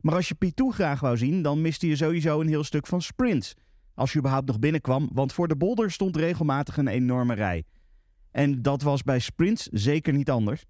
[0.00, 3.02] Maar als je P2 graag wou zien, dan miste je sowieso een heel stuk van
[3.02, 3.54] Sprints.
[3.94, 7.64] Als je überhaupt nog binnenkwam, want voor de Bolder stond regelmatig een enorme rij.
[8.30, 10.64] En dat was bij Sprints zeker niet anders.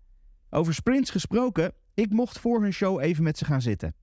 [0.51, 3.95] Over Sprints gesproken, ik mocht voor hun show even met ze gaan zitten.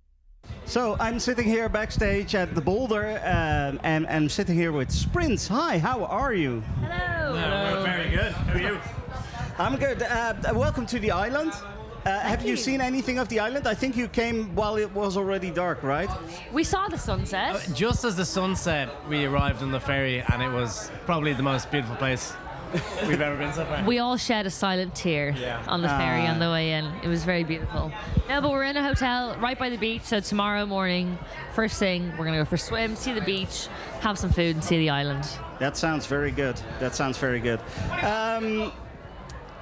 [0.66, 4.91] So I'm sitting here backstage at the Boulder, um, and and I'm sitting here with
[4.91, 5.48] Sprints.
[5.48, 6.62] Hi, how are you?
[6.82, 7.34] Hello.
[7.34, 8.32] we're very good.
[8.34, 8.80] How are you?
[9.58, 10.04] I'm good.
[10.04, 11.54] Uh, welcome to the island.
[12.06, 12.58] Uh, have you, you.
[12.58, 13.68] seen anything of the island?
[13.68, 16.10] I think you came while it was already dark, right?
[16.54, 17.70] We saw the sunset.
[17.74, 21.43] Just as the sun set, we arrived on the ferry, and it was probably the
[21.43, 22.34] most beautiful place
[23.07, 23.84] we've ever been so far.
[23.86, 25.63] We all shed a silent tear Yeah.
[25.68, 26.32] on the ferry Ah.
[26.32, 26.86] on the way in.
[27.03, 27.91] It was very beautiful.
[28.30, 30.03] No, but we're in a hotel right by the beach.
[30.03, 31.18] So tomorrow morning,
[31.53, 33.68] first thing, we're gonna go for a swim, see the beach,
[34.01, 35.28] have some food, and see the island.
[35.59, 36.59] That sounds very good.
[36.80, 37.59] That sounds very good.
[38.03, 38.72] Um,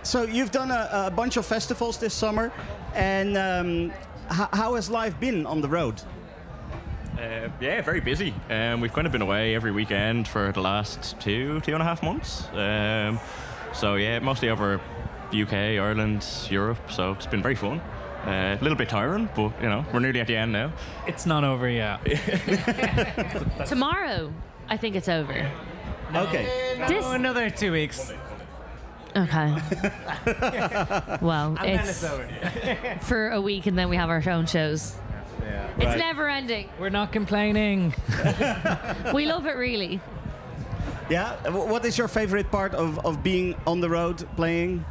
[0.03, 2.51] so you've done a, a bunch of festivals this summer,
[2.93, 3.93] and um,
[4.31, 6.01] h- how has life been on the road?
[7.17, 8.33] Uh, yeah, very busy.
[8.49, 11.85] Um, we've kind of been away every weekend for the last two, two and a
[11.85, 12.47] half months.
[12.53, 13.19] Um,
[13.73, 14.81] so yeah, mostly over
[15.33, 16.91] UK, Ireland, Europe.
[16.91, 17.79] So it's been very fun.
[18.25, 20.73] Uh, a little bit tiring, but you know we're nearly at the end now.
[21.07, 21.99] It's not over yet.
[23.67, 24.33] Tomorrow,
[24.67, 25.51] I think it's over.
[26.13, 26.75] Okay.
[26.87, 28.11] This- another two weeks.
[29.15, 29.55] Okay.
[31.21, 32.27] well, And then it's, it's over.
[33.01, 34.95] for a week, and then we have our own shows.
[35.45, 35.97] It's Right.
[35.97, 36.69] never ending.
[36.79, 37.93] We're not complaining.
[39.13, 39.99] We love it really.
[41.09, 41.35] Yeah.
[41.49, 44.83] What is your favorite part of, of being on the road playing?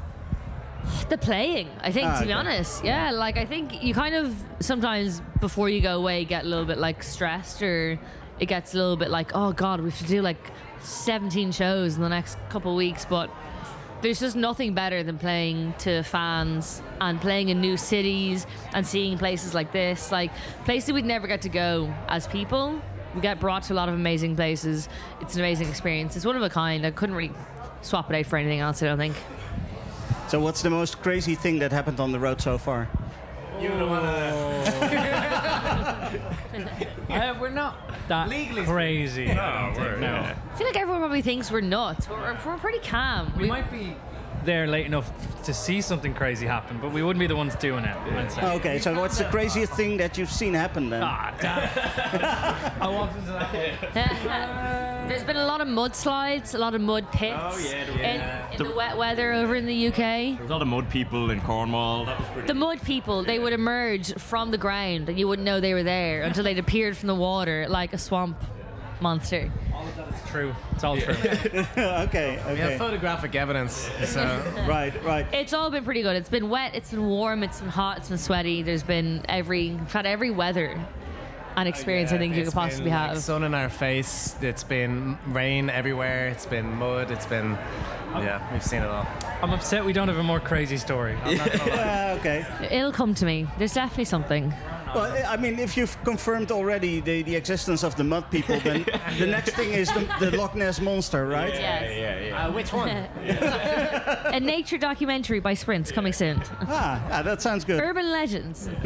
[1.08, 2.38] The playing, I think, Ah, to be okay.
[2.38, 2.84] honest.
[2.84, 6.66] Yeah, like I think you kind of sometimes before you go away get a little
[6.66, 7.98] bit like stressed or
[8.38, 10.50] it gets a little bit like, oh God, we have to do like
[10.80, 13.04] 17 shows in the next couple of weeks.
[13.06, 13.30] But
[14.04, 19.16] there's just nothing better than playing to fans and playing in new cities and seeing
[19.16, 20.30] places like this, like
[20.66, 22.78] places we'd never get to go as people.
[23.14, 24.90] We get brought to a lot of amazing places.
[25.22, 26.16] It's an amazing experience.
[26.16, 26.84] It's one of a kind.
[26.84, 27.32] I couldn't really
[27.80, 29.16] swap it out for anything else, I don't think.
[30.28, 32.90] So what's the most crazy thing that happened on the road so far?
[33.58, 34.04] You don't want
[37.10, 38.28] Uh, we're not that
[38.66, 39.30] crazy.
[39.30, 40.06] Oh, no, we're- no.
[40.06, 40.36] yeah.
[40.52, 43.32] I feel like everyone probably thinks we're nuts, we're, we're pretty calm.
[43.38, 43.96] We might be
[44.44, 45.10] there late enough
[45.44, 47.96] to see something crazy happen, but we wouldn't be the ones doing it.
[47.96, 48.56] I'd.
[48.56, 51.02] Okay, so what's the craziest thing that you've seen happen then?
[51.04, 51.34] Ah,
[52.80, 55.08] I walked into that.
[55.08, 57.36] There's been a lot of mudslides, a lot of mud pits.
[57.38, 58.50] Oh, yeah, the- in, yeah.
[58.52, 59.96] in the wet weather over in the UK.
[60.38, 62.06] There's a lot of mud people in Cornwall.
[62.06, 62.46] That was pretty.
[62.48, 65.82] The mud people, they would emerge from the ground and you wouldn't know they were
[65.82, 68.42] there until they'd appeared from the water like a swamp
[69.04, 69.52] monster.
[70.08, 70.54] It's true.
[70.72, 71.14] It's all true.
[71.14, 72.78] okay, We have okay.
[72.78, 73.88] photographic evidence.
[74.06, 74.22] So
[74.68, 75.26] right, right.
[75.32, 76.16] It's all been pretty good.
[76.16, 78.62] It's been wet, it's been warm, it's been hot, it's been sweaty.
[78.62, 80.80] There's been every, we've had every weather
[81.56, 83.18] and experience I think you could possibly been, like, have.
[83.18, 84.34] sun in our face.
[84.40, 86.28] It's been rain everywhere.
[86.28, 87.10] It's been mud.
[87.10, 87.58] It's been
[88.16, 88.52] yeah.
[88.52, 89.06] We've seen it all.
[89.42, 91.16] I'm upset we don't have a more crazy story.
[91.24, 91.76] I'm not gonna lie.
[91.76, 92.46] Yeah, okay.
[92.70, 93.46] It'll come to me.
[93.58, 94.52] There's definitely something.
[94.94, 98.84] Well, I mean, if you've confirmed already the, the existence of the mud people, then
[99.18, 101.52] the next thing is the, the Loch Ness monster, right?
[101.52, 101.92] Yes.
[101.96, 102.46] yeah, yeah.
[102.46, 102.88] Uh, which one?
[102.88, 106.40] a nature documentary by Sprints coming soon.
[106.62, 107.80] Ah, ah, that sounds good.
[107.80, 108.68] Urban legends.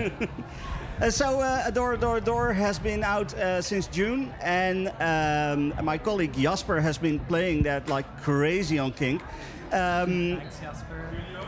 [1.01, 5.97] Uh, so, uh, Adore, Adore, Adore has been out uh, since June, and um, my
[5.97, 9.23] colleague Jasper has been playing that like crazy on Kink.
[9.71, 10.41] Um,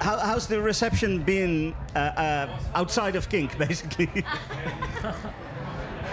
[0.01, 4.09] how, how's the reception been uh, uh, outside of Kink, basically?
[5.05, 5.13] Um,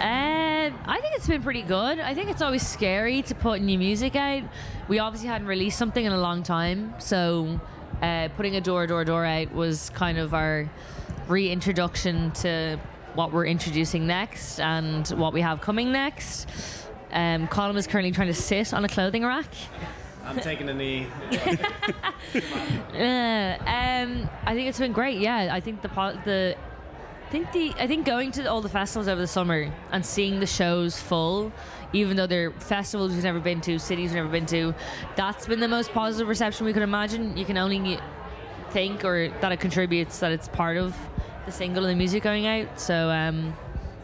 [0.00, 1.98] I think it's been pretty good.
[1.98, 4.42] I think it's always scary to put new music out.
[4.88, 7.60] We obviously hadn't released something in a long time, so
[8.02, 10.68] uh, putting a door, door, door out was kind of our
[11.26, 12.78] reintroduction to
[13.14, 16.48] what we're introducing next and what we have coming next.
[17.10, 19.46] Um, Colin is currently trying to sit on a clothing rack.
[20.28, 21.06] I'm taking a knee.
[22.94, 25.18] Uh, um, I think it's been great.
[25.20, 26.56] Yeah, I think the po- the
[27.26, 30.40] I think the I think going to all the festivals over the summer and seeing
[30.40, 31.52] the shows full,
[31.92, 34.74] even though they're festivals we've never been to, cities we've never been to,
[35.14, 37.36] that's been the most positive reception we could imagine.
[37.36, 38.00] You can only
[38.70, 40.96] think or that it contributes that it's part of
[41.46, 42.80] the single and the music going out.
[42.80, 43.56] So um,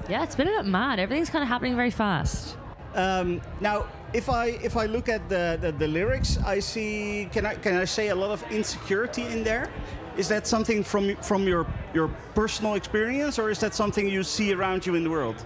[0.08, 0.98] yeah, it's been a bit mad.
[1.00, 2.56] Everything's kind of happening very fast.
[2.94, 7.44] Um, now, if I if I look at the, the, the lyrics, I see can
[7.44, 9.70] I can I say a lot of insecurity in there?
[10.16, 14.54] Is that something from from your your personal experience, or is that something you see
[14.54, 15.44] around you in the world?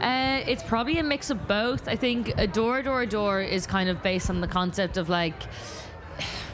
[0.00, 1.86] Uh, it's probably a mix of both.
[1.86, 5.42] I think Adore, Adore, Adore is kind of based on the concept of like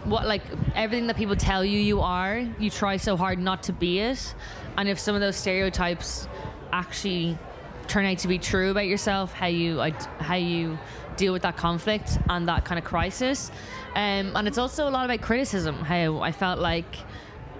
[0.04, 0.42] what like
[0.74, 4.34] everything that people tell you you are, you try so hard not to be it.
[4.76, 6.26] And if some of those stereotypes
[6.72, 7.38] actually
[7.86, 9.80] turn out to be true about yourself, how you
[10.18, 10.76] how you
[11.16, 13.50] deal with that conflict and that kind of crisis.
[13.94, 15.76] Um, and it's also a lot about criticism.
[15.76, 16.96] How I felt like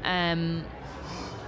[0.05, 0.65] um,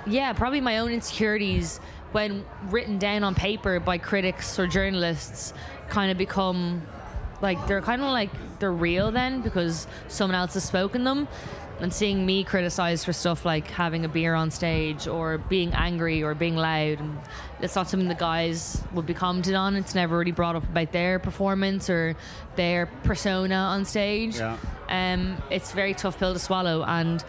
[0.07, 1.79] yeah, probably my own insecurities
[2.13, 5.53] when written down on paper by critics or journalists
[5.89, 6.83] kind of become
[7.41, 11.29] like they're kind of like they're real then because someone else has spoken them
[11.81, 16.23] and seeing me criticized for stuff like having a beer on stage or being angry
[16.23, 17.19] or being loud and
[17.61, 20.91] it's not something the guys would be commented on it's never really brought up about
[20.93, 22.17] their performance or
[22.57, 24.57] their persona on stage Yeah.
[24.89, 27.25] um, it's a very tough pill to swallow and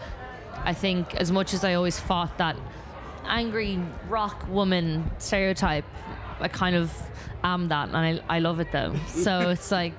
[0.64, 2.56] I think as much as I always fought that
[3.24, 3.78] angry
[4.08, 5.84] rock woman stereotype,
[6.40, 6.92] I kind of
[7.44, 8.94] am that, and I, I love it though.
[9.08, 9.94] So it's like,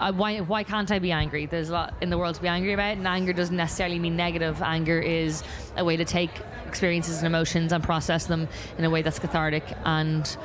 [0.00, 1.46] uh, why why can't I be angry?
[1.46, 4.16] There's a lot in the world to be angry about, and anger doesn't necessarily mean
[4.16, 4.62] negative.
[4.62, 5.42] Anger is
[5.76, 6.30] a way to take
[6.66, 10.36] experiences and emotions and process them in a way that's cathartic and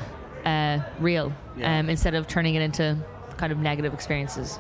[0.45, 1.79] uh, real, Yeah.
[1.79, 2.97] um, instead of turning it into
[3.37, 4.59] kind of negative experiences.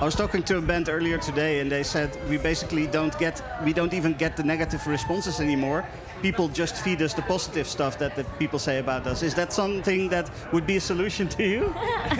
[0.00, 3.42] I was talking to a band earlier today, and they said we basically don't get,
[3.64, 5.84] we don't even get the negative responses anymore.
[6.22, 9.22] People just feed us the positive stuff that the people say about us.
[9.22, 11.74] Is that something that would be a solution to you?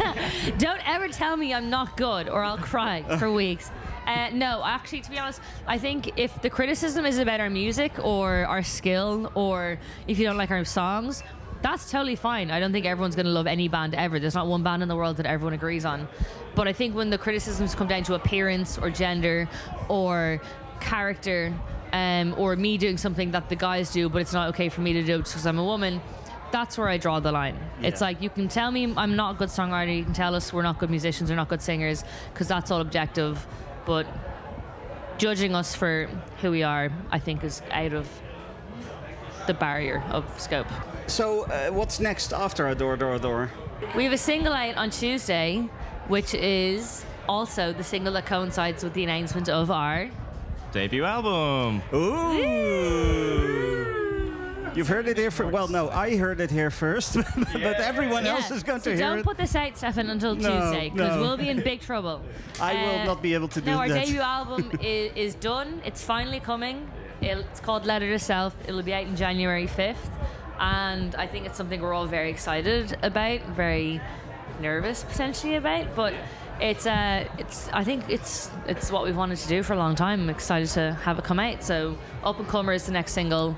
[0.59, 3.70] Don't ever tell me I'm not good or I'll cry for weeks.
[4.07, 7.92] Uh, no, actually, to be honest, I think if the criticism is about our music
[8.03, 11.22] or our skill or if you don't like our songs,
[11.61, 12.51] that's totally fine.
[12.51, 14.18] I don't think everyone's going to love any band ever.
[14.18, 16.09] There's not one band in the world that everyone agrees on.
[16.55, 19.49] But I think when the criticisms come down to appearance or gender
[19.88, 20.40] or
[20.80, 21.53] character
[21.93, 24.93] um, or me doing something that the guys do, but it's not okay for me
[24.95, 26.01] to do it because I'm a woman,
[26.51, 27.59] that's where I draw the line.
[27.82, 30.53] It's like you can tell me I'm not a good songwriter, you can tell us
[30.53, 33.47] we're not good musicians or not good singers, because that's all objective.
[33.84, 34.07] But
[35.18, 36.09] judging us for
[36.41, 38.09] who we are, I think, is out of
[39.47, 40.66] the barrier of scope.
[41.07, 43.51] So, uh, what's next after Adore, Adore, Adore?
[43.97, 45.68] We have a single out on Tuesday,
[46.09, 50.11] which is also the single that coincides with the announcement of our
[50.72, 51.82] Debut album.
[51.94, 52.38] Ooh.
[54.74, 55.50] You've heard it here first.
[55.50, 57.14] Well, no, I heard it here first,
[57.52, 59.14] but everyone else is going so to hear it.
[59.16, 61.20] don't put this out, Stefan, until No, Tuesday because no.
[61.22, 62.22] we'll be in big trouble.
[62.60, 64.04] I will Uh, not be able to do no, our that.
[64.06, 65.80] debut album is, is done.
[65.84, 66.88] It's finally coming.
[67.20, 68.54] It's called Letter to Self.
[68.68, 69.96] It'll be out in January 5th.
[70.60, 74.00] And I think it's something we're all very excited about, very
[74.60, 75.96] nervous potentially about.
[75.96, 76.14] But
[76.61, 77.68] it's, uh, it's.
[77.72, 80.22] I think it's it's what we've wanted to do for a long time.
[80.22, 81.62] I'm excited to have it come out.
[81.62, 83.56] So Up and Comer is the next single.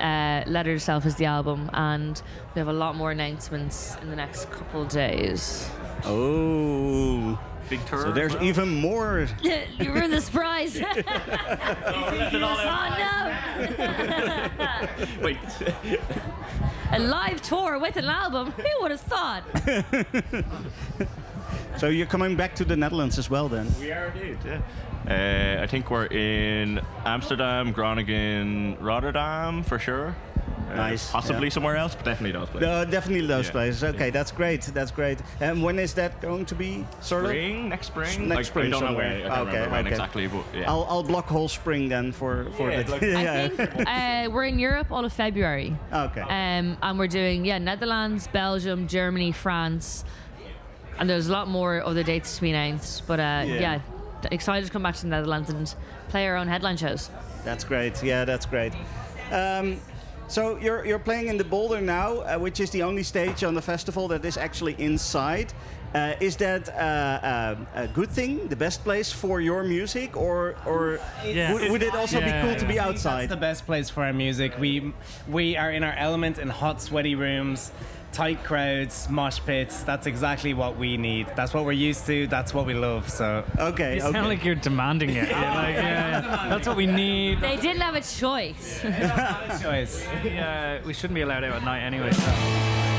[0.00, 2.22] Uh, Letter to Self is the album, and
[2.54, 5.68] we have a lot more announcements in the next couple of days.
[6.04, 7.38] Oh.
[7.68, 8.02] Big tour.
[8.02, 9.28] So there's even more.
[9.42, 10.80] you ruined the surprise.
[10.80, 10.92] oh
[15.18, 15.20] no!
[15.22, 15.38] Wait.
[16.92, 18.50] A live tour with an album.
[18.52, 19.44] Who would have thought?
[21.80, 23.66] So you're coming back to the Netherlands as well, then?
[23.80, 24.60] We are indeed, yeah.
[25.08, 30.14] Uh, I think we're in Amsterdam, Groningen, Rotterdam for sure.
[30.70, 31.52] Uh, Nice, Possibly yeah.
[31.54, 32.68] somewhere else, but definitely those places.
[32.68, 33.52] No, definitely those Yeah.
[33.52, 33.82] places.
[33.82, 34.60] Okay, that's great.
[34.74, 35.20] That's great.
[35.40, 36.86] And when is that going to be?
[37.00, 38.28] Sort Spring, of next spring.
[38.28, 38.66] Next Like, spring.
[38.66, 39.08] I don't know somewhere.
[39.08, 39.16] when.
[39.16, 39.90] I can't okay, remember when okay.
[39.90, 40.70] exactly, but yeah.
[40.70, 42.90] I'll, I'll block whole spring then for for Yeah, the.
[42.92, 45.74] like- I think uh, we're in Europe all of February.
[45.90, 46.20] Okay.
[46.20, 50.04] Um, and we're doing yeah Netherlands, Belgium, Germany, France,
[51.00, 53.06] and there's a lot more other dates to be announced.
[53.06, 53.60] But uh, Yeah.
[53.60, 53.80] yeah.
[54.30, 55.74] excited to come back to the Netherlands and
[56.10, 57.10] play our own headline shows.
[57.42, 58.02] That's great.
[58.02, 58.72] Yeah, that's great.
[59.32, 59.80] Um,
[60.28, 63.54] so you're you're playing in the Boulder now, uh, which is the only stage on
[63.54, 65.52] the festival that is actually inside.
[65.94, 70.54] Uh, is that uh, uh, a good thing, the best place for your music, or
[70.66, 73.22] or would, would it also be cool to be I think outside?
[73.22, 74.52] That's the best place for our music.
[74.60, 74.92] We
[75.26, 77.72] we are in our element in hot, sweaty rooms,
[78.12, 79.82] tight crowds, mosh pits.
[79.82, 81.26] That's exactly what we need.
[81.36, 82.26] That's what we're used to.
[82.26, 83.08] That's what we love.
[83.08, 85.28] So okay, You sound like you're demanding it.
[85.28, 87.40] You're like, yeah, yeah, that's what we need.
[87.40, 88.80] They didn't have a choice.
[89.62, 90.06] choice.
[90.24, 92.12] Yeah, we shouldn't be allowed out at night anyway.
[92.12, 92.89] So.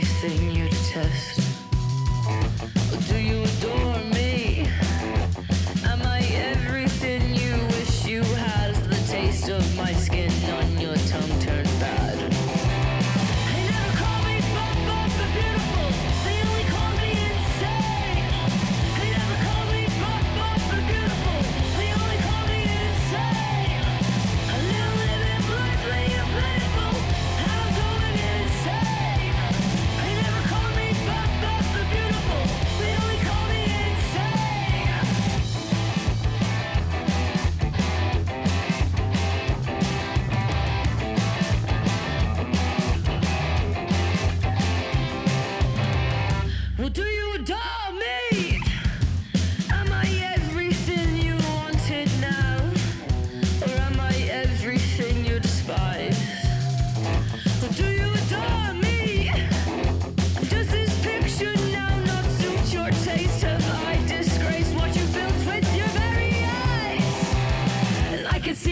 [0.00, 1.40] Everything you detest?
[2.28, 4.19] Or do you adore me?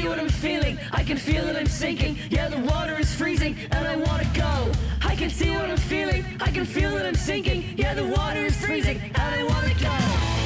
[0.08, 0.78] What I'm feeling.
[0.92, 2.16] I can feel that I'm sinking.
[2.30, 4.72] Yeah, the water is freezing, and I want to go.
[5.02, 6.24] I can see what I'm feeling.
[6.40, 7.74] I can feel that I'm sinking.
[7.76, 9.96] Yeah, the water is freezing, and I want to go.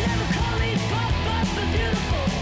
[0.06, 2.41] Never call me Bob the Beautiful.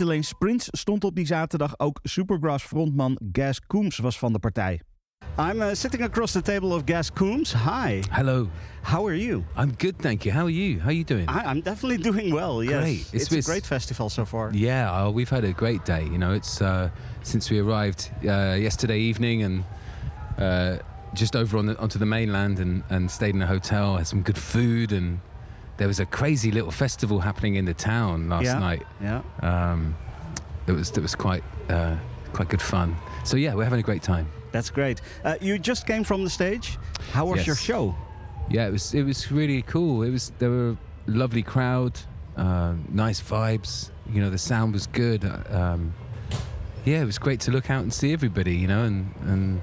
[0.00, 4.38] Niet alleen Sprints stond op die zaterdag, ook Supergrass frontman Gas Coombs was van de
[4.38, 4.80] partij.
[5.38, 7.52] I'm uh, sitting across the table of Gas Coombs.
[7.52, 8.02] Hi.
[8.10, 8.48] Hello.
[8.82, 9.44] How are you?
[9.56, 10.34] I'm good, thank you.
[10.34, 10.78] How are you?
[10.78, 11.28] How are you doing?
[11.28, 12.62] I, I'm definitely doing well.
[12.64, 13.06] Yes, Great.
[13.12, 14.50] It's, a great festival so far.
[14.52, 16.02] Yeah, uh, we've had a great day.
[16.02, 16.88] You know, it's uh,
[17.22, 19.64] since we arrived uh, yesterday evening and
[20.38, 20.76] uh,
[21.12, 23.96] just over on the, onto the mainland and, and stayed in a hotel.
[23.96, 25.20] Had some good food and
[25.80, 28.82] there was a crazy little festival happening in the town last Yeah, night.
[29.00, 29.22] yeah.
[29.40, 29.96] Um,
[30.66, 31.96] it was it was quite uh,
[32.34, 32.94] quite good fun.
[33.24, 34.26] So yeah, we're having a great time.
[34.52, 35.00] That's great.
[35.24, 36.76] Uh, you just came from the stage.
[37.12, 37.46] How was Yes.
[37.46, 37.94] your show?
[38.50, 40.02] Yeah, it was it was really cool.
[40.02, 40.76] It was there were a
[41.06, 41.98] lovely crowd,
[42.36, 43.90] uh, nice vibes.
[44.12, 45.24] You know, the sound was good.
[45.50, 45.94] Um,
[46.84, 48.54] yeah, it was great to look out and see everybody.
[48.56, 49.60] You know, and and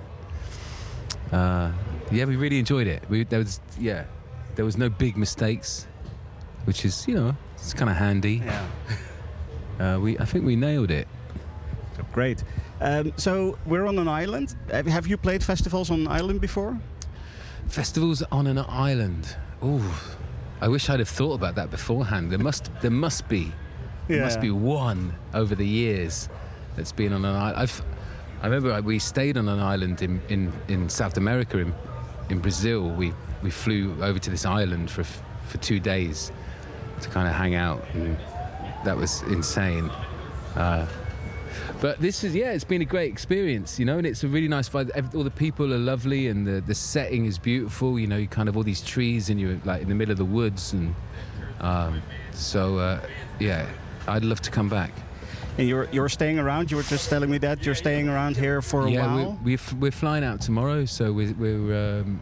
[1.32, 1.72] uh,
[2.12, 3.04] yeah, we really enjoyed it.
[3.10, 4.06] We there was yeah,
[4.56, 5.87] there was no big mistakes,
[6.68, 8.44] which is you know it's kind of handy.
[8.46, 8.68] Yeah.
[9.80, 11.08] Uh, we I think we nailed it.
[12.12, 12.44] Great.
[12.82, 14.56] Um, so we're on an island.
[14.72, 16.80] Have, have you played festivals on an island before?
[17.68, 19.36] Festivals on an island.
[19.64, 19.84] Ooh,
[20.62, 22.32] I wish I'd have thought about that beforehand.
[22.32, 23.52] There must, there must be,
[24.08, 26.28] there must be one over the years
[26.76, 27.58] that's been on an island.
[27.60, 27.82] I've,
[28.42, 31.72] I remember we stayed on an island in, in, in South America, in,
[32.30, 32.90] in Brazil.
[32.90, 33.14] We,
[33.44, 36.32] we flew over to this island for, for two days
[37.02, 38.18] to kind of hang out, and
[38.84, 39.90] that was insane.
[40.56, 40.88] Uh,
[41.82, 44.48] but this is yeah, it's been a great experience, you know, and it's a really
[44.48, 45.14] nice vibe.
[45.16, 48.00] All the people are lovely, and the, the setting is beautiful.
[48.00, 50.18] You know, you kind of all these trees, and you're like in the middle of
[50.18, 50.96] the woods, and
[51.60, 52.02] um,
[52.32, 53.00] so uh,
[53.40, 53.70] yeah,
[54.08, 54.92] I'd love to come back.
[55.58, 56.72] And you're you're staying around.
[56.72, 59.32] You were just telling me that you're staying around here for a yeah, while.
[59.42, 62.20] we're, we're f- we're flying out tomorrow, so we're we're um,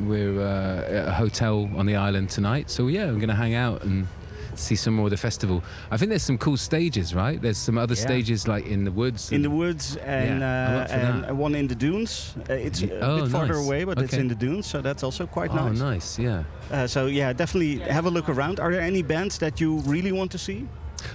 [0.00, 2.70] we're uh, at a hotel on the island tonight.
[2.70, 4.06] So yeah, I'm going to hang out and
[4.54, 5.62] see some more of the festival.
[5.90, 7.40] I think there's some cool stages, right?
[7.40, 8.00] There's some other Yeah.
[8.06, 9.30] stages like in the woods.
[9.30, 12.34] in the woods and, Yeah, uh, and one in the dunes.
[12.50, 13.64] Uh, it's a Oh, bit farther nice.
[13.66, 15.80] away, but it's in the dunes, so that's also quite Oh, nice.
[15.80, 16.42] Oh, nice, yeah.
[16.72, 18.58] Uh, so yeah, definitely have a look around.
[18.58, 20.66] Are there any bands that you really want to see?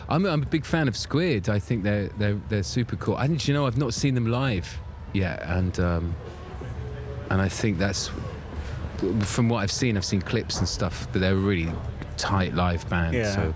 [0.08, 1.50] I'm, I'm a big fan of Squid.
[1.50, 3.18] I think they're they're they're super cool.
[3.18, 4.80] And you know, I've not seen them live
[5.12, 6.16] yet, and um,
[7.30, 8.10] and I think that's
[9.22, 9.98] from what I've seen.
[9.98, 11.72] I've seen clips and stuff, but they're a really
[12.18, 13.16] tight live band.
[13.16, 13.36] Yeah.
[13.36, 13.56] So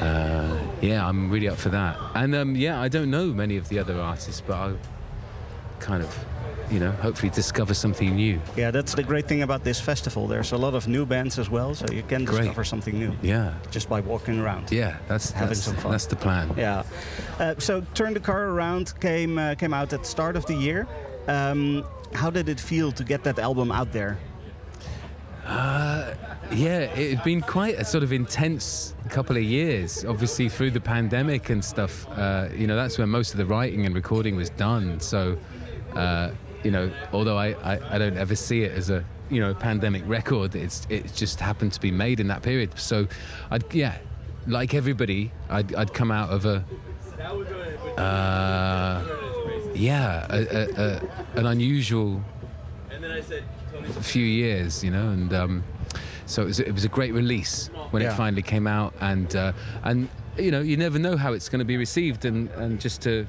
[0.00, 1.98] uh, yeah, I'm really up for that.
[2.14, 4.74] And um, yeah, I don't know many of the other artists, but I
[5.80, 6.24] kind of
[6.70, 8.40] you know, hopefully discover something new.
[8.56, 10.26] Yeah, that's the great thing about this festival.
[10.26, 12.38] There's a lot of new bands as well, so you can Great.
[12.38, 13.12] discover something new.
[13.22, 13.54] Yeah.
[13.70, 14.72] Just by walking around.
[14.72, 15.90] Yeah, that's Having that's, some fun.
[15.92, 16.52] that's the plan.
[16.56, 16.82] Yeah.
[17.38, 20.54] Uh, so Turn the Car Around came uh, came out at the start of the
[20.54, 20.86] year.
[21.28, 24.18] Um, how did it feel to get that album out there?
[25.44, 26.14] Uh,
[26.52, 30.04] yeah, it had been quite a sort of intense couple of years.
[30.04, 33.86] Obviously, through the pandemic and stuff, uh, you know, that's when most of the writing
[33.86, 35.00] and recording was done.
[35.00, 35.36] So,
[35.94, 36.30] uh,
[36.62, 40.02] you know, although I, I, I don't ever see it as a you know pandemic
[40.06, 42.78] record, it's it just happened to be made in that period.
[42.78, 43.06] So,
[43.50, 43.98] I'd yeah,
[44.46, 46.64] like everybody, I'd, I'd come out of a
[47.98, 49.02] uh,
[49.74, 52.22] yeah, a, a, a, an unusual
[53.92, 55.64] few years, you know, and um,
[56.26, 58.12] so it was, it was a great release when Yeah.
[58.12, 59.52] it finally came out, and uh,
[59.82, 60.08] and
[60.38, 63.26] you know you never know how it's going to be received, and and just to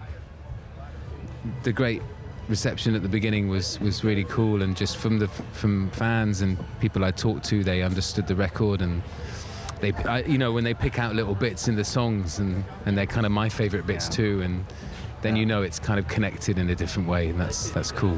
[1.63, 2.01] the great
[2.47, 6.57] reception at the beginning was was really cool, and just from the from fans and
[6.79, 9.01] people I talked to, they understood the record and.
[9.81, 12.97] They, I, you know, when they pick out little bits in the songs, and, and
[12.97, 14.65] they're kind of my favorite bits too, and
[15.21, 18.17] then you know it's kind of connected in a different way, and that's that's cool.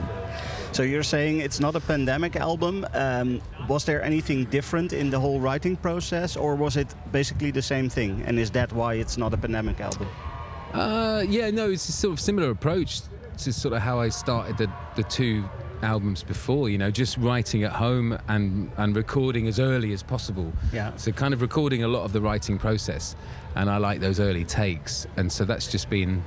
[0.77, 2.85] So you're saying it's not a pandemic album.
[2.93, 7.63] Um, was there anything different in the whole writing process, or was it basically the
[7.63, 8.21] same thing?
[8.27, 10.07] And is that why it's not a pandemic album?
[10.73, 13.01] Uh, yeah, no, it's a sort of similar approach
[13.39, 15.45] to sort of how I started the, the two
[15.81, 20.53] albums before, you know, just writing at home and, and recording as early as possible.
[20.71, 20.95] Yeah.
[20.95, 23.15] So kind of recording a lot of the writing process.
[23.55, 25.07] And I like those early takes.
[25.17, 26.23] And so that's just been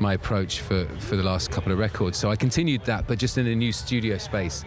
[0.00, 2.18] my approach for, for the last couple of records.
[2.18, 4.64] So I continued that, but just in a new studio space.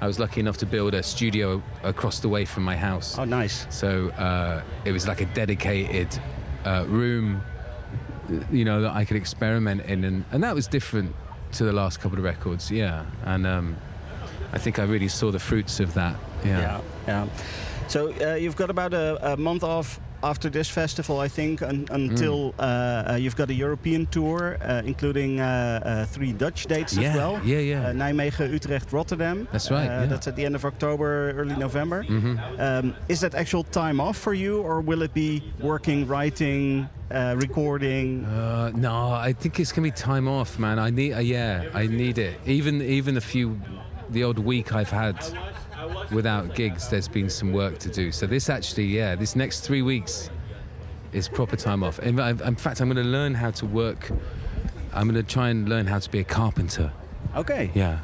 [0.00, 3.18] I was lucky enough to build a studio across the way from my house.
[3.18, 3.66] Oh, nice.
[3.70, 6.08] So uh, it was like a dedicated
[6.66, 7.40] uh, room,
[8.52, 11.14] you know, that I could experiment in, and, and that was different
[11.52, 13.06] to the last couple of records, yeah.
[13.24, 13.76] And um,
[14.52, 16.60] I think I really saw the fruits of that, yeah.
[16.60, 16.80] Yeah.
[17.06, 17.28] yeah.
[17.88, 20.00] So uh, you've got about a, a month off
[20.30, 22.54] after this festival, I think, un- until Mm.
[22.58, 22.62] uh,
[23.12, 27.16] uh, you've got a European tour, uh, including uh, uh, three Dutch dates Yeah, as
[27.16, 27.34] well.
[27.44, 27.92] yeah, yeah.
[27.92, 29.46] Nijmegen, Utrecht, Rotterdam.
[29.52, 30.06] That's right, yeah.
[30.06, 31.08] That's at the end of October,
[31.40, 32.04] early November.
[32.04, 32.34] Mhm.
[32.66, 37.34] Um, is that actual time off for you, or will it be working, writing, uh,
[37.44, 38.24] recording?
[38.24, 38.96] Uh, no,
[39.28, 40.78] I think it's gonna be time off, man.
[40.78, 42.34] I need, uh, yeah, I need it.
[42.46, 43.46] Even even the few,
[44.14, 45.16] the odd week I've had
[46.10, 48.12] without gigs, there's been some work to do.
[48.12, 50.30] So this actually, yeah, this next three weeks
[51.12, 51.98] is proper time off.
[52.00, 54.10] In, in fact, I'm gonna learn how to work.
[54.92, 56.92] I'm gonna try and learn how to be a carpenter.
[57.34, 57.70] Okay.
[57.74, 58.00] Yeah.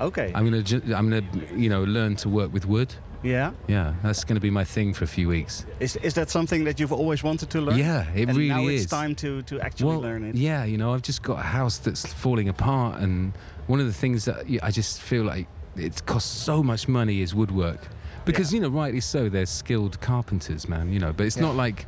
[0.00, 0.32] Okay.
[0.34, 2.94] I'm gonna, I'm gonna, you know, learn to work with wood.
[3.22, 3.52] Yeah.
[3.66, 5.66] Yeah, that's gonna be my thing for a few weeks.
[5.80, 7.78] Is, is that something that you've always wanted to learn?
[7.78, 8.66] Yeah, it and really now is.
[8.66, 10.34] Now it's time to, to actually well, learn it.
[10.36, 13.32] Yeah, you know, I've just got a house that's falling apart, and
[13.66, 17.34] one of the things that I just feel like it costs so much money is
[17.34, 17.80] woodwork,
[18.24, 20.92] because you know, rightly so, there's skilled carpenters, man.
[20.92, 21.86] You know, but it's not like,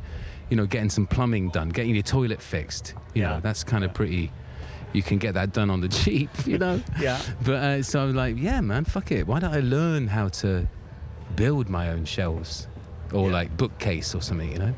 [0.49, 2.93] you know, getting some plumbing done, getting your toilet fixed.
[3.13, 4.31] You know, that's kind of pretty.
[4.91, 6.81] You can get that done on the cheap, you know.
[6.99, 7.21] Yeah.
[7.45, 9.27] But uh, so I'm like, yeah, man, fuck it.
[9.27, 10.67] Why don't I learn how to
[11.35, 12.67] build my own shelves,
[13.13, 14.73] or like bookcase or something, you know?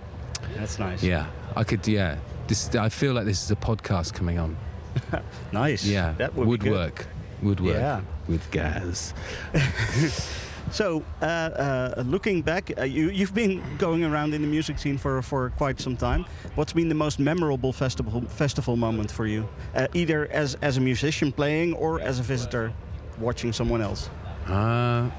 [0.55, 1.01] That's nice.
[1.03, 1.88] Yeah, I could.
[1.88, 2.17] Yeah,
[2.47, 2.75] this.
[2.75, 4.57] I feel like this is a podcast coming on.
[5.53, 5.85] nice.
[5.85, 6.71] Yeah, That would be good.
[6.71, 7.07] woodwork,
[7.41, 8.01] woodwork Yeah.
[8.32, 9.14] With gas.
[10.72, 14.98] So, uh, uh, looking back, uh, you, you've been going around in the music scene
[14.98, 16.26] for, for quite some time.
[16.56, 20.82] What's been the most memorable festival festival moment for you, uh, either as, as a
[20.82, 22.72] musician playing or as a visitor
[23.20, 24.10] watching someone else?
[24.48, 25.10] Uh,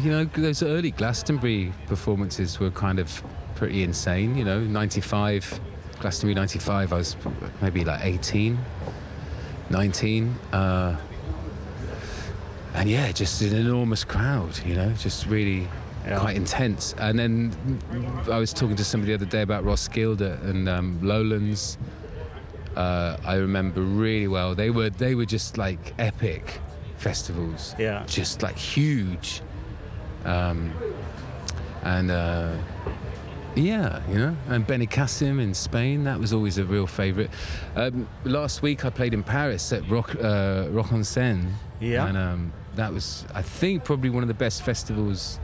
[0.00, 3.22] you know, those early Glastonbury performances were kind of
[3.54, 4.36] pretty insane.
[4.36, 5.60] You know, '95,
[6.00, 6.92] Glastonbury '95.
[6.92, 7.16] I was
[7.62, 8.58] maybe like 18,
[9.70, 10.36] 19.
[10.52, 10.96] Uh,
[12.74, 15.68] and yeah, just an enormous crowd, you know, just really
[16.18, 16.94] quite intense.
[16.98, 17.80] And then
[18.30, 21.78] I was talking to somebody the other day about Roskilde and um, Lowlands.
[22.76, 24.54] Uh, I remember really well.
[24.54, 26.60] They were they were just like epic
[26.96, 27.74] festivals.
[27.78, 28.04] Yeah.
[28.06, 29.40] Just like huge.
[30.24, 30.72] Um,
[31.84, 32.56] and uh,
[33.54, 37.30] yeah, you know, and Benicassim in Spain, that was always a real favourite.
[37.76, 41.46] Um, last week I played in Paris at Rock, uh, Rock en Seine.
[41.80, 42.06] Yeah.
[42.06, 45.38] And um, that was, I think, probably one of the best festivals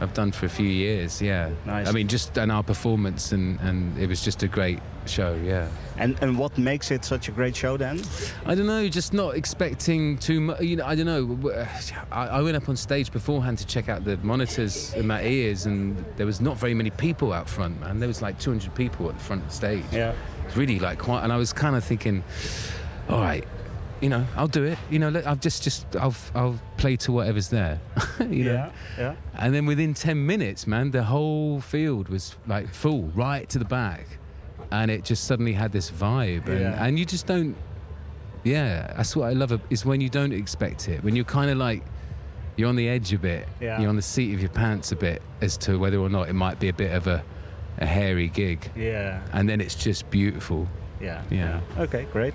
[0.00, 1.50] I've done for a few years, yeah.
[1.64, 1.88] Nice.
[1.88, 5.68] I mean, just and our performance, and, and it was just a great show, yeah.
[5.96, 8.02] And, and what makes it such a great show then?
[8.44, 10.60] I don't know, just not expecting too much.
[10.60, 11.50] You know, I don't know.
[12.12, 15.64] I, I went up on stage beforehand to check out the monitors in my ears,
[15.64, 17.98] and there was not very many people out front, man.
[17.98, 19.84] There was like 200 people at the front of the stage.
[19.92, 20.14] Yeah.
[20.46, 22.22] It's really like quite, and I was kind of thinking,
[23.08, 23.46] all right,
[24.00, 24.78] you know, I'll do it.
[24.90, 27.80] You know, let- I'll just, just, I'll, I'll play to whatever's there.
[28.20, 28.52] you know?
[28.52, 29.14] Yeah, yeah.
[29.38, 33.64] And then within 10 minutes, man, the whole field was like full, right to the
[33.64, 34.06] back.
[34.70, 36.46] And it just suddenly had this vibe.
[36.48, 36.84] And, Yeah.
[36.84, 37.56] and you just don't,
[38.44, 41.02] yeah, that's what I love, is when you don't expect it.
[41.02, 41.82] When you're kind of like,
[42.56, 43.46] you're on the edge a bit.
[43.60, 43.80] Yeah.
[43.80, 46.32] You're on the seat of your pants a bit as to whether or not it
[46.34, 47.22] might be a bit of a,
[47.78, 48.70] a hairy gig.
[48.76, 49.20] Yeah.
[49.32, 50.66] And then it's just beautiful.
[51.00, 51.22] Yeah.
[51.30, 51.60] Yeah.
[51.78, 52.34] Okay, great.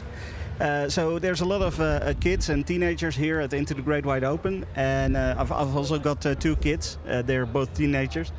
[0.61, 3.81] Uh, so there's a lot of uh, uh, kids and teenagers here at Into the
[3.81, 6.99] Great Wide Open, and uh, I've, I've also got uh, two kids.
[7.03, 8.31] They're both teenagers,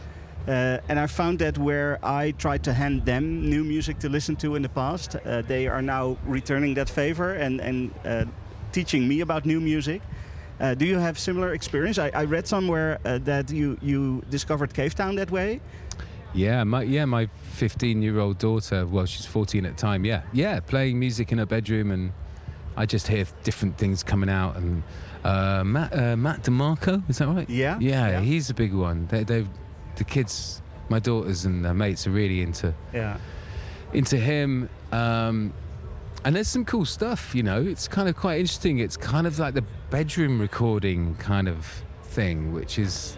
[0.46, 4.54] and I found that where I tried to hand them new music to listen to
[4.54, 5.16] in the past,
[5.48, 7.90] they are now returning that favor and and
[8.70, 10.00] teaching me about new music.
[10.76, 11.98] Do you have similar experience?
[11.98, 15.60] I, I read somewhere that you you discovered Cave Town that way.
[16.34, 18.86] Yeah, my yeah, my 15-year-old daughter.
[18.86, 20.04] Well, she's 14 at the time.
[20.04, 22.12] Yeah, yeah, playing music in her bedroom, and
[22.76, 24.56] I just hear different things coming out.
[24.56, 24.82] And
[25.24, 27.48] uh, Matt uh, Matt DeMarco, is that right?
[27.48, 29.06] Yeah, yeah, he's a big one.
[29.06, 29.46] They, they,
[29.96, 33.18] the kids, my daughters and their mates are really into Yeah.
[33.92, 34.68] into him.
[34.90, 35.52] Um,
[36.24, 37.60] and there's some cool stuff, you know.
[37.62, 38.78] It's kind of quite interesting.
[38.78, 41.66] It's kind of like the bedroom recording kind of
[42.04, 43.16] thing, which is,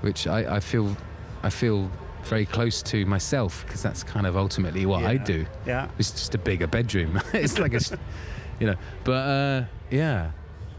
[0.00, 0.96] which I, I feel,
[1.44, 1.90] I feel
[2.28, 5.46] very close to myself because that's kind of ultimately what I do.
[5.66, 5.88] Yeah.
[5.98, 7.20] It's just a bigger bedroom.
[7.32, 7.80] it's like a,
[8.60, 8.76] you know.
[9.04, 10.30] But uh, yeah,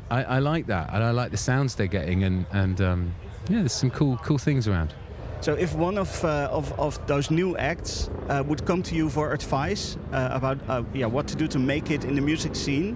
[0.10, 3.16] I, I like that, and I like the sounds they're getting, and and um,
[3.50, 4.94] yeah, there's some cool cool things around.
[5.42, 9.10] So if one of uh, of, of those new acts uh, would come to you
[9.10, 12.56] for advice uh, about uh, yeah what to do to make it in the music
[12.56, 12.96] scene,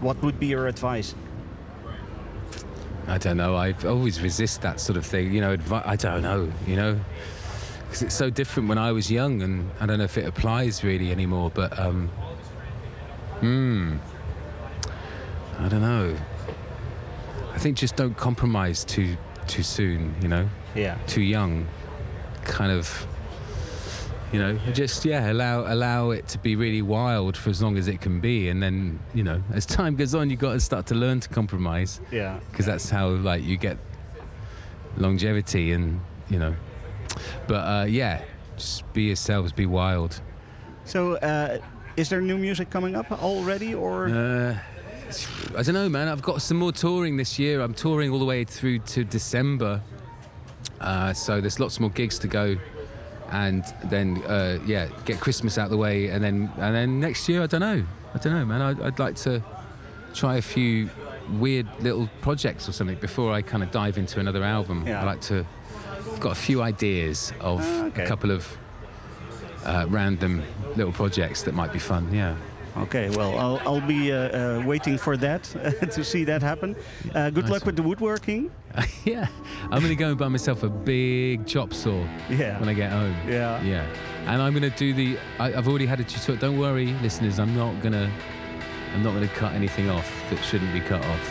[0.00, 1.14] what would be your advice?
[3.08, 3.56] I don't know.
[3.56, 5.32] I always resist that sort of thing.
[5.32, 6.50] You know, advi- I don't know.
[6.66, 7.00] You know,
[7.92, 10.82] because it's so different when I was young, and I don't know if it applies
[10.82, 11.50] really anymore.
[11.52, 12.08] But um,
[13.40, 13.96] hmm,
[15.58, 16.16] I don't know.
[17.52, 20.14] I think just don't compromise too too soon.
[20.22, 20.96] You know, Yeah.
[21.06, 21.66] too young.
[22.44, 23.06] Kind of.
[24.32, 27.88] You know, just yeah, allow allow it to be really wild for as long as
[27.88, 30.86] it can be, and then you know, as time goes on, you got to start
[30.86, 32.40] to learn to compromise Yeah.
[32.50, 33.76] because that's how like you get
[34.96, 36.00] longevity and
[36.30, 36.54] you know
[37.46, 38.22] but uh, yeah
[38.56, 40.20] just be yourselves be wild.
[40.84, 41.58] So uh,
[41.96, 44.08] is there new music coming up already or?
[44.08, 44.58] uh,
[45.56, 46.08] i don't know man.
[46.08, 47.60] I've got some more touring this year.
[47.60, 49.82] I'm touring all the way through to december.
[50.80, 52.56] Uh, so there's lots more gigs to go.
[53.30, 56.08] And then uh, yeah get christmas out of the way.
[56.08, 57.84] And then and then next year i don't know.
[58.14, 58.62] I don't know man.
[58.62, 59.42] I'd, I'd like to
[60.14, 60.90] try a few
[61.38, 64.86] weird little projects or something before i kind of dive into another album.
[64.86, 65.00] Yeah.
[65.02, 65.46] i like to
[66.22, 68.04] got a few ideas of Ah, okay.
[68.04, 68.42] a couple of
[69.64, 70.42] uh, random
[70.76, 72.34] little projects that might be fun yeah
[72.74, 75.42] Okay, well, I'll, I'll be uh, uh, waiting for that
[75.94, 76.74] to see that happen.
[77.14, 78.50] Uh, good Nice luck with the woodworking.
[79.04, 79.26] yeah
[79.70, 82.58] i'm going to go and buy myself a big chop saw Yeah.
[82.60, 83.60] when i get home Yeah.
[83.62, 83.84] yeah
[84.26, 87.38] and i'm going to do the I, i've already had a tutorial don't worry listeners
[87.38, 88.08] i'm not going to
[88.94, 91.26] i'm not going to cut anything off that shouldn't be cut off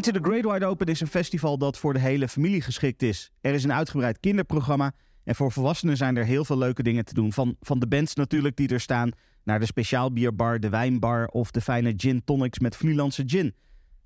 [0.00, 3.30] Into the Great Wide Open is een festival dat voor de hele familie geschikt is.
[3.40, 4.92] Er is een uitgebreid kinderprogramma
[5.24, 7.32] en voor volwassenen zijn er heel veel leuke dingen te doen.
[7.32, 9.10] Van, van de bands natuurlijk die er staan,
[9.44, 13.54] naar de speciaalbierbar, de wijnbar of de fijne gin tonics met Vlielandse gin.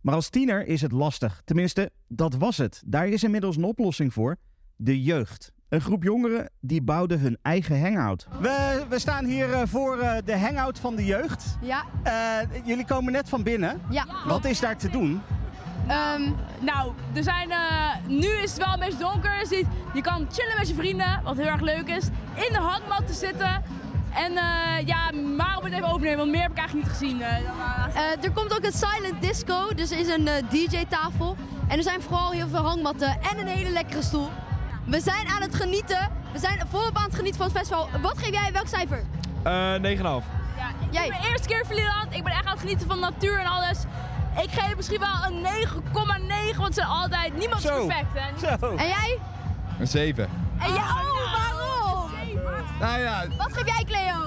[0.01, 1.43] Maar als tiener is het lastig.
[1.45, 2.83] Tenminste, dat was het.
[2.87, 4.37] Daar is inmiddels een oplossing voor.
[4.77, 5.53] De jeugd.
[5.69, 8.27] Een groep jongeren die bouwden hun eigen hangout.
[8.41, 11.57] We, we staan hier eh, voor eh, de hangout van de jeugd.
[11.63, 11.85] Ja.
[12.03, 13.81] Eh, jullie komen net van binnen.
[13.91, 14.07] Ja.
[14.27, 15.21] Wat is daar te doen?
[15.89, 16.23] Ehm,
[16.61, 17.59] nou, er zijn, eh,
[18.07, 19.39] nu is het wel een beetje donker.
[19.41, 22.05] Dus je, je kan chillen met je vrienden, wat heel erg leuk is.
[22.35, 23.63] In de hangmat te zitten.
[24.15, 27.21] En eh, ja, maar op het even overnemen, want meer heb ik eigenlijk niet gezien.
[27.23, 31.37] eh, er komt ook een silent disco, dus er is een DJ-tafel.
[31.69, 34.29] En er zijn vooral heel veel hangmatten en een hele lekkere stoel.
[34.87, 36.11] We zijn aan het genieten.
[36.33, 37.89] We zijn volop aan het genieten van het festival.
[38.03, 38.53] Wat geef jij?
[38.53, 39.03] Welk cijfer?
[39.43, 40.25] Eh 9,5.
[40.91, 42.07] Ik ben de eerste keer in Vlieland.
[42.11, 43.79] Ik ben echt aan het genieten van de natuur en alles.
[44.43, 45.47] Ik geef misschien wel een
[46.53, 47.37] 9,9, want ze zijn altijd...
[47.37, 47.87] Niemand is Zo.
[47.87, 48.57] perfect, hè?
[48.59, 48.77] Zo.
[48.77, 49.19] En jij?
[49.79, 50.29] Een 7.
[50.59, 50.79] En jij?
[50.79, 52.11] Oh, waarom?
[52.81, 54.23] Nou ja, Wat geef jij, Cleo?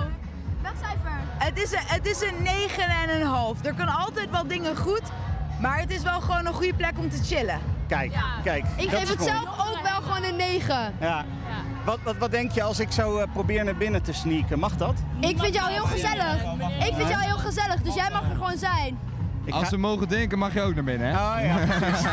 [0.61, 1.19] Welk cijfer?
[1.37, 3.65] Het is, een, het is een 9 en een half.
[3.65, 5.01] Er kunnen altijd wel dingen goed,
[5.59, 7.59] maar het is wel gewoon een goede plek om te chillen.
[7.87, 8.13] Kijk,
[8.43, 8.65] kijk.
[8.75, 9.31] Ik geef het mooi.
[9.31, 10.93] zelf ook wel gewoon een 9.
[10.99, 11.25] Ja.
[11.85, 14.59] Wat, wat, wat denk je als ik zo eh, probeer naar binnen te sneaken?
[14.59, 14.93] Mag dat?
[15.19, 16.43] Ik vind jou heel gezellig.
[16.79, 18.99] Ik vind jou heel gezellig, dus jij mag er gewoon zijn.
[19.47, 21.13] Ik als ga- we mogen denken mag je ook naar binnen, hè?
[21.13, 22.05] Oh ja, precies.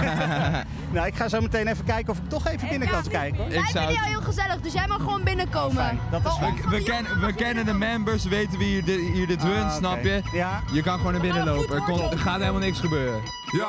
[0.94, 3.38] nou, ik ga zo meteen even kijken of ik toch even binnen kan kijken.
[3.38, 3.48] hoor.
[3.48, 5.98] Wij vinden jou heel gezellig, dus jij mag gewoon binnenkomen.
[6.10, 9.26] Dat is We, we, ken- we kennen de members, we weten wie hier dit, hier
[9.26, 10.20] dit runt, Ah, snap je?
[10.32, 10.62] Ja.
[10.72, 13.20] Je kan gewoon naar binnen lopen, er, komt- er gaat helemaal niks gebeuren.
[13.58, 13.68] Ja,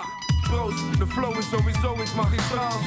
[0.49, 2.77] proost, de flow is sowieso iets magistraal.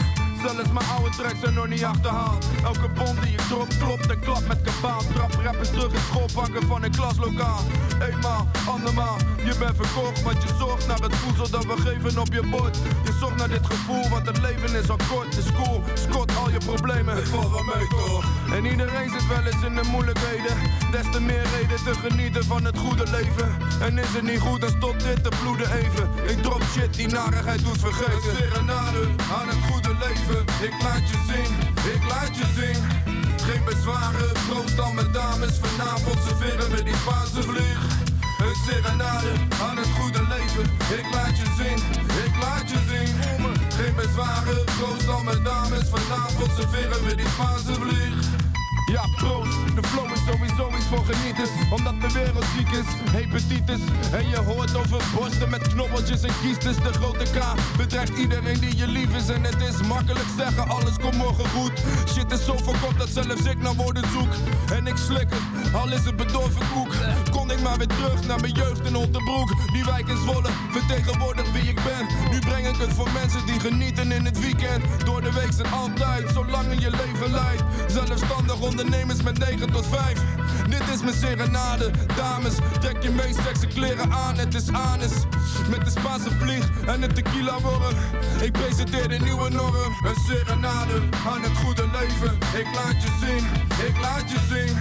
[0.43, 2.47] Zelfs mijn oude tracks zijn nog niet achterhaald.
[2.65, 5.03] Elke bom die ik drop, klopt en klap met kabaal.
[5.15, 7.61] Trap rappers terug in schoolbanken van een klaslokaal.
[8.11, 10.23] Eenmaal, andermaal, je bent verkocht.
[10.23, 12.77] Want je zorgt naar het voedsel dat we geven op je bord.
[13.05, 15.37] Je zocht naar dit gevoel, want het leven is al kort.
[15.37, 17.17] Is cool, scot al je problemen.
[17.17, 18.25] Het valt wel mee toch?
[18.53, 20.57] En iedereen zit wel eens in de moeilijkheden.
[20.91, 23.57] Des te meer reden te genieten van het goede leven.
[23.81, 26.11] En is het niet goed, dan stopt dit te bloeden even.
[26.27, 28.31] Ik drop shit die narigheid doet vergeten.
[28.31, 29.03] Een serenade
[29.41, 29.98] aan het goede leven.
[29.99, 31.53] Ik laat je zien,
[31.93, 32.83] ik laat je zien.
[33.47, 35.59] Geen bezwaren, proost dan met dames.
[35.63, 37.81] Vanavond serveren we die Spaanse vlieg.
[38.39, 40.65] Een serenade aan het goede leven.
[40.99, 41.79] Ik laat je zien,
[42.25, 43.15] ik laat je zien.
[43.69, 45.89] Geen bezwaren, proost dan met dames.
[45.89, 48.48] Vanavond serveren we die Spaanse vlieg.
[48.89, 51.51] Ja, proost, de flow is sowieso iets voor genieters.
[51.71, 53.81] Omdat de wereld ziek is, hepatitis.
[54.13, 56.77] En je hoort over borsten met knobbeltjes en kiestes.
[56.77, 57.39] De grote K
[57.77, 59.29] bedreigt iedereen die je lief is.
[59.29, 61.73] En het is makkelijk zeggen, alles komt morgen goed.
[62.13, 64.33] Shit is zo verkocht dat zelfs ik naar woorden zoek.
[64.73, 66.93] En ik slik het, al is het bedorven koek.
[67.31, 71.53] Kon ik maar weer terug naar mijn jeugd in Otterbroek Die wijk in Zwolle, vertegenwoordigt
[71.53, 72.31] wie ik ben.
[72.31, 74.85] Nu breng ik het voor mensen die genieten in het weekend.
[75.05, 77.63] Door de week zijn altijd, zolang je leven leidt.
[77.87, 80.19] Zelfstandig ondernemers met 9 tot 5
[80.69, 82.55] Dit is mijn serenade, dames.
[82.81, 85.13] Trek je meest sexy kleren aan, het is anus.
[85.71, 87.97] Met de Spaanse vlieg en een tequila worm
[88.41, 89.93] Ik presenteer de nieuwe norm.
[90.05, 90.95] Een serenade
[91.33, 92.39] aan het goede leven.
[92.61, 93.45] Ik laat je zien,
[93.89, 94.77] ik laat je zien.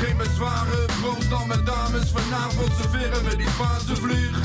[0.00, 2.10] Geen bezwaren, proost dan met dames.
[2.10, 4.36] Vanavond serveren we die Spaanse vlieg.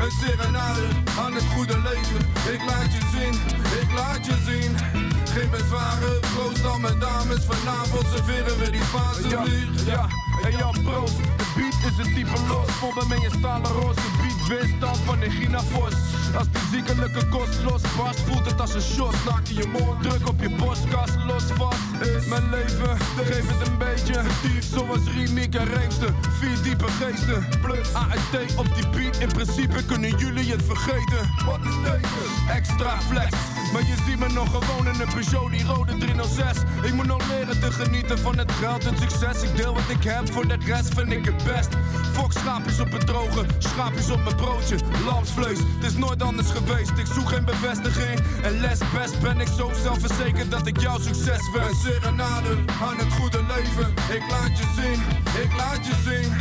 [0.00, 0.86] Een serenade
[1.18, 2.20] aan het goede leven.
[2.54, 3.34] Ik laat je zien,
[3.80, 5.09] ik laat je zien.
[5.34, 7.44] Geen bezwaren, proost dan met dames.
[7.44, 9.84] Vanavond serveren we die Spaanse ja, vlieg.
[9.86, 10.08] Ja,
[10.44, 11.16] en ja, proost.
[11.16, 12.78] De beat is een type los.
[12.80, 14.48] Pompen met je stalen roze beat.
[14.48, 15.94] Weerstand van de Gina Vos.
[16.36, 19.14] Als die ziekelijke kost losbarst, voelt het als een shot.
[19.22, 21.78] Slaak je je mond, druk op je borstkas, los vast.
[22.00, 24.22] Is mijn leven, geef het een beetje.
[24.42, 26.14] Dief zoals Rimiek en Reemster.
[26.38, 27.48] Vier diepe geesten.
[27.62, 29.16] Plus ART op die beat.
[29.16, 31.30] In principe kunnen jullie het vergeten.
[31.46, 32.52] Wat is deze?
[32.52, 33.30] Extra flex.
[33.72, 36.58] Maar je ziet me nog gewoon in een Peugeot, die rode 306.
[36.82, 39.42] Ik moet nog leren te genieten van het geld en succes.
[39.42, 41.68] Ik deel wat ik heb, voor de rest vind ik het best.
[42.12, 44.76] Fok schaapjes op het droge, schaapjes op mijn broodje.
[45.04, 46.90] Lamsvlees, het is nooit anders geweest.
[46.90, 48.20] Ik zoek geen bevestiging.
[48.42, 51.82] En les best ben ik zo zelfverzekerd dat ik jouw succes wens.
[51.82, 52.52] Serenade
[52.82, 53.88] aan het goede leven.
[54.16, 55.00] Ik laat je zien,
[55.42, 56.32] ik laat je zien.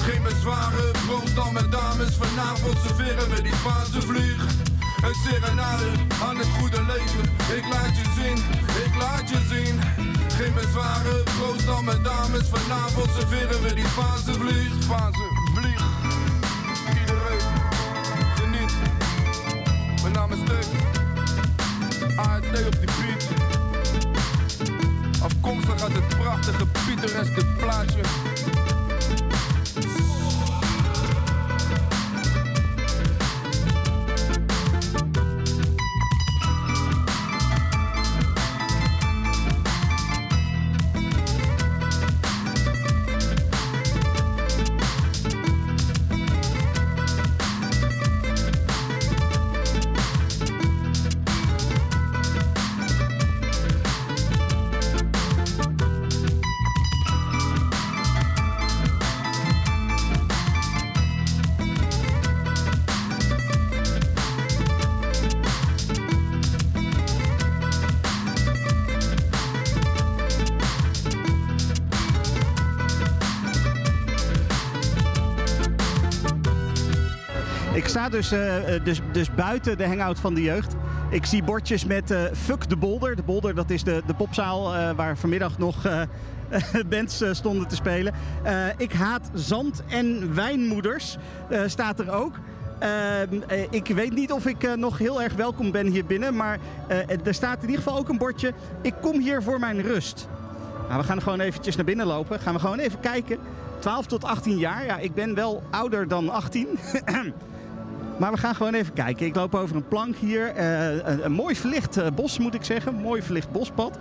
[0.00, 2.16] Geen bezwaren, proost dan met dames.
[2.16, 4.44] Vanavond serveren we die Spaanse vlieg.
[5.02, 5.88] Een serenade
[6.22, 7.24] aan het goede leven.
[7.56, 8.38] Ik laat je zien,
[8.84, 10.09] ik laat je zien.
[10.40, 12.48] Geen bezwaren, proost dan met dames.
[12.48, 14.72] Vanavond serveren we die Spaanse vlieg.
[14.82, 15.22] Spaanse
[15.54, 15.82] vlieg.
[17.00, 17.40] Iedereen
[18.34, 18.72] geniet.
[20.12, 20.80] Naam is Steek.
[22.16, 23.28] ART op die beat.
[25.22, 28.00] Afkomstig uit het prachtige pittoreske plaatje.
[77.90, 80.74] Sta dus, eh, eh, dus, dus buiten de hangout van de jeugd.
[81.10, 83.16] Ik zie bordjes met eh, Fuck de Bolder.
[83.16, 85.76] De Bolder, dat is de, de popzaal waar vanmiddag nog
[86.90, 88.14] bands stonden te spelen.
[88.76, 91.16] Ik haat zand en wijnmoeders,
[91.66, 92.32] staat er ook.
[92.78, 96.58] Ehm, eh, ik weet niet of ik nog heel erg welkom ben hier binnen, maar
[97.24, 98.52] er staat in ieder geval ook een bordje.
[98.82, 100.28] Ik kom hier voor mijn rust.
[100.88, 102.40] Nou, we gaan gewoon eventjes naar binnen lopen.
[102.40, 103.38] Gaan we gewoon even kijken.
[103.78, 104.84] 12 tot 18 jaar.
[104.84, 106.68] Ja, ik ben wel ouder dan 18.
[108.20, 109.26] maar we gaan gewoon even kijken.
[109.26, 110.54] Ik loop over een plank hier.
[110.54, 112.94] Eh, een, een mooi verlicht eh, bos, moet ik zeggen.
[112.94, 113.98] Mooi verlicht bospad.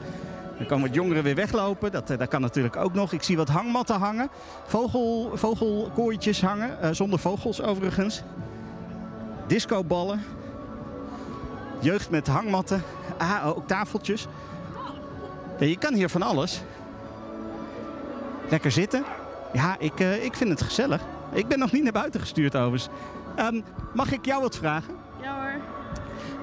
[0.57, 1.91] Dan komen wat jongeren weer weglopen.
[1.91, 3.13] Dat, eh, dat kan natuurlijk ook nog.
[3.13, 4.29] Ik zie wat hangmatten hangen.
[4.65, 6.95] Vogel, vogelkooitjes hangen.
[6.95, 8.21] zonder vogels overigens.
[9.47, 10.23] Discoballen.
[11.79, 12.83] Jeugd met hangmatten.
[13.17, 14.27] Ah, ook tafeltjes.
[15.59, 16.61] Je kan hier van alles.
[18.49, 19.03] Lekker zitten.
[19.53, 21.01] Ja, ik, ik vind het gezellig.
[21.33, 22.89] Ik ben nog niet naar buiten gestuurd overigens.
[23.35, 23.61] Ehm,
[23.93, 24.93] mag ik jou wat vragen?
[25.21, 25.61] Ja hoor.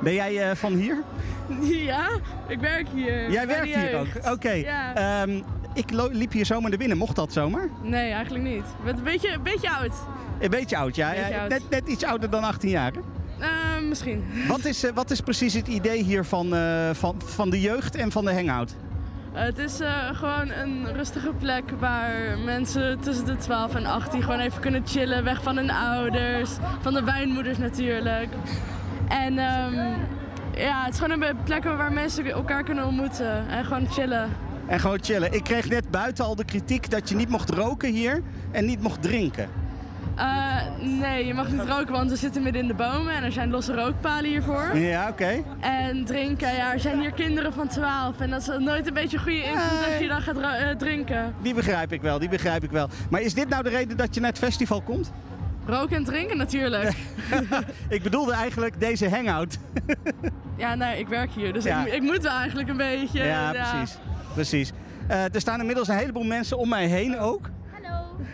[0.02, 1.02] Ben jij eh, van hier?
[1.60, 2.08] Ja,
[2.48, 3.30] ik werk hier.
[3.30, 4.32] Jij werkt hier ook?
[4.32, 4.50] Oké.
[4.50, 4.94] Ja.
[4.94, 5.40] Ehm,
[5.74, 6.96] ik liep hier zomaar naar binnen.
[6.96, 7.68] Mocht dat zomaar?
[7.82, 8.64] Nee, eigenlijk niet.
[8.64, 9.92] Ik ben een beetje, een beetje oud.
[10.40, 11.10] Een beetje oud, ja.
[11.10, 11.48] Beetje ja oud.
[11.48, 12.92] Net, net iets ouder dan 18 jaar.
[12.92, 13.00] hè?
[13.46, 14.24] Eh, misschien.
[14.48, 17.96] Wat is, eh, wat is precies het idee hier van, eh, van, van de jeugd
[17.96, 18.76] en van de hangout?
[19.36, 24.40] Het is eh, gewoon een rustige plek waar mensen tussen de 12 en 18 gewoon
[24.40, 25.24] even kunnen chillen.
[25.24, 26.50] Weg van hun ouders,
[26.80, 28.28] van de wijnmoeders natuurlijk.
[29.08, 29.74] En ehm,
[30.54, 34.28] ja, het is gewoon een plek waar mensen elkaar kunnen ontmoeten en gewoon chillen.
[34.66, 35.32] En gewoon chillen.
[35.32, 38.80] Ik kreeg net buiten al de kritiek dat je niet mocht roken hier en niet
[38.80, 39.65] mocht drinken.
[40.16, 43.32] Eh, nee, je mag niet roken, want we zitten midden in de bomen en er
[43.32, 44.76] zijn losse rookpalen hiervoor.
[44.76, 45.42] Ja, oké.
[45.60, 49.18] En drinken, ja, er zijn hier kinderen van 12 en dat is nooit een beetje
[49.18, 51.34] goede invloed als je dan gaat eh, drinken.
[51.42, 52.88] Die begrijp ik wel, die begrijp ik wel.
[53.10, 55.12] Maar is dit nou de reden dat je naar het festival komt?
[55.66, 56.92] Roken en drinken natuurlijk.
[57.88, 59.58] ik bedoelde eigenlijk deze hangout.
[60.56, 61.86] ja, nee, ik werk hier, dus Ja.
[61.86, 63.24] ik, ik moet wel eigenlijk een beetje.
[63.24, 63.98] ja, precies.
[64.34, 64.72] precies.
[65.08, 67.50] Eh, er staan inmiddels een heleboel mensen om mij heen ook.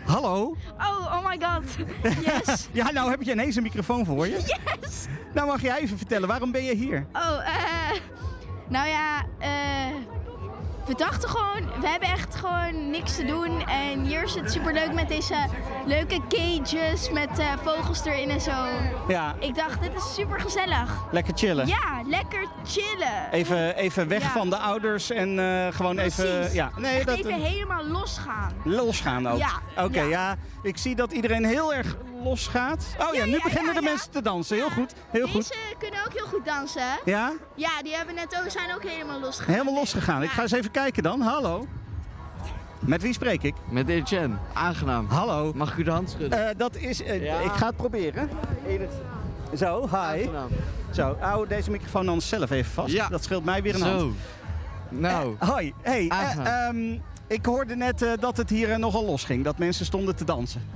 [0.05, 0.55] Hallo.
[0.77, 1.63] Oh, oh my god.
[2.25, 2.67] Yes.
[2.71, 4.35] ja, nou heb je ineens een microfoon voor je.
[4.81, 5.05] Yes.
[5.33, 7.05] Nou mag jij even vertellen, waarom ben je hier?
[7.13, 7.99] Oh, eh.
[8.69, 9.95] nou ja, eh.
[10.85, 13.67] We dachten gewoon, we hebben echt gewoon niks te doen.
[13.67, 15.35] En hier is het superleuk met deze
[15.85, 18.51] leuke cages met eh, vogels erin en zo.
[19.07, 19.35] Ja.
[19.39, 21.03] Ik dacht, dit is super gezellig.
[21.11, 21.67] Lekker chillen.
[21.67, 23.31] Ja, lekker chillen.
[23.31, 24.29] Even, even weg Ja.
[24.29, 26.53] van de ouders en eh, gewoon even...
[26.53, 28.51] Ja, nee, Echt dat, even helemaal losgaan.
[28.63, 29.37] losgaan ook.
[29.37, 30.07] Ja, Oké, ja.
[30.07, 30.35] ja.
[30.63, 32.85] Ik zie dat iedereen heel erg losgaat.
[32.99, 33.89] Oh ja, nu ja, beginnen ja, de ja.
[33.91, 34.55] mensen te dansen.
[34.57, 35.47] Heel goed, heel goed.
[35.49, 36.81] Deze kunnen ook heel goed dansen.
[37.05, 37.31] Ja?
[37.55, 39.53] Ja, die hebben net ook, zijn ook helemaal losgegaan.
[39.53, 40.23] Helemaal losgegaan.
[40.23, 41.21] Ik ga eens even kijken dan.
[41.21, 41.67] Hallo.
[42.79, 43.53] Met wie spreek ik?
[43.69, 44.35] Met Etienne.
[44.53, 45.07] Aangenaam.
[45.09, 45.51] Hallo.
[45.55, 46.47] Mag ik u de hand schudden?
[46.49, 47.03] Eh, dat is...
[47.03, 47.39] eh, Ja.
[47.39, 48.29] Ik ga het proberen.
[49.57, 50.27] Zo, hi.
[50.91, 52.93] Zo, hou deze microfoon dan zelf even vast.
[52.93, 53.07] Ja.
[53.07, 53.85] Dat scheelt mij weer een Zo.
[53.97, 54.15] hand.
[54.89, 55.35] Nou.
[55.39, 55.73] Eh, hoi.
[55.81, 56.75] Hey, Aangenaam.
[56.75, 59.43] ehm, ik hoorde net eh, dat het hier nogal losging.
[59.43, 60.67] Dat mensen stonden te dansen.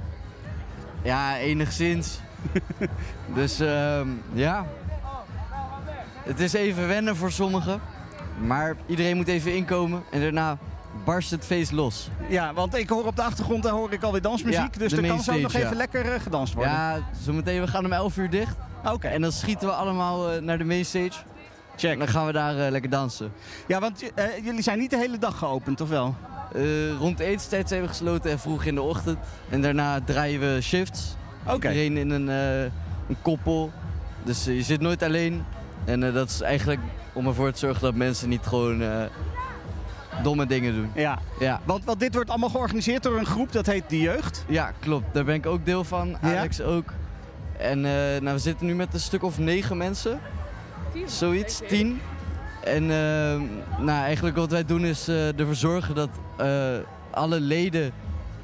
[1.04, 2.20] Ja, enigszins.
[3.36, 4.66] dus ehm, ja.
[6.24, 7.82] Het is even wennen voor sommigen.
[8.38, 10.04] Maar iedereen moet even inkomen.
[10.12, 10.58] En daarna
[11.06, 12.10] barst het feest los.
[12.30, 14.74] Ja, want ik hoor op de achtergrond daar hoor ik alweer dansmuziek.
[14.74, 15.76] Ja, dus er kan zo nog even ja.
[15.76, 16.74] lekker eh, gedanst worden.
[16.74, 18.56] Ja, zometeen we gaan om 11 uur dicht.
[18.86, 19.08] Oké.
[19.08, 21.12] En dan schieten we allemaal eh, naar de mainstage.
[21.76, 21.92] Check.
[21.92, 23.32] En dan gaan we daar eh, lekker dansen.
[23.68, 24.04] Ja, want
[24.44, 26.16] jullie zijn niet de hele dag geopend, of wel?
[26.54, 29.18] Eh, rond etenstijd zijn we gesloten en vroeg in de ochtend.
[29.50, 31.16] En daarna draaien we shifts.
[31.46, 31.54] Oké.
[31.54, 32.62] Iedereen in een, eh,
[33.10, 33.72] een koppel.
[34.24, 35.44] Dus eh, je zit nooit alleen.
[35.86, 36.82] En dat is eigenlijk
[37.14, 39.04] om ervoor te zorgen dat mensen niet gewoon eh,
[40.24, 40.92] domme dingen doen.
[40.96, 41.20] Ja.
[41.40, 41.62] ja.
[41.64, 44.46] Want, want dit wordt allemaal georganiseerd door een groep, dat heet De Jeugd.
[44.48, 45.14] Ja, klopt.
[45.14, 46.18] Daar ben ik ook deel van.
[46.22, 46.38] Ja?
[46.38, 46.94] Alex ook.
[47.58, 50.20] En eh, nou, we zitten nu met een stuk of negen mensen.
[51.06, 52.02] Zoiets, tien.
[52.64, 53.42] En eh,
[53.80, 56.10] nou, eigenlijk wat wij doen is eh, ervoor zorgen dat
[57.12, 57.92] alle leden...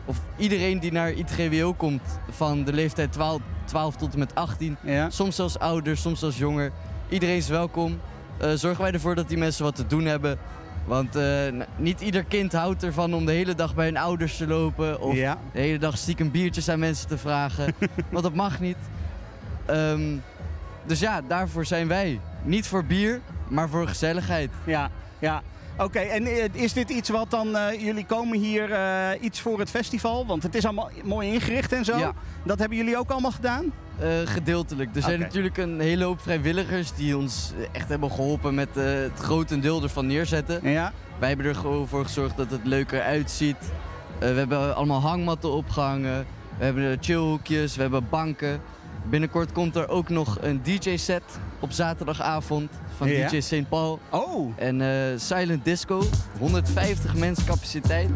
[0.05, 2.01] of iedereen die naar ITGWO komt
[2.31, 4.77] van de leeftijd 12, 12 tot en met 18...
[5.09, 6.71] soms zelfs ouder, soms zelfs jonger.
[7.09, 7.99] Iedereen is welkom.
[8.37, 10.37] Eh, zorgen wij ervoor dat die mensen wat te doen hebben.
[10.85, 11.25] Want eh,
[11.77, 15.01] niet ieder kind houdt ervan om de hele dag bij hun ouders te lopen.
[15.01, 15.37] Of Ja.
[15.53, 17.75] de hele dag stiekem biertjes aan mensen te vragen.
[18.11, 18.77] want dat mag niet.
[19.65, 20.15] Ehm,
[20.85, 22.19] dus ja, daarvoor zijn wij.
[22.43, 24.49] Niet voor bier, maar voor gezelligheid.
[24.65, 24.89] Ja,
[25.19, 25.41] ja.
[25.77, 29.59] Oké, en eh, is dit iets wat dan, eh, jullie komen hier eh, iets voor
[29.59, 30.25] het festival?
[30.25, 31.97] Want het is allemaal mooi ingericht en zo.
[31.97, 32.13] Ja.
[32.43, 33.71] Dat hebben jullie ook allemaal gedaan?
[33.99, 34.95] Eh, gedeeltelijk.
[34.95, 39.83] Er zijn natuurlijk een hele hoop vrijwilligers die ons echt hebben geholpen met het grotendeel
[39.83, 40.71] ervan neerzetten.
[40.71, 40.91] Ja.
[41.19, 43.57] Wij hebben er gewoon voor gezorgd dat het leuker uitziet.
[44.19, 46.25] We hebben allemaal hangmatten opgehangen.
[46.57, 48.61] We hebben chillhoekjes, we hebben banken.
[49.09, 51.23] Binnenkort komt er ook nog een DJ-set
[51.59, 53.29] op zaterdagavond van Ja.
[53.29, 53.69] DJ St.
[53.69, 53.99] Paul.
[54.09, 54.51] Oh.
[54.55, 56.03] En eh, Silent Disco,
[56.39, 58.09] 150 mensen capaciteit.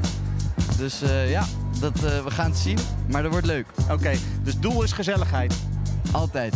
[0.77, 1.45] Dus eh, ja,
[1.79, 2.77] dat, eh, we gaan het zien,
[3.11, 3.65] maar dat wordt leuk.
[3.91, 5.55] Oké, dus doel is gezelligheid.
[6.11, 6.55] Altijd.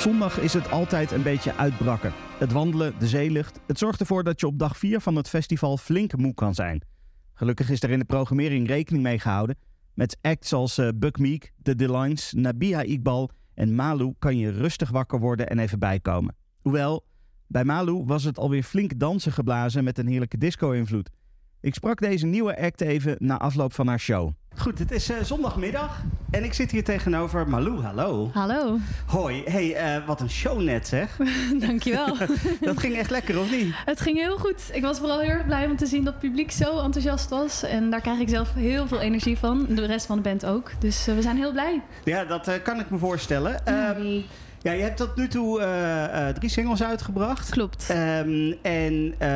[0.00, 2.12] Zondag is het altijd een beetje uitbrakken.
[2.38, 5.76] Het wandelen, de zeelucht, het zorgt ervoor dat je op dag 4 van het festival
[5.76, 6.82] flink moe kan zijn.
[7.34, 9.58] Gelukkig is er in de programmering rekening mee gehouden.
[9.94, 14.90] Met acts als eh, Buck Meek, The Delines, Nabiha Iqbal en Malu kan je rustig
[14.90, 16.36] wakker worden en even bijkomen.
[16.60, 17.06] Hoewel,
[17.46, 21.10] bij Malu was het alweer flink dansen geblazen met een heerlijke disco-invloed.
[21.60, 24.32] Ik sprak deze nieuwe act even na afloop van haar show.
[24.56, 27.82] Goed, het is eh, zondagmiddag en ik zit hier tegenover Malou.
[27.82, 28.30] Hallo.
[28.32, 28.78] Hallo.
[29.06, 29.42] Hoi.
[29.44, 31.16] Hey, eh, wat een show net zeg.
[31.66, 32.16] Dankjewel.
[32.60, 33.74] dat ging echt lekker, of niet?
[33.84, 34.70] Het ging heel goed.
[34.72, 37.62] Ik was vooral heel erg blij om te zien dat het publiek zo enthousiast was.
[37.62, 39.66] En daar krijg ik zelf heel veel energie van.
[39.68, 40.70] De rest van de band ook.
[40.78, 41.82] Dus eh, we zijn heel blij.
[42.04, 43.66] Ja, dat kan ik me voorstellen.
[43.66, 44.20] Ehm,
[44.62, 47.50] ja, je hebt tot nu toe eh, eh, drie singles uitgebracht.
[47.50, 47.90] Klopt.
[47.90, 49.28] en eh,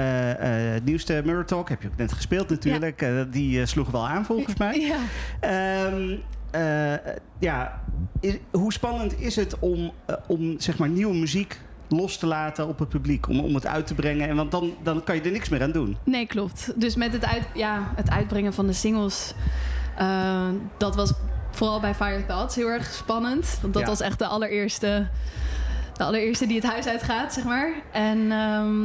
[0.72, 3.06] het nieuwste Mirror Talk heb je ook net gespeeld natuurlijk.
[3.30, 4.80] Die sloeg wel aan volgens mij.
[4.90, 4.96] Ja.
[5.40, 6.14] Ehm,
[6.50, 7.80] eh, ja,
[8.20, 9.92] is- hoe spannend is het om,
[10.26, 13.28] om zeg maar, nieuwe muziek los te laten op het publiek?
[13.28, 14.28] Om, om het uit te brengen?
[14.28, 15.96] En want dan, dan kan je er niks meer aan doen.
[16.04, 16.72] Nee, klopt.
[16.80, 19.34] Dus met het, uit, ja, het uitbrengen van de singles,
[20.76, 21.12] dat was
[21.54, 23.58] vooral bij Fire Thoughts heel erg spannend.
[23.60, 23.88] Want dat Ja.
[23.88, 25.08] was echt de allereerste,
[25.92, 27.72] de allereerste die het huis uitgaat, zeg maar.
[27.92, 28.84] En ehm,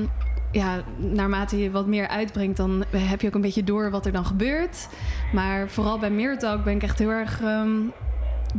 [0.52, 4.12] ja, naarmate je wat meer uitbrengt, dan heb je ook een beetje door wat er
[4.12, 4.88] dan gebeurt.
[5.34, 7.70] Maar vooral bij Mirror Talk ben ik echt heel erg ehm,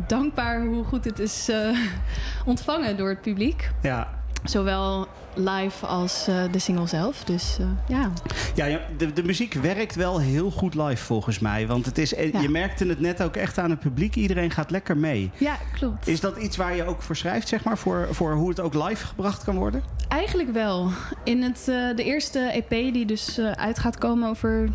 [0.07, 1.69] dankbaar hoe goed het is eh,
[2.45, 3.71] ontvangen door het publiek.
[3.83, 4.19] Ja.
[4.45, 7.25] Zowel live als eh, de single zelf.
[7.25, 8.11] Dus eh, ja.
[8.55, 11.67] Ja, de, de muziek werkt wel heel goed live volgens mij.
[11.67, 12.41] Want het is, eh, Ja.
[12.41, 14.17] je merkte het net ook echt aan het publiek.
[14.17, 15.31] Iedereen gaat lekker mee.
[15.39, 16.07] Ja, klopt.
[16.09, 17.79] Is dat iets waar je ook voor schrijft, zeg maar?
[17.79, 19.83] Voor, voor hoe het ook live gebracht kan worden?
[20.09, 20.91] Eigenlijk wel.
[21.25, 21.63] In het,
[21.97, 24.69] de eerste EP die dus uit gaat komen over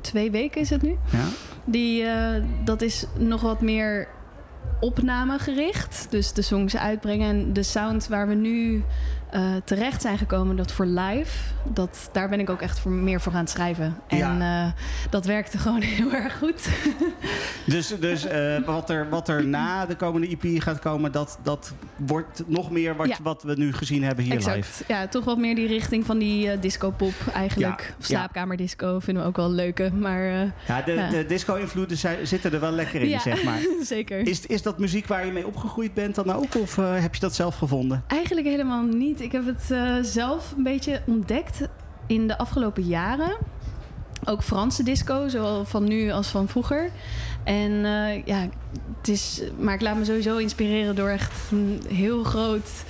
[0.00, 0.96] twee weken is het nu.
[1.10, 1.24] Ja.
[1.64, 2.04] Die,
[2.64, 4.08] dat is nog wat meer
[4.82, 6.06] opnamegericht.
[6.10, 7.28] Dus de songs uitbrengen.
[7.28, 8.82] En de sound waar we nu
[9.32, 11.38] eh, terecht zijn gekomen, dat voor live,
[11.72, 13.96] dat, daar ben ik ook echt voor, meer voor aan het schrijven.
[14.06, 14.66] En eh,
[15.10, 16.68] dat werkte gewoon heel erg goed.
[17.66, 21.72] Dus, dus eh, wat, er, wat er na de komende EP gaat komen, dat, dat
[21.96, 23.16] wordt nog meer wat, Ja.
[23.22, 24.56] wat we nu gezien hebben hier exact.
[24.56, 24.84] live.
[24.88, 27.80] Ja, toch wat meer die richting van die disco-pop eigenlijk.
[27.88, 29.92] Ja, Of slaapkamerdisco vinden we ook wel leuke.
[29.92, 30.22] Maar,
[30.66, 33.58] Ja, de, de disco-invloeden zitten er wel lekker in, zeg maar.
[33.80, 34.18] zeker.
[34.26, 36.54] Is, is dat muziek waar je mee opgegroeid bent dan ook?
[36.56, 38.04] Of heb je dat zelf gevonden?
[38.06, 39.20] Eigenlijk helemaal niet.
[39.22, 41.68] Ik heb het eh, zelf een beetje ontdekt
[42.06, 43.36] in de afgelopen jaren.
[44.24, 46.90] Ook Franse disco, zowel van nu als van vroeger.
[47.44, 48.48] En eh, ja,
[48.98, 49.42] het is.
[49.58, 52.84] Maar ik laat me sowieso inspireren door echt een heel groot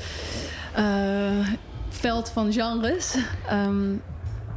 [0.74, 1.48] eh,
[1.88, 3.16] veld van genres.
[3.46, 3.94] Ehm,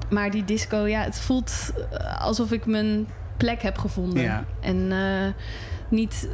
[0.09, 1.73] maar die disco, ja, het voelt
[2.19, 3.07] alsof ik mijn
[3.37, 4.23] plek heb gevonden.
[4.23, 4.45] Ja.
[4.59, 4.91] En
[5.89, 6.29] niet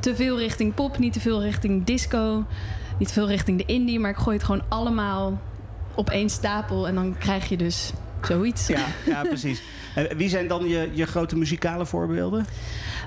[0.00, 2.44] te veel richting pop, niet te veel richting disco,
[2.98, 5.40] niet veel richting de indie, maar ik gooi het gewoon allemaal
[5.94, 7.92] op één stapel en dan krijg je dus
[8.22, 8.66] zoiets.
[8.66, 9.62] Ja, ja precies.
[9.94, 12.46] En wie zijn dan je, je grote muzikale voorbeelden?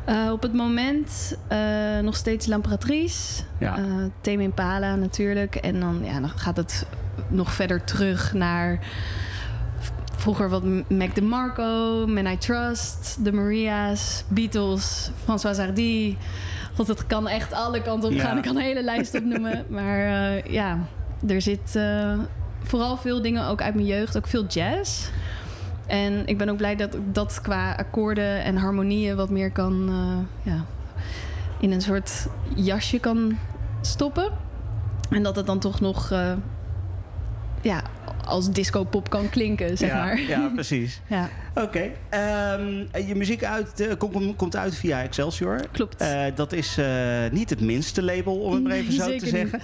[0.06, 3.44] Eh, op het moment eh, nog steeds L'Imperatrice.
[3.60, 3.78] Ja.
[3.78, 3.84] Eh,
[4.22, 5.56] Tame Impala natuurlijk.
[5.56, 6.86] En dan, ja, dan gaat het
[7.28, 8.80] nog verder terug naar
[10.16, 16.18] vroeger wat Mac DeMarco, Man I Trust, The Maria's, Beatles, François Hardy.
[16.78, 18.22] God, het kan echt alle kanten op Ja.
[18.24, 18.38] gaan.
[18.38, 19.66] Ik kan een hele lijst opnoemen.
[19.78, 20.80] maar eh, ja,
[21.28, 22.20] er zit eh,
[22.64, 24.18] vooral veel dingen ook uit mijn jeugd.
[24.18, 25.10] Ook veel jazz.
[25.88, 29.90] En ik ben ook blij dat ik dat qua akkoorden en harmonieën wat meer kan
[29.90, 30.66] eh, ja,
[31.60, 33.38] in een soort jasje kan
[33.82, 34.32] stoppen.
[35.10, 36.10] En dat het dan toch nog
[37.62, 37.82] ja,
[38.28, 40.20] als disco-pop kan klinken, zeg ja, maar.
[40.22, 41.00] Ja, precies.
[41.08, 41.30] Ja.
[41.56, 41.90] Oké.
[42.10, 42.68] ehm,
[43.08, 45.60] je muziek uit, kom- kom- komt uit via Excelsior.
[45.72, 45.96] Klopt.
[46.02, 46.86] Eh, dat is eh,
[47.32, 49.62] niet het minste label, om het maar even zo te zeggen.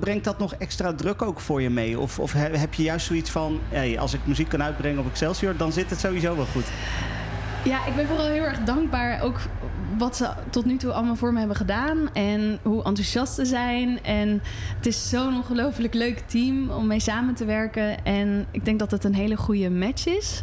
[0.00, 1.98] Brengt dat nog extra druk ook voor je mee?
[1.98, 3.60] Of, of he- heb je juist zoiets van...
[3.68, 6.64] Hey, als ik muziek kan uitbrengen op Excelsior, dan zit het sowieso wel goed?
[7.66, 9.38] Ja, ik ben vooral heel erg dankbaar ook
[9.98, 12.14] wat ze tot nu toe allemaal voor me hebben gedaan.
[12.14, 14.02] En hoe enthousiast ze zijn.
[14.04, 14.42] En
[14.76, 18.04] het is zo'n ongelooflijk leuk team om mee samen te werken.
[18.04, 20.42] En ik denk dat het een hele goede match is.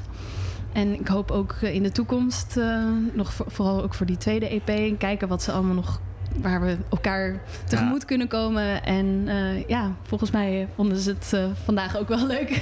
[0.74, 2.84] En ik hoop ook eh, in de toekomst, eh,
[3.14, 6.02] nog voor- vooral ook voor die tweede EP, en kijken wat ze allemaal nog,
[6.42, 8.84] waar we elkaar tegemoet kunnen komen.
[8.84, 12.62] En eh, ja, volgens mij vonden ze het eh, vandaag ook wel leuk.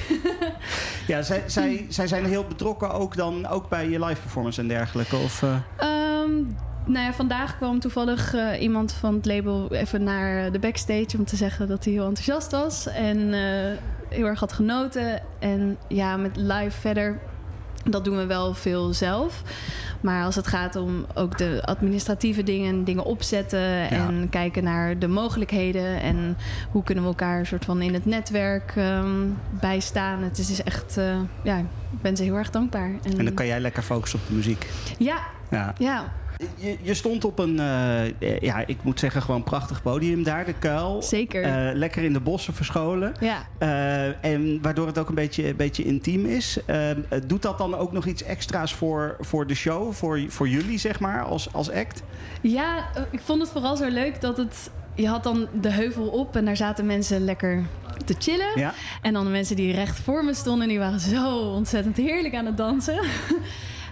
[1.06, 4.68] Ja, zij, zij, zij zijn heel betrokken ook dan ook bij je live performance en
[4.68, 5.16] dergelijke?
[5.16, 5.42] Of,
[5.76, 6.30] Ehm,
[6.84, 11.36] nou ja, vandaag kwam toevallig iemand van het label even naar de backstage om te
[11.36, 13.32] zeggen dat hij heel enthousiast was en
[14.08, 15.22] heel erg had genoten.
[15.38, 17.18] En ja, met live verder,
[17.84, 19.42] dat doen we wel veel zelf.
[20.02, 25.08] Maar als het gaat om ook de administratieve dingen, dingen opzetten en kijken naar de
[25.08, 26.36] mogelijkheden en
[26.70, 29.28] hoe kunnen we elkaar soort van in het netwerk ehm,
[29.60, 30.22] bijstaan.
[30.22, 32.90] Het is dus echt, eh, ja, ik ben ze heel erg dankbaar.
[33.02, 34.68] en dan kan jij lekker focussen op de muziek.
[34.98, 35.18] Ja,
[35.50, 35.74] Ja.
[35.78, 36.12] ja.
[36.56, 40.54] Je, je stond op een, eh, ja, ik moet zeggen, gewoon prachtig podium daar, de
[40.58, 41.02] kuil.
[41.02, 41.42] Zeker.
[41.42, 43.14] Eh, lekker in de bossen verscholen.
[43.20, 43.46] Ja.
[43.58, 46.58] Eh, en waardoor het ook een beetje, een beetje intiem is.
[46.66, 46.90] Eh,
[47.26, 51.00] doet dat dan ook nog iets extra's voor, voor de show, voor, voor jullie, zeg
[51.00, 52.02] maar, als, als act?
[52.40, 54.70] Ja, eh, ik vond het vooral zo leuk dat het.
[54.94, 57.62] Je had dan de heuvel op en daar zaten mensen lekker
[58.04, 58.50] te chillen.
[58.54, 58.74] Ja.
[59.02, 62.46] En dan de mensen die recht voor me stonden, die waren zo ontzettend heerlijk aan
[62.46, 63.00] het dansen.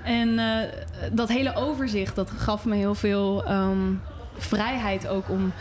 [0.02, 0.68] en eh,
[1.12, 3.92] dat hele overzicht, dat gaf me heel veel ehm,
[4.36, 5.52] vrijheid ook om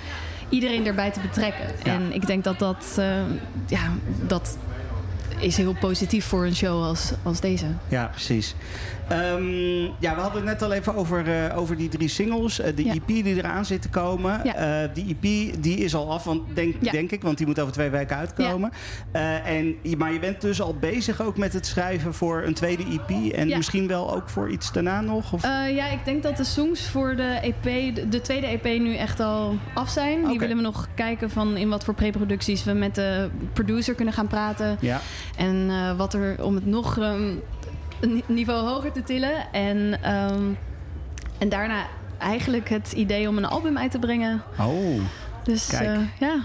[0.49, 1.65] iedereen erbij te betrekken.
[1.83, 1.93] Ja.
[1.93, 3.21] En ik denk dat dat, eh,
[3.67, 3.91] ja,
[4.27, 4.57] dat
[5.39, 7.65] is heel positief voor een show als, als deze.
[7.87, 8.55] Ja, precies.
[9.09, 12.59] Ehm, ja, we hadden het net al even over, eh, over die drie singles.
[12.59, 14.43] Eh, de EP die eraan zit te komen.
[14.43, 16.91] Eh, die EP die is al af, want denk, Ja.
[16.91, 18.71] denk ik, want die moet over twee weken uitkomen.
[19.11, 23.33] En, maar je bent dus al bezig ook met het schrijven voor een tweede EP.
[23.33, 25.33] En misschien wel ook voor iets daarna nog?
[25.33, 25.43] Of?
[25.43, 29.19] Ja, ik denk dat de songs voor de EP, de, de tweede EP nu echt
[29.19, 30.27] al af zijn.
[30.27, 34.13] Die willen we nog kijken van in wat voor preproducties we met de producer kunnen
[34.13, 34.77] gaan praten.
[34.79, 35.01] Ja.
[35.37, 35.67] En
[35.97, 37.31] wat er om het nog ehm,
[38.01, 39.51] een ni- niveau hoger te tillen.
[39.51, 40.43] En, ehm,
[41.37, 41.85] en daarna
[42.17, 44.41] eigenlijk het idee om een album uit te brengen.
[44.59, 44.99] Oh,
[45.43, 45.87] Dus Kijk.
[45.87, 46.39] eh, ja.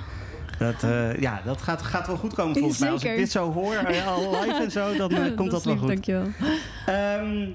[0.59, 2.91] dat, eh, ja, dat gaat, gaat wel goed komen volgens mij.
[2.91, 5.83] Als ik dit zo hoor, eh, al live en zo, dan komt dat, wel lief,
[5.83, 5.89] goed.
[5.93, 6.27] Dankjewel.
[6.87, 7.49] Ehm,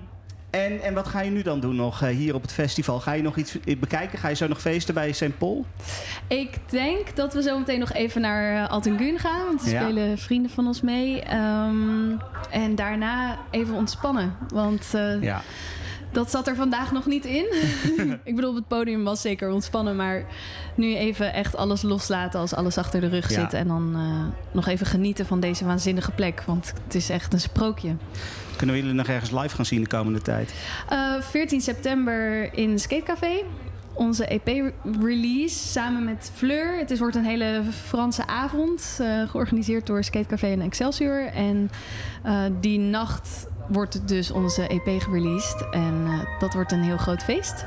[0.50, 3.00] en, en wat ga je nu dan doen nog eh, hier op het festival?
[3.00, 4.20] Ga je nog iets bekijken?
[4.20, 5.38] Ga je zo nog feesten bij St.
[5.38, 5.66] Paul?
[6.28, 9.46] Ik denk dat we zo meteen nog even naar uh, Altengun gaan.
[9.46, 9.82] Want er Ja.
[9.82, 11.22] spelen vrienden van ons mee.
[11.22, 12.12] Ehm,
[12.50, 14.36] en daarna even ontspannen.
[14.48, 15.42] Want eh, Ja.
[16.12, 17.46] dat zat er vandaag nog niet in.
[18.24, 19.96] ik bedoel, op het podium was zeker ontspannen.
[19.96, 20.24] Maar
[20.76, 23.40] nu even echt alles loslaten als alles achter de rug Ja.
[23.42, 23.54] zit.
[23.54, 26.44] En dan eh, nog even genieten van deze waanzinnige plek.
[26.46, 27.96] Want het is echt een sprookje.
[28.60, 30.54] Kunnen we jullie nog ergens live gaan zien de komende tijd?
[30.90, 33.44] Eh, 14 september in Skatecafé.
[33.94, 36.78] Onze EP-release samen met Fleur.
[36.78, 38.98] Het is, wordt een hele Franse avond.
[39.02, 41.26] eh, georganiseerd door Skatecafé en Excelsior.
[41.26, 41.70] En
[42.24, 45.68] eh, die nacht wordt dus onze EP gereleased.
[45.72, 47.66] En eh, dat wordt een heel groot feest.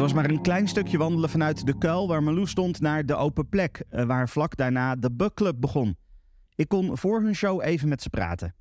[0.00, 3.48] Was maar een klein stukje wandelen vanuit de kuil waar Malou stond naar de open
[3.48, 5.96] plek, eh, waar vlak daarna de Buck Club begon.
[6.54, 8.54] Ik kon voor hun show even met ze praten.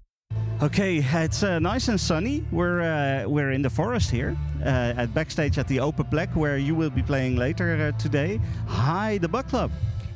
[0.62, 2.44] Okay, it's uh, nice and sunny.
[2.50, 6.62] We're uh, we're in the forest here, uh, at backstage at the open plek where
[6.62, 8.40] you will be playing later uh, today.
[8.66, 9.72] Hi, the Buck Club.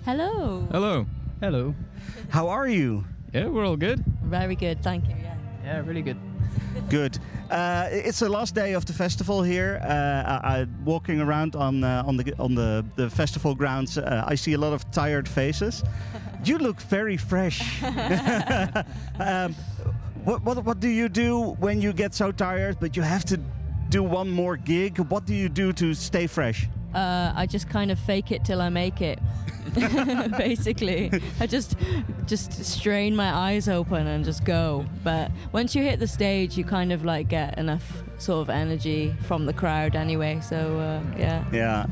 [0.05, 0.67] Hello.
[0.71, 1.05] Hello.
[1.39, 1.73] Hello.
[2.29, 3.03] How are you?
[3.31, 4.03] Yeah, we're all good.
[4.29, 5.15] Very good, thank you.
[5.21, 5.35] Yeah.
[5.63, 6.17] Yeah, really good.
[6.89, 7.19] Good.
[7.49, 9.79] Uh, it's the last day of the festival here.
[9.83, 14.23] Uh, I, I, walking around on uh, on the on the, the festival grounds, uh,
[14.25, 15.83] I see a lot of tired faces.
[16.43, 17.83] you look very fresh.
[19.19, 19.55] um,
[20.23, 23.37] what, what what do you do when you get so tired, but you have to
[23.89, 24.99] do one more gig?
[25.09, 26.67] What do you do to stay fresh?
[26.93, 29.19] Uh, I just kind of fake it till I make it.
[30.37, 31.75] Basically, I just
[32.25, 34.85] just strain my eyes open and just go.
[35.03, 39.15] But once you hit the stage, you kind of like get enough sort of energy
[39.23, 40.39] from the crowd anyway.
[40.41, 41.43] So uh, yeah.
[41.51, 41.85] Yeah,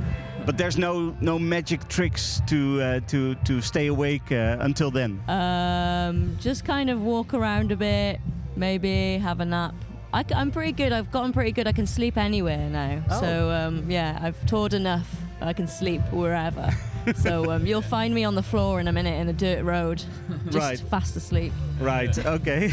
[0.46, 5.22] but there's no no magic tricks to uh, to to stay awake uh, until then.
[5.28, 8.20] Um, just kind of walk around a bit,
[8.56, 9.76] maybe have a nap.
[10.14, 10.92] I, am pretty good.
[10.92, 11.68] I've gotten pretty good.
[11.68, 13.02] I can sleep anywhere now.
[13.10, 13.22] Oh.
[13.22, 15.10] So um, yeah, I've toured enough.
[15.42, 16.70] I can sleep wherever.
[17.16, 20.04] so um, you'll find me on the floor in a minute in a dirt road,
[20.46, 20.80] just Right.
[20.80, 21.54] fast asleep.
[21.80, 22.16] Right.
[22.26, 22.72] Okay.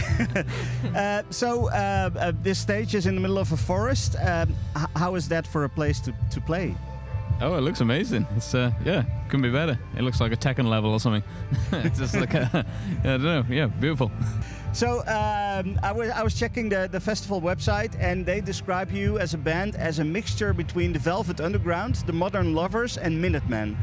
[0.95, 4.17] uh, so uh, uh, this stage is in the middle of a forest.
[4.23, 6.75] Um, h- how is that for a place to, to play?
[7.41, 8.27] Oh, it looks amazing.
[8.37, 9.79] It's uh, yeah, couldn't be better.
[9.97, 11.23] It looks like a Tekken level or something.
[11.73, 12.67] it's just like a,
[13.01, 13.45] I don't know.
[13.49, 14.11] Yeah, beautiful.
[14.73, 19.19] So um, I was I was checking the, the festival website, and they describe you
[19.21, 23.77] as a band as a mixture between the Velvet Underground, the Modern Lovers, and Minutemen.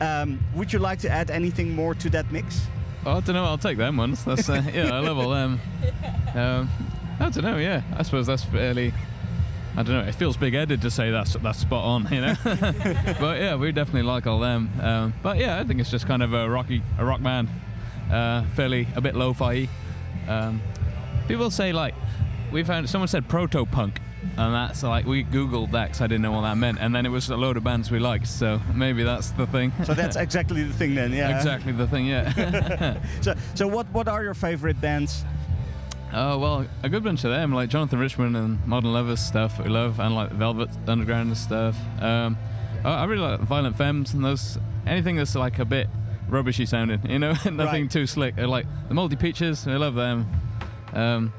[0.00, 2.66] Um, would you like to add anything more to that mix?
[3.04, 3.44] Oh, I don't know.
[3.44, 4.24] I'll take them ones.
[4.24, 5.60] That's uh, yeah, I love all them.
[6.34, 6.70] Um,
[7.20, 7.58] I don't know.
[7.58, 8.94] Yeah, I suppose that's fairly.
[9.76, 10.08] I don't know.
[10.08, 12.34] It feels big-headed to say that's that's spot on, you know.
[13.20, 14.70] but yeah, we definitely like all them.
[14.80, 17.50] Um, but yeah, I think it's just kind of a rocky, a rock band,
[18.10, 19.68] uh, fairly a bit lo-fi.
[20.26, 20.62] Um,
[21.28, 21.94] people say like
[22.50, 24.00] we found someone said proto-punk,
[24.36, 27.04] and that's like we googled that because I didn't know what that meant, and then
[27.06, 28.26] it was a load of bands we liked.
[28.28, 29.72] So maybe that's the thing.
[29.84, 31.12] So that's exactly the thing then.
[31.12, 31.36] Yeah.
[31.36, 32.06] exactly the thing.
[32.06, 32.98] Yeah.
[33.20, 35.24] so so what what are your favorite bands?
[36.14, 39.68] Oh well, a good bunch of them, like Jonathan Richman and Modern Lovers stuff we
[39.68, 41.76] love, and like Velvet Underground and stuff.
[42.00, 42.36] Um,
[42.84, 45.88] I, I really like Violent Femmes and those anything that's like a bit
[46.28, 47.90] rubbishy sounding, you know, nothing Right.
[47.90, 48.34] too slick.
[48.38, 50.26] I like the Moldy Peaches, I love them.
[50.92, 51.32] Um,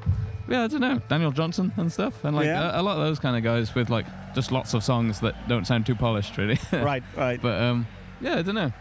[0.48, 2.76] yeah, I don't know, Daniel Johnson and stuff, and like Yeah.
[2.76, 5.34] a, a lot of those kind of guys with like just lots of songs that
[5.48, 6.58] don't sound too polished, really.
[6.72, 7.40] right, right.
[7.40, 7.86] But um,
[8.20, 8.72] yeah, I don't know.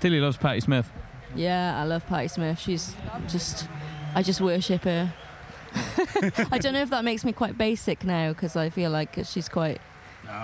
[0.00, 0.90] Tilly loves Patti Smith.
[1.36, 2.58] Yeah, I love Patti Smith.
[2.58, 2.94] She's
[3.28, 3.68] just,
[4.14, 5.12] I just worship her.
[6.52, 9.48] I don't know if that makes me quite basic now because I feel like she's
[9.48, 9.80] quite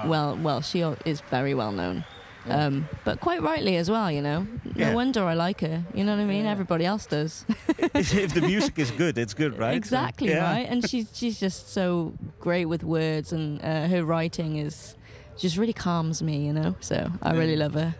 [0.07, 0.37] well.
[0.37, 2.05] Well, she is very well known,
[2.49, 4.11] um, but quite rightly as well.
[4.11, 4.95] You know, no Yeah.
[4.95, 5.85] wonder I like her.
[5.95, 6.47] You know what I mean?
[6.47, 7.45] Everybody else does.
[7.79, 9.77] if the music is good, it's good, right?
[9.77, 10.51] Exactly yeah.
[10.53, 10.67] right.
[10.69, 14.97] And she's she's just so great with words, and uh, her writing is
[15.37, 16.47] just really calms me.
[16.47, 17.95] You know, so I really love her.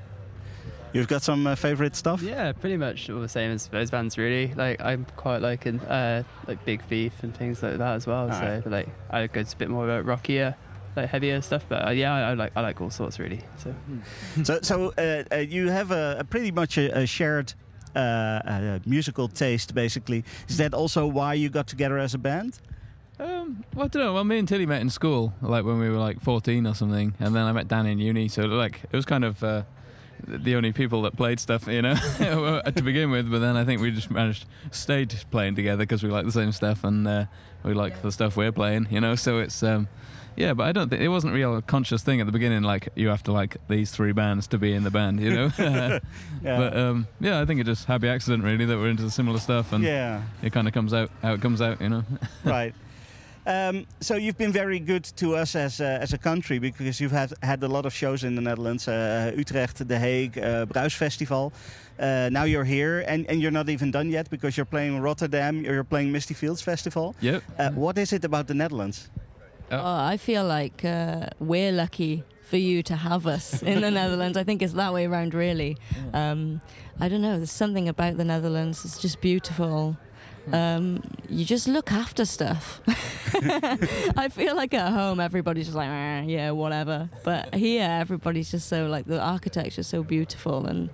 [0.93, 2.21] You've got some uh, favorite stuff?
[2.21, 4.53] Yeah, pretty much all the same as those bands, really.
[4.55, 8.29] Like I'm quite liking uh, like Big Thief and things like that as well.
[8.29, 8.65] so, Alright.
[8.65, 10.57] but, like I go to a bit more rockier,
[10.97, 11.65] like heavier stuff.
[11.69, 13.41] But uh, yeah, I, I like I like all sorts really.
[13.57, 13.75] So.
[14.43, 17.55] so so uh, uh, you have a, a pretty much a, a shared
[17.95, 20.25] uh, uh, musical taste, basically.
[20.49, 22.59] Is that also why you got together as a band?
[23.19, 24.15] Um, well, I don't know.
[24.15, 27.15] Well, me and Tilly met in school, like when we were like 14 or something,
[27.21, 28.29] and then I met Dan in uni.
[28.29, 29.65] So like it was kind of uh,
[30.27, 33.31] the only people that played stuff, you know, to begin with.
[33.31, 36.53] But then I think we just managed stayed playing together because we like the same
[36.53, 37.25] stuff and uh,
[37.63, 39.15] we like the stuff we're playing, you know.
[39.17, 39.89] So it's um,
[40.37, 42.63] yeah, but I don't think it wasn't real conscious thing at the beginning.
[42.63, 45.51] Like you have to like these three bands to be in the band, you know.
[46.43, 46.57] Yeah.
[46.57, 49.39] But um, yeah, I think it's just happy accident really that we're into the similar
[49.39, 50.23] stuff and Yeah.
[50.43, 52.03] it kind of comes out how it comes out, you know.
[52.45, 52.75] right.
[53.47, 57.11] Um, so you've been very good to us as a, as a country because you've
[57.13, 61.53] had, had a lot of shows in the Netherlands, uh, Utrecht, The Hague, uh, Bruisfestival.
[61.99, 65.65] Uh, now you're here and, and you're not even done yet because you're playing Rotterdam,
[65.65, 67.15] you're playing Misty Fields Festival.
[67.21, 67.43] Yep.
[67.59, 69.11] Uh, what is it about the Netherlands?
[69.71, 74.37] Oh, I feel like uh, we're lucky for you to have us in the Netherlands.
[74.37, 75.77] I think it's that way around, really.
[76.13, 76.61] Um,
[76.99, 77.37] I don't know.
[77.37, 78.85] There's something about the Netherlands.
[78.85, 79.97] It's just beautiful.
[80.53, 82.81] Um, you just look after stuff.
[84.17, 87.09] I feel like at home everybody's just like, "Eh, yeah, whatever.
[87.25, 90.91] But here everybody's just so like the architecture's so beautiful, and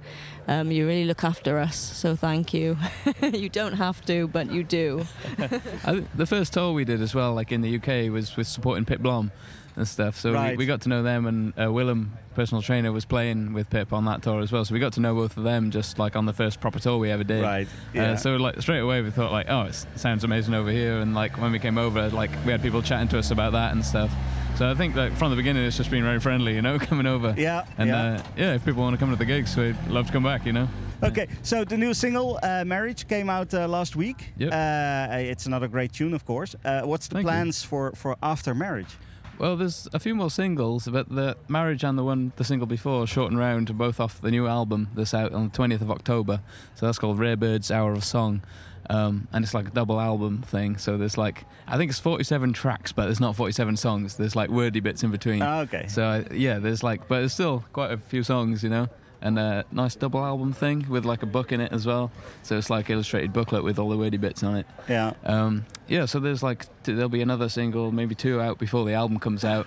[0.48, 1.77] um, you really look after us.
[1.77, 2.77] So thank you.
[3.32, 5.06] you don't have to, but you do.
[5.85, 8.85] I, the first tour we did as well, like in the UK, was with supporting
[8.85, 9.32] Pit Blom.
[9.77, 10.16] And stuff.
[10.19, 10.57] So we, Right.
[10.59, 14.05] we got to know them, and uh, Willem, personal trainer, was playing with Pip on
[14.07, 14.65] that tour as well.
[14.65, 16.98] So we got to know both of them just like on the first proper tour
[16.98, 17.43] we ever did.
[17.43, 18.12] Right, yeah.
[18.12, 21.15] Uh, so like straight away we thought like, oh, it sounds amazing over here, and
[21.15, 23.85] like when we came over, like we had people chatting to us about that and
[23.85, 24.12] stuff.
[24.57, 27.07] So I think like from the beginning it's just been very friendly, you know, coming
[27.07, 27.35] over.
[27.36, 28.03] Yeah, And yeah.
[28.15, 30.47] Uh, yeah, if people want to come to the gigs, we'd love to come back,
[30.47, 30.69] you know.
[31.03, 34.32] Okay, so the new single uh, "Marriage" came out uh, last week.
[34.39, 34.51] Yep.
[34.51, 36.57] Uh, it's another great tune, of course.
[36.65, 37.28] Uh, what's the Thank you.
[37.28, 38.97] plans for for after marriage?
[39.38, 43.06] Well, there's a few more singles, but the marriage and the one, the single before,
[43.06, 45.90] short and round, are both off the new album that's out on the 20th of
[45.90, 46.40] October.
[46.74, 48.42] So that's called Rare Birds Hour of Song,
[48.88, 50.78] um, and it's like a double album thing.
[50.78, 54.16] So there's like, I think it's 47 tracks, but there's not 47 songs.
[54.16, 55.42] There's like wordy bits in between.
[55.42, 55.86] Ah, okay.
[55.88, 58.88] So uh, yeah, there's like, but there's still quite a few songs, you know.
[59.20, 62.12] And a nice double album thing with like a book in it as well.
[62.42, 64.66] So it's like illustrated booklet with all the wordy bits on it.
[64.88, 65.14] Yeah.
[65.24, 69.18] Um, yeah, so there's like there'll be another single, maybe two out before the album
[69.18, 69.66] comes out.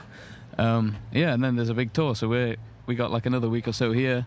[0.57, 3.67] Um, yeah, and then there's a big tour, so we we got like another week
[3.67, 4.25] or so here,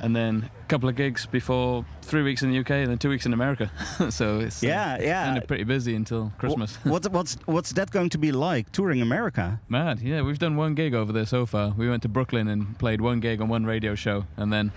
[0.00, 3.10] and then a couple of gigs before three weeks in the UK, and then two
[3.10, 3.70] weeks in America.
[4.10, 5.24] so it's uh, Yeah, yeah.
[5.26, 6.76] kind of pretty busy until Christmas.
[6.84, 9.60] What's what's what's that going to be like touring America?
[9.68, 10.22] Mad, yeah.
[10.22, 11.74] We've done one gig over there so far.
[11.76, 14.72] We went to Brooklyn and played one gig on one radio show, and then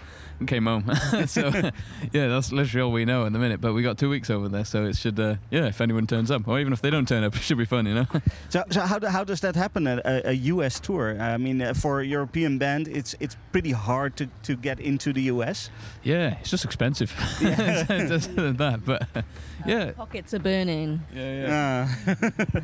[0.45, 0.91] came home.
[1.27, 1.47] so
[2.13, 3.61] yeah, that's literally all we know at the minute.
[3.61, 5.19] But we got two weeks over there, so it should.
[5.19, 7.57] Uh, yeah, if anyone turns up, or even if they don't turn up, it should
[7.57, 8.05] be fun, you know.
[8.49, 11.19] So, so how, do, how does that happen at a, a US tour?
[11.19, 15.13] I mean, uh, for a European band, it's it's pretty hard to, to get into
[15.13, 15.69] the US.
[16.03, 17.13] yeah, it's just expensive.
[17.41, 17.83] Yeah.
[18.07, 19.21] Just that, but uh,
[19.65, 19.91] yeah.
[19.91, 21.01] Pockets are burning.
[21.13, 22.15] Yeah, yeah.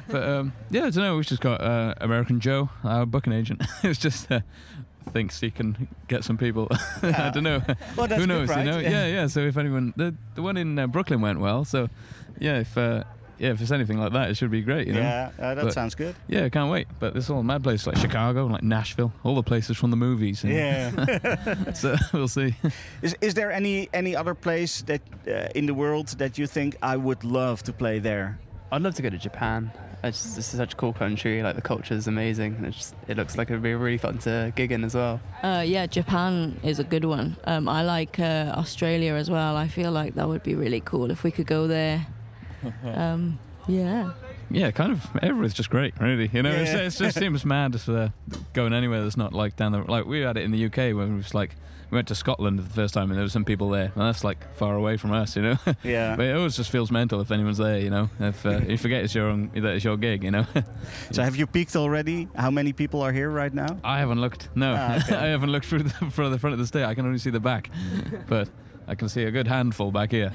[0.07, 1.15] but um, yeah, I don't know.
[1.15, 3.63] We've just got uh, American Joe, our booking agent.
[3.83, 4.41] it's just uh,
[5.14, 6.68] thinks he can get some people.
[7.02, 7.61] I don't know.
[7.95, 8.49] Well, that's Who good, knows?
[8.49, 8.65] right?
[8.65, 8.80] You know?
[8.80, 9.27] Yeah, yeah.
[9.27, 11.64] So if anyone, the the one in uh, Brooklyn went well.
[11.65, 11.88] So
[12.40, 13.03] yeah, if uh,
[13.40, 14.88] yeah, if it's anything like that, it should be great.
[14.88, 14.99] You know?
[15.02, 16.15] Yeah, uh, that But, sounds good.
[16.27, 16.88] Yeah, I can't wait.
[16.99, 20.44] But there's all mad places like Chicago, like Nashville, all the places from the movies.
[20.44, 21.72] and- Yeah.
[21.73, 22.56] so we'll see.
[23.02, 26.76] Is is there any any other place that uh, in the world that you think
[26.81, 28.38] I would love to play there?
[28.72, 29.72] I'd love to go to Japan.
[30.03, 31.41] It's just, this is such a cool country.
[31.43, 32.55] Like the culture is amazing.
[32.55, 35.19] And it's just, it looks like it'd be really fun to gig in as well.
[35.41, 37.38] Uh, yeah, Japan is a good one.
[37.45, 39.55] Um, I like uh, Australia as well.
[39.55, 42.05] I feel like that would be really cool if we could go there.
[42.85, 44.11] Um, yeah.
[44.49, 45.05] Yeah, kind of.
[45.21, 46.30] Everywhere's just great, really.
[46.31, 46.75] You know, Yeah.
[46.77, 48.09] it's, it just seems mad just, uh,
[48.53, 51.13] going anywhere that's not like down the like we had it in the UK when
[51.13, 51.55] it was like
[51.94, 54.24] we went to Scotland the first time and there were some people there, and that's
[54.24, 55.57] like far away from us, you know.
[55.84, 56.15] Yeah.
[56.15, 58.10] but it always just feels mental if anyone's there, you know.
[58.20, 60.45] If uh, you forget it's your own, that it's your gig, you know.
[61.11, 62.28] So have you peaked already?
[62.36, 63.78] How many people are here right now?
[63.84, 64.49] I haven't looked.
[64.56, 65.15] No, Ah, okay.
[65.15, 66.84] I haven't looked through the, the front of the stage.
[66.84, 67.70] I can only see the back,
[68.28, 68.49] but
[68.88, 70.34] I can see a good handful back here.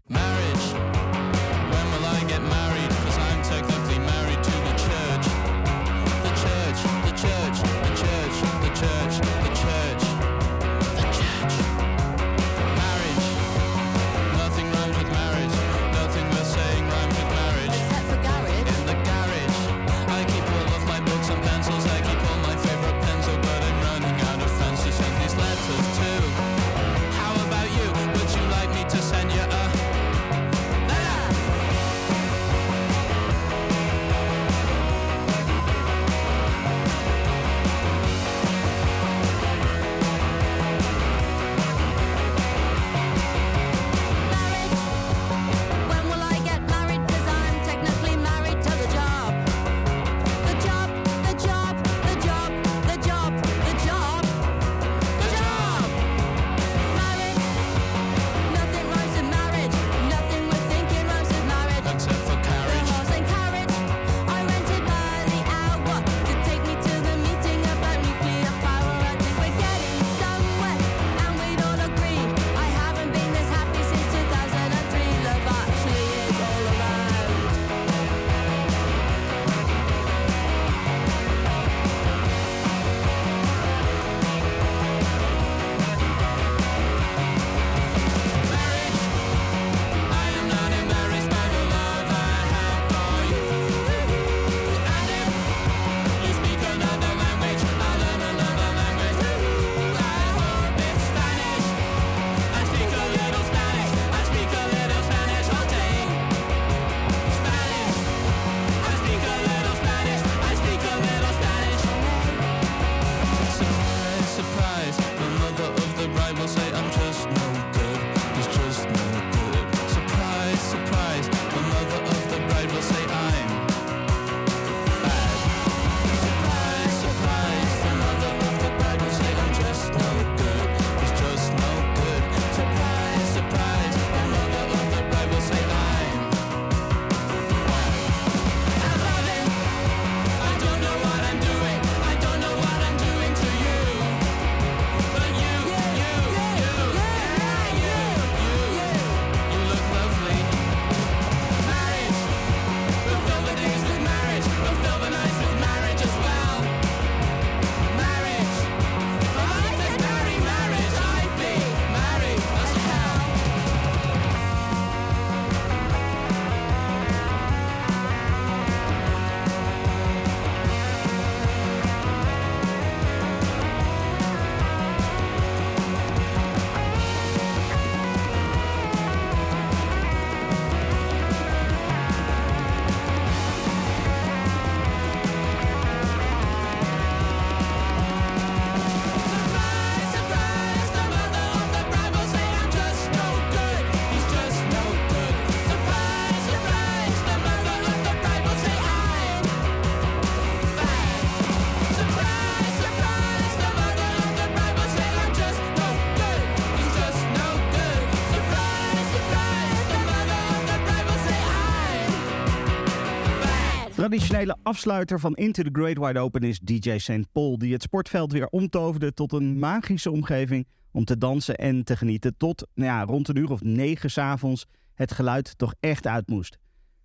[214.08, 217.32] Traditionele afsluiter van Into the Great Wide Open is DJ St.
[217.32, 221.96] Paul, die het sportveld weer omtoverde tot een magische omgeving om te dansen en te
[221.96, 226.28] genieten tot nou ja, rond een uur of negen s'avonds het geluid toch echt uit
[226.28, 226.58] moest.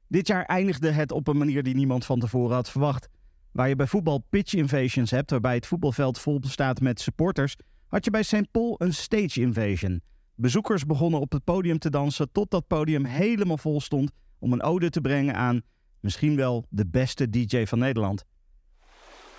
[0.08, 3.10] Dit jaar eindigde het op een manier die niemand van tevoren had verwacht.
[3.52, 7.56] Waar je bij voetbal pitch invasions hebt, waarbij het voetbalveld vol staat met supporters,
[7.88, 8.52] had je bij St.
[8.52, 10.02] Paul een stage invasion.
[10.36, 14.64] Bezoekers begonnen op het podium te dansen tot dat podium helemaal vol stond om een
[14.64, 15.62] ode te brengen aan
[16.04, 18.26] misschien wel de beste DJ van Nederland.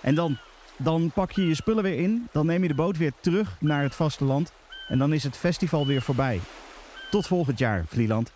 [0.00, 0.38] En dan,
[0.76, 3.82] dan pak je je spullen weer in, dan neem je de boot weer terug naar
[3.82, 4.52] het vasteland
[4.88, 6.40] en dan is het festival weer voorbij.
[7.10, 8.32] Tot volgend jaar, Vlieland.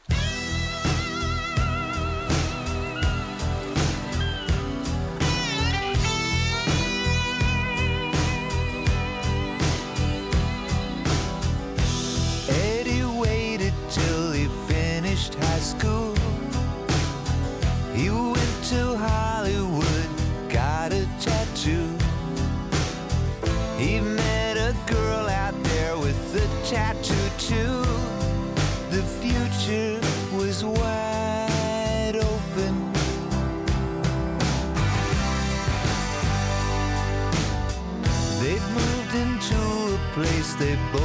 [40.58, 40.97] They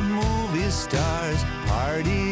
[0.00, 2.31] movie stars, partied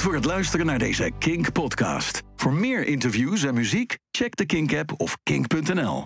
[0.00, 2.22] Bedankt voor het luisteren naar deze Kink podcast.
[2.36, 5.98] Voor meer interviews en muziek, check de Kink app of kink.nl.